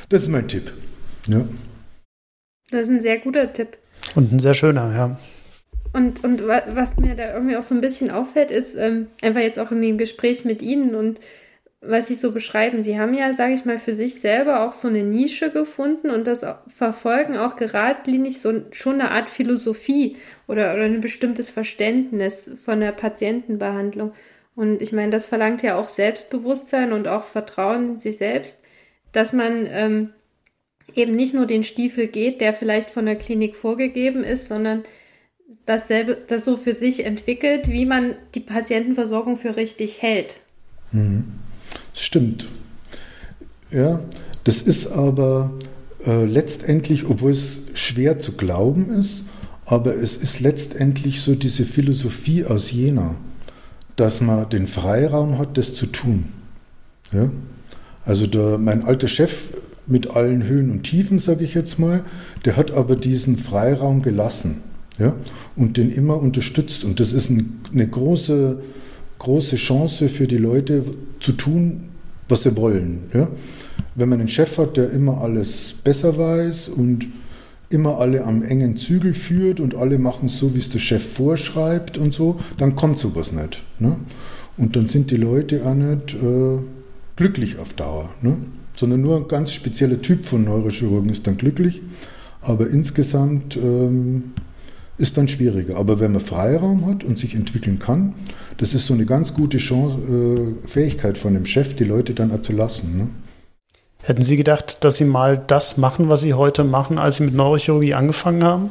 Das 0.08 0.22
ist 0.22 0.28
mein 0.28 0.48
Tipp. 0.48 0.72
Ja. 1.26 1.46
Das 2.70 2.82
ist 2.82 2.88
ein 2.88 3.00
sehr 3.00 3.18
guter 3.18 3.52
Tipp. 3.52 3.78
Und 4.14 4.32
ein 4.32 4.38
sehr 4.38 4.54
schöner, 4.54 4.94
ja. 4.94 5.18
Und, 5.92 6.22
und 6.22 6.46
was 6.46 6.98
mir 6.98 7.16
da 7.16 7.34
irgendwie 7.34 7.56
auch 7.56 7.62
so 7.62 7.74
ein 7.74 7.80
bisschen 7.80 8.10
auffällt, 8.10 8.50
ist 8.50 8.76
ähm, 8.76 9.08
einfach 9.22 9.40
jetzt 9.40 9.58
auch 9.58 9.72
in 9.72 9.82
dem 9.82 9.98
Gespräch 9.98 10.44
mit 10.44 10.62
Ihnen 10.62 10.94
und 10.94 11.18
was 11.80 12.08
Sie 12.08 12.14
so 12.14 12.30
beschreiben. 12.30 12.82
Sie 12.82 13.00
haben 13.00 13.14
ja, 13.14 13.32
sage 13.32 13.54
ich 13.54 13.64
mal, 13.64 13.78
für 13.78 13.94
sich 13.94 14.20
selber 14.20 14.64
auch 14.64 14.72
so 14.72 14.86
eine 14.86 15.02
Nische 15.02 15.50
gefunden 15.50 16.10
und 16.10 16.26
das 16.26 16.44
verfolgen 16.68 17.36
auch 17.36 17.56
geradlinig 17.56 18.40
so 18.40 18.52
schon 18.70 19.00
eine 19.00 19.10
Art 19.10 19.30
Philosophie 19.30 20.16
oder, 20.46 20.74
oder 20.74 20.84
ein 20.84 21.00
bestimmtes 21.00 21.50
Verständnis 21.50 22.50
von 22.64 22.80
der 22.80 22.92
Patientenbehandlung. 22.92 24.12
Und 24.54 24.82
ich 24.82 24.92
meine, 24.92 25.10
das 25.10 25.26
verlangt 25.26 25.62
ja 25.62 25.76
auch 25.76 25.88
Selbstbewusstsein 25.88 26.92
und 26.92 27.08
auch 27.08 27.24
Vertrauen 27.24 27.92
in 27.92 27.98
sich 27.98 28.18
selbst, 28.18 28.60
dass 29.12 29.32
man 29.32 29.66
ähm, 29.70 30.12
eben 30.94 31.16
nicht 31.16 31.34
nur 31.34 31.46
den 31.46 31.64
Stiefel 31.64 32.06
geht, 32.06 32.40
der 32.40 32.52
vielleicht 32.52 32.90
von 32.90 33.06
der 33.06 33.16
Klinik 33.16 33.56
vorgegeben 33.56 34.24
ist, 34.24 34.48
sondern 34.48 34.84
dasselbe, 35.66 36.18
das 36.26 36.44
so 36.44 36.56
für 36.56 36.74
sich 36.74 37.04
entwickelt, 37.04 37.70
wie 37.70 37.86
man 37.86 38.14
die 38.34 38.40
Patientenversorgung 38.40 39.36
für 39.36 39.56
richtig 39.56 40.02
hält. 40.02 40.36
Mhm. 40.92 41.24
Stimmt. 41.94 42.48
Ja, 43.70 44.02
das 44.44 44.62
ist 44.62 44.88
aber 44.88 45.54
äh, 46.06 46.24
letztendlich, 46.24 47.06
obwohl 47.06 47.32
es 47.32 47.58
schwer 47.74 48.18
zu 48.18 48.32
glauben 48.32 48.90
ist, 48.90 49.24
aber 49.64 49.94
es 49.94 50.16
ist 50.16 50.40
letztendlich 50.40 51.20
so 51.20 51.34
diese 51.34 51.64
Philosophie 51.64 52.44
aus 52.44 52.72
Jena, 52.72 53.16
dass 53.96 54.20
man 54.20 54.48
den 54.48 54.66
Freiraum 54.66 55.38
hat, 55.38 55.56
das 55.56 55.74
zu 55.74 55.86
tun. 55.86 56.32
Ja? 57.12 57.30
Also 58.04 58.26
der, 58.26 58.58
mein 58.58 58.82
alter 58.82 59.08
Chef 59.08 59.44
mit 59.90 60.10
allen 60.10 60.46
Höhen 60.46 60.70
und 60.70 60.84
Tiefen, 60.84 61.18
sage 61.18 61.44
ich 61.44 61.54
jetzt 61.54 61.78
mal, 61.78 62.04
der 62.44 62.56
hat 62.56 62.70
aber 62.70 62.96
diesen 62.96 63.36
Freiraum 63.36 64.02
gelassen 64.02 64.62
ja, 64.98 65.16
und 65.56 65.76
den 65.76 65.90
immer 65.90 66.20
unterstützt. 66.20 66.84
Und 66.84 67.00
das 67.00 67.12
ist 67.12 67.30
ein, 67.30 67.60
eine 67.72 67.86
große, 67.86 68.58
große 69.18 69.56
Chance 69.56 70.08
für 70.08 70.26
die 70.26 70.38
Leute 70.38 70.84
zu 71.20 71.32
tun, 71.32 71.88
was 72.28 72.44
sie 72.44 72.56
wollen. 72.56 73.04
Ja. 73.12 73.28
Wenn 73.94 74.08
man 74.08 74.20
einen 74.20 74.28
Chef 74.28 74.58
hat, 74.58 74.76
der 74.76 74.90
immer 74.90 75.20
alles 75.20 75.74
besser 75.82 76.16
weiß 76.16 76.68
und 76.68 77.08
immer 77.70 77.98
alle 77.98 78.24
am 78.24 78.42
engen 78.42 78.76
Zügel 78.76 79.14
führt 79.14 79.60
und 79.60 79.74
alle 79.74 79.98
machen 79.98 80.28
so, 80.28 80.54
wie 80.54 80.58
es 80.58 80.70
der 80.70 80.80
Chef 80.80 81.14
vorschreibt 81.14 81.98
und 81.98 82.12
so, 82.12 82.40
dann 82.58 82.74
kommt 82.76 82.98
sowas 82.98 83.32
nicht. 83.32 83.62
Ne? 83.78 83.96
Und 84.56 84.76
dann 84.76 84.86
sind 84.86 85.10
die 85.10 85.16
Leute 85.16 85.64
auch 85.64 85.74
nicht 85.74 86.14
äh, 86.14 86.58
glücklich 87.16 87.58
auf 87.58 87.72
Dauer. 87.74 88.10
Ne? 88.22 88.36
Sondern 88.80 89.02
nur 89.02 89.18
ein 89.18 89.28
ganz 89.28 89.52
spezieller 89.52 90.00
Typ 90.00 90.24
von 90.24 90.44
Neurochirurgen 90.44 91.10
ist 91.10 91.26
dann 91.26 91.36
glücklich. 91.36 91.82
Aber 92.40 92.70
insgesamt 92.70 93.54
ähm, 93.54 94.32
ist 94.96 95.18
dann 95.18 95.28
schwieriger. 95.28 95.76
Aber 95.76 96.00
wenn 96.00 96.12
man 96.12 96.22
Freiraum 96.22 96.86
hat 96.86 97.04
und 97.04 97.18
sich 97.18 97.34
entwickeln 97.34 97.78
kann, 97.78 98.14
das 98.56 98.72
ist 98.72 98.86
so 98.86 98.94
eine 98.94 99.04
ganz 99.04 99.34
gute 99.34 99.58
Chance, 99.58 99.98
äh, 100.64 100.66
Fähigkeit 100.66 101.18
von 101.18 101.34
dem 101.34 101.44
Chef, 101.44 101.74
die 101.74 101.84
Leute 101.84 102.14
dann 102.14 102.32
auch 102.32 102.40
zu 102.40 102.54
lassen. 102.54 102.96
Ne? 102.96 103.08
Hätten 104.02 104.22
Sie 104.22 104.38
gedacht, 104.38 104.78
dass 104.82 104.96
Sie 104.96 105.04
mal 105.04 105.36
das 105.36 105.76
machen, 105.76 106.08
was 106.08 106.22
Sie 106.22 106.32
heute 106.32 106.64
machen, 106.64 106.98
als 106.98 107.16
Sie 107.16 107.24
mit 107.24 107.34
Neurochirurgie 107.34 107.92
angefangen 107.92 108.42
haben? 108.42 108.70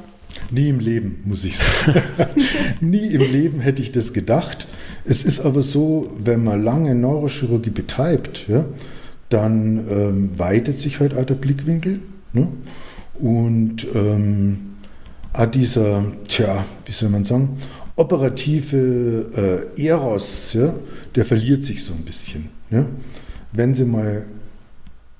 Nie 0.49 0.69
im 0.69 0.79
Leben, 0.79 1.21
muss 1.23 1.43
ich 1.43 1.59
sagen. 1.59 2.01
Nie 2.81 3.13
im 3.13 3.21
Leben 3.21 3.59
hätte 3.59 3.83
ich 3.83 3.91
das 3.91 4.11
gedacht. 4.11 4.65
Es 5.05 5.23
ist 5.23 5.39
aber 5.39 5.61
so, 5.61 6.09
wenn 6.17 6.43
man 6.43 6.63
lange 6.63 6.95
Neurochirurgie 6.95 7.69
betreibt, 7.69 8.47
ja, 8.47 8.65
dann 9.29 9.87
ähm, 9.89 10.29
weitet 10.37 10.77
sich 10.77 10.99
halt 10.99 11.15
auch 11.15 11.25
der 11.25 11.35
Blickwinkel. 11.35 11.99
Ne? 12.33 12.47
Und 13.19 13.87
ähm, 13.93 14.69
Ah, 15.31 15.45
dieser, 15.45 16.03
tja, 16.27 16.65
wie 16.85 16.91
soll 16.91 17.09
man 17.09 17.23
sagen, 17.23 17.57
operative 17.95 19.67
äh, 19.77 19.85
Eros, 19.85 20.53
ja, 20.53 20.73
der 21.13 21.23
verliert 21.23 21.63
sich 21.63 21.83
so 21.83 21.93
ein 21.93 22.03
bisschen. 22.03 22.49
Ja. 22.71 22.85
Wenn 23.51 23.75
Sie 23.75 23.85
mal 23.85 24.25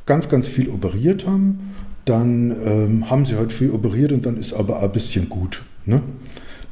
ganz, 0.07 0.28
ganz 0.28 0.47
viel 0.47 0.70
operiert 0.70 1.28
haben, 1.28 1.74
dann 2.05 2.55
ähm, 2.66 3.10
haben 3.10 3.26
Sie 3.26 3.36
halt 3.36 3.53
viel 3.53 3.70
operiert 3.70 4.12
und 4.12 4.26
dann 4.26 4.38
ist 4.38 4.53
aber 4.53 4.78
auch 4.78 4.84
ein 4.84 4.91
bisschen 4.91 5.30
gut. 5.30 5.64
Ne? 5.86 6.01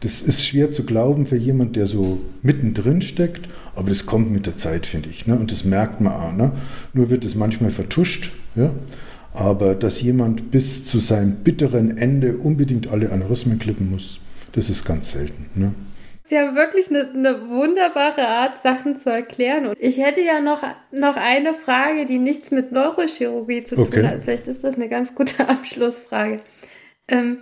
Das 0.01 0.21
ist 0.21 0.45
schwer 0.45 0.71
zu 0.71 0.83
glauben 0.83 1.25
für 1.25 1.37
jemanden, 1.37 1.73
der 1.73 1.87
so 1.87 2.19
mittendrin 2.43 3.01
steckt, 3.01 3.49
aber 3.75 3.89
das 3.89 4.05
kommt 4.05 4.31
mit 4.31 4.45
der 4.45 4.55
Zeit, 4.55 4.85
finde 4.85 5.09
ich. 5.09 5.25
Ne? 5.25 5.35
Und 5.35 5.51
das 5.51 5.63
merkt 5.63 6.01
man 6.01 6.13
auch. 6.13 6.33
Ne? 6.33 6.51
Nur 6.93 7.09
wird 7.09 7.25
es 7.25 7.35
manchmal 7.35 7.71
vertuscht. 7.71 8.31
Ja? 8.55 8.71
Aber 9.33 9.75
dass 9.75 10.01
jemand 10.01 10.51
bis 10.51 10.85
zu 10.85 10.99
seinem 10.99 11.37
bitteren 11.37 11.97
Ende 11.97 12.37
unbedingt 12.37 12.87
alle 12.87 13.11
Aneurysmen 13.11 13.59
klippen 13.59 13.91
muss, 13.91 14.19
das 14.53 14.69
ist 14.69 14.85
ganz 14.85 15.11
selten. 15.11 15.49
Ne? 15.55 15.73
Sie 16.23 16.37
haben 16.37 16.55
wirklich 16.55 16.89
eine, 16.89 17.09
eine, 17.09 17.47
wunderbare 17.47 18.27
Art, 18.27 18.57
Sachen 18.57 18.97
zu 18.97 19.09
erklären. 19.09 19.67
Und 19.67 19.77
ich 19.79 19.97
hätte 19.97 20.21
ja 20.21 20.41
noch, 20.41 20.61
noch 20.91 21.15
eine 21.15 21.53
Frage, 21.53 22.05
die 22.05 22.19
nichts 22.19 22.51
mit 22.51 22.71
Neurochirurgie 22.71 23.63
zu 23.63 23.77
okay. 23.77 24.01
tun 24.01 24.09
hat. 24.09 24.23
Vielleicht 24.23 24.47
ist 24.47 24.63
das 24.63 24.75
eine 24.75 24.89
ganz 24.89 25.15
gute 25.15 25.47
Abschlussfrage. 25.49 26.39
Ähm, 27.07 27.39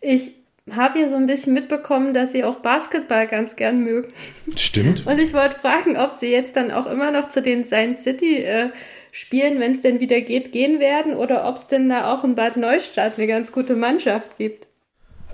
ich 0.00 0.41
habe 0.70 1.00
ja 1.00 1.08
so 1.08 1.16
ein 1.16 1.26
bisschen 1.26 1.54
mitbekommen, 1.54 2.14
dass 2.14 2.32
Sie 2.32 2.44
auch 2.44 2.56
Basketball 2.56 3.26
ganz 3.26 3.56
gern 3.56 3.82
mögen. 3.82 4.12
Stimmt. 4.56 5.06
Und 5.06 5.18
ich 5.18 5.32
wollte 5.32 5.56
fragen, 5.56 5.96
ob 5.96 6.12
Sie 6.12 6.30
jetzt 6.30 6.56
dann 6.56 6.70
auch 6.70 6.86
immer 6.86 7.10
noch 7.10 7.28
zu 7.28 7.42
den 7.42 7.64
Science 7.64 8.02
City 8.02 8.38
äh, 8.38 8.68
Spielen, 9.14 9.60
wenn 9.60 9.72
es 9.72 9.82
denn 9.82 10.00
wieder 10.00 10.22
geht, 10.22 10.52
gehen 10.52 10.80
werden 10.80 11.14
oder 11.14 11.46
ob 11.46 11.56
es 11.56 11.68
denn 11.68 11.88
da 11.90 12.12
auch 12.12 12.24
in 12.24 12.34
Bad 12.34 12.56
Neustadt 12.56 13.18
eine 13.18 13.26
ganz 13.26 13.52
gute 13.52 13.76
Mannschaft 13.76 14.38
gibt. 14.38 14.68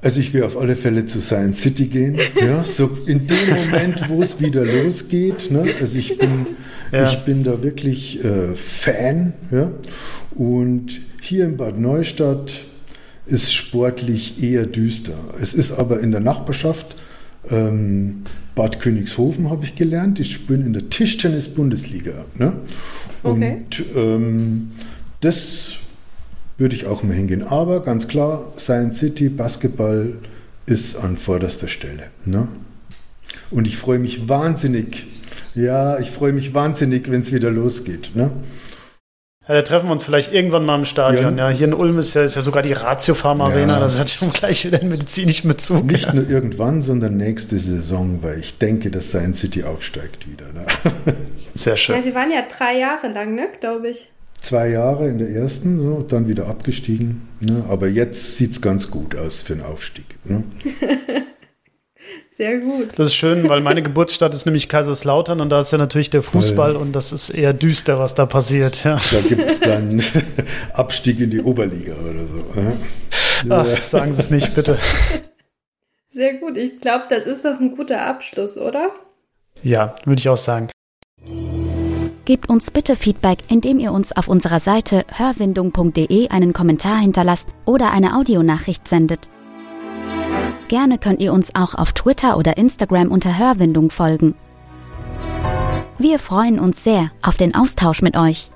Also 0.03 0.21
ich 0.21 0.33
will 0.33 0.43
auf 0.45 0.57
alle 0.57 0.77
Fälle 0.77 1.07
zu 1.07 1.21
Science 1.21 1.61
City 1.61 1.87
gehen. 1.87 2.19
Ja, 2.41 2.65
so 2.65 2.91
in 3.07 3.27
dem 3.27 3.49
Moment, 3.49 4.09
wo 4.09 4.23
es 4.23 4.41
wieder 4.41 4.65
losgeht. 4.65 5.51
Ne? 5.51 5.65
Also 5.81 5.97
ich 5.97 6.19
bin, 6.19 6.47
ja. 6.91 7.11
ich 7.11 7.19
bin 7.19 7.45
da 7.45 7.63
wirklich 7.63 8.25
äh, 8.25 8.55
Fan. 8.55 9.35
Ja? 9.53 9.73
Und 10.35 11.01
hier 11.21 11.45
in 11.45 11.57
Bad 11.57 11.79
Neustadt 11.79 12.53
ist 13.29 13.53
sportlich 13.53 14.43
eher 14.43 14.67
düster. 14.67 15.15
Es 15.41 15.55
ist 15.55 15.73
aber 15.73 16.01
in 16.01 16.11
der 16.11 16.21
Nachbarschaft 16.21 16.97
ähm, 17.51 18.25
Bad 18.55 18.81
Königshofen 18.81 19.51
habe 19.51 19.65
ich 19.65 19.77
gelernt. 19.77 20.19
Ich 20.19 20.47
bin 20.47 20.65
in 20.65 20.73
der 20.73 20.89
Tischtennis-Bundesliga. 20.91 22.25
Ne? 22.35 22.61
Okay. 23.23 23.53
Und 23.53 23.85
ähm, 23.97 24.71
das 25.21 25.79
würde 26.57 26.75
ich 26.75 26.87
auch 26.87 27.03
mal 27.03 27.15
hingehen. 27.15 27.45
Aber 27.45 27.83
ganz 27.83 28.09
klar, 28.09 28.53
Science 28.57 28.99
City, 28.99 29.29
Basketball 29.29 30.15
ist 30.67 30.97
an 30.97 31.17
vorderster 31.17 31.69
Stelle. 31.69 32.05
Ne? 32.25 32.49
Und 33.51 33.67
ich 33.67 33.77
freue 33.77 33.99
mich 33.99 34.29
wahnsinnig, 34.29 35.07
ja, 35.55 35.99
ich 35.99 36.11
freue 36.11 36.33
mich 36.33 36.53
wahnsinnig, 36.55 37.11
wenn 37.11 37.21
es 37.21 37.33
wieder 37.33 37.51
losgeht. 37.51 38.11
Ne? 38.15 38.31
Ja, 39.49 39.55
da 39.55 39.63
treffen 39.63 39.87
wir 39.89 39.93
uns 39.93 40.05
vielleicht 40.05 40.35
irgendwann 40.35 40.67
mal 40.67 40.77
im 40.77 40.85
Stadion. 40.85 41.39
Ja, 41.39 41.49
ja 41.49 41.57
hier 41.57 41.69
in 41.69 41.75
Ulm 41.75 41.99
ist 41.99 42.13
ja, 42.13 42.23
ist 42.23 42.37
ja 42.37 42.43
sogar 42.43 42.63
die 42.63 42.75
Ratio 42.75 43.15
Pharma 43.15 43.47
Arena, 43.47 43.75
ja. 43.75 43.81
das 43.81 43.99
hat 43.99 44.11
schon 44.11 44.31
gleich 44.31 44.67
wieder 44.67 44.79
einen 44.79 44.91
medizinischen 44.91 45.49
Bezug. 45.49 45.87
Nicht 45.87 46.05
ja. 46.05 46.13
nur 46.13 46.29
irgendwann, 46.29 46.83
sondern 46.83 47.17
nächste 47.17 47.59
Saison, 47.59 48.19
weil 48.23 48.39
ich 48.41 48.59
denke, 48.59 48.91
dass 48.91 49.09
Science 49.09 49.41
City 49.41 49.65
aufsteigt 49.65 50.29
wieder. 50.31 50.45
Ne? 50.53 50.67
Sehr 51.55 51.79
schön. 51.79 51.97
Ja, 51.97 52.03
sie 52.03 52.15
waren 52.15 52.31
ja 52.31 52.43
drei 52.43 52.79
Jahre 52.79 53.09
lang, 53.09 53.35
ne, 53.35 53.49
glaube 53.59 53.89
ich. 53.89 54.11
Zwei 54.43 54.69
Jahre 54.69 55.09
in 55.09 55.19
der 55.19 55.31
ersten, 55.31 55.83
so, 55.83 56.03
dann 56.03 56.29
wieder 56.29 56.47
abgestiegen. 56.47 57.27
Ne? 57.41 57.65
Aber 57.71 57.89
jetzt 57.89 58.37
sieht 58.37 58.53
es 58.53 58.61
ganz 58.61 58.91
gut 58.91 59.17
aus 59.17 59.41
für 59.41 59.55
einen 59.55 59.63
Aufstieg. 59.63 60.05
Ne? 60.25 60.45
Sehr 62.39 62.61
gut. 62.61 62.91
Das 62.97 63.09
ist 63.09 63.17
schön, 63.17 63.49
weil 63.49 63.61
meine 63.63 63.83
Geburtsstadt 63.83 64.33
ist 64.33 64.47
nämlich 64.47 64.69
Kaiserslautern 64.69 65.41
und 65.41 65.49
da 65.49 65.59
ist 65.59 65.73
ja 65.73 65.79
natürlich 65.79 66.09
der 66.09 66.23
Fußball 66.23 66.77
und 66.77 66.93
das 66.93 67.11
ist 67.11 67.31
eher 67.31 67.53
düster, 67.53 67.99
was 67.99 68.15
da 68.15 68.27
passiert. 68.27 68.85
Ja. 68.85 68.97
Da 69.11 69.21
gibt 69.29 69.51
es 69.51 69.59
dann 69.59 70.05
Abstieg 70.73 71.19
in 71.19 71.31
die 71.31 71.41
Oberliga 71.41 71.95
oder 71.95 72.29
so. 72.29 73.49
Ja. 73.49 73.67
Ach, 73.67 73.83
sagen 73.83 74.15
Sie 74.15 74.21
es 74.21 74.31
nicht, 74.31 74.55
bitte. 74.55 74.79
Sehr 76.11 76.35
gut. 76.35 76.57
Ich 76.57 76.81
glaube, 76.81 77.07
das 77.11 77.25
ist 77.25 77.45
doch 77.45 77.59
ein 77.59 77.77
guter 77.77 78.03
Abschluss, 78.03 78.57
oder? 78.57 78.93
Ja, 79.65 79.97
würde 80.05 80.21
ich 80.21 80.29
auch 80.29 80.37
sagen. 80.37 80.69
Gebt 82.25 82.49
uns 82.49 82.71
bitte 82.71 82.95
Feedback, 82.95 83.39
indem 83.49 83.81
ihr 83.81 83.91
uns 83.91 84.13
auf 84.13 84.29
unserer 84.29 84.61
Seite 84.61 85.05
hörwindung.de 85.13 86.29
einen 86.29 86.53
Kommentar 86.53 86.99
hinterlasst 86.99 87.49
oder 87.65 87.91
eine 87.91 88.17
Audionachricht 88.17 88.87
sendet. 88.87 89.29
Gerne 90.69 90.99
könnt 90.99 91.21
ihr 91.21 91.33
uns 91.33 91.55
auch 91.55 91.75
auf 91.75 91.95
Twitter 91.95 92.37
oder 92.37 92.59
Instagram 92.59 93.11
unter 93.11 93.39
Hörwindung 93.39 93.91
folgen. 93.91 94.35
Wir 95.99 96.19
freuen 96.19 96.61
uns 96.61 96.85
sehr 96.85 97.11
auf 97.23 97.37
den 97.37 97.55
Austausch 97.55 98.03
mit 98.03 98.17
euch. 98.17 98.51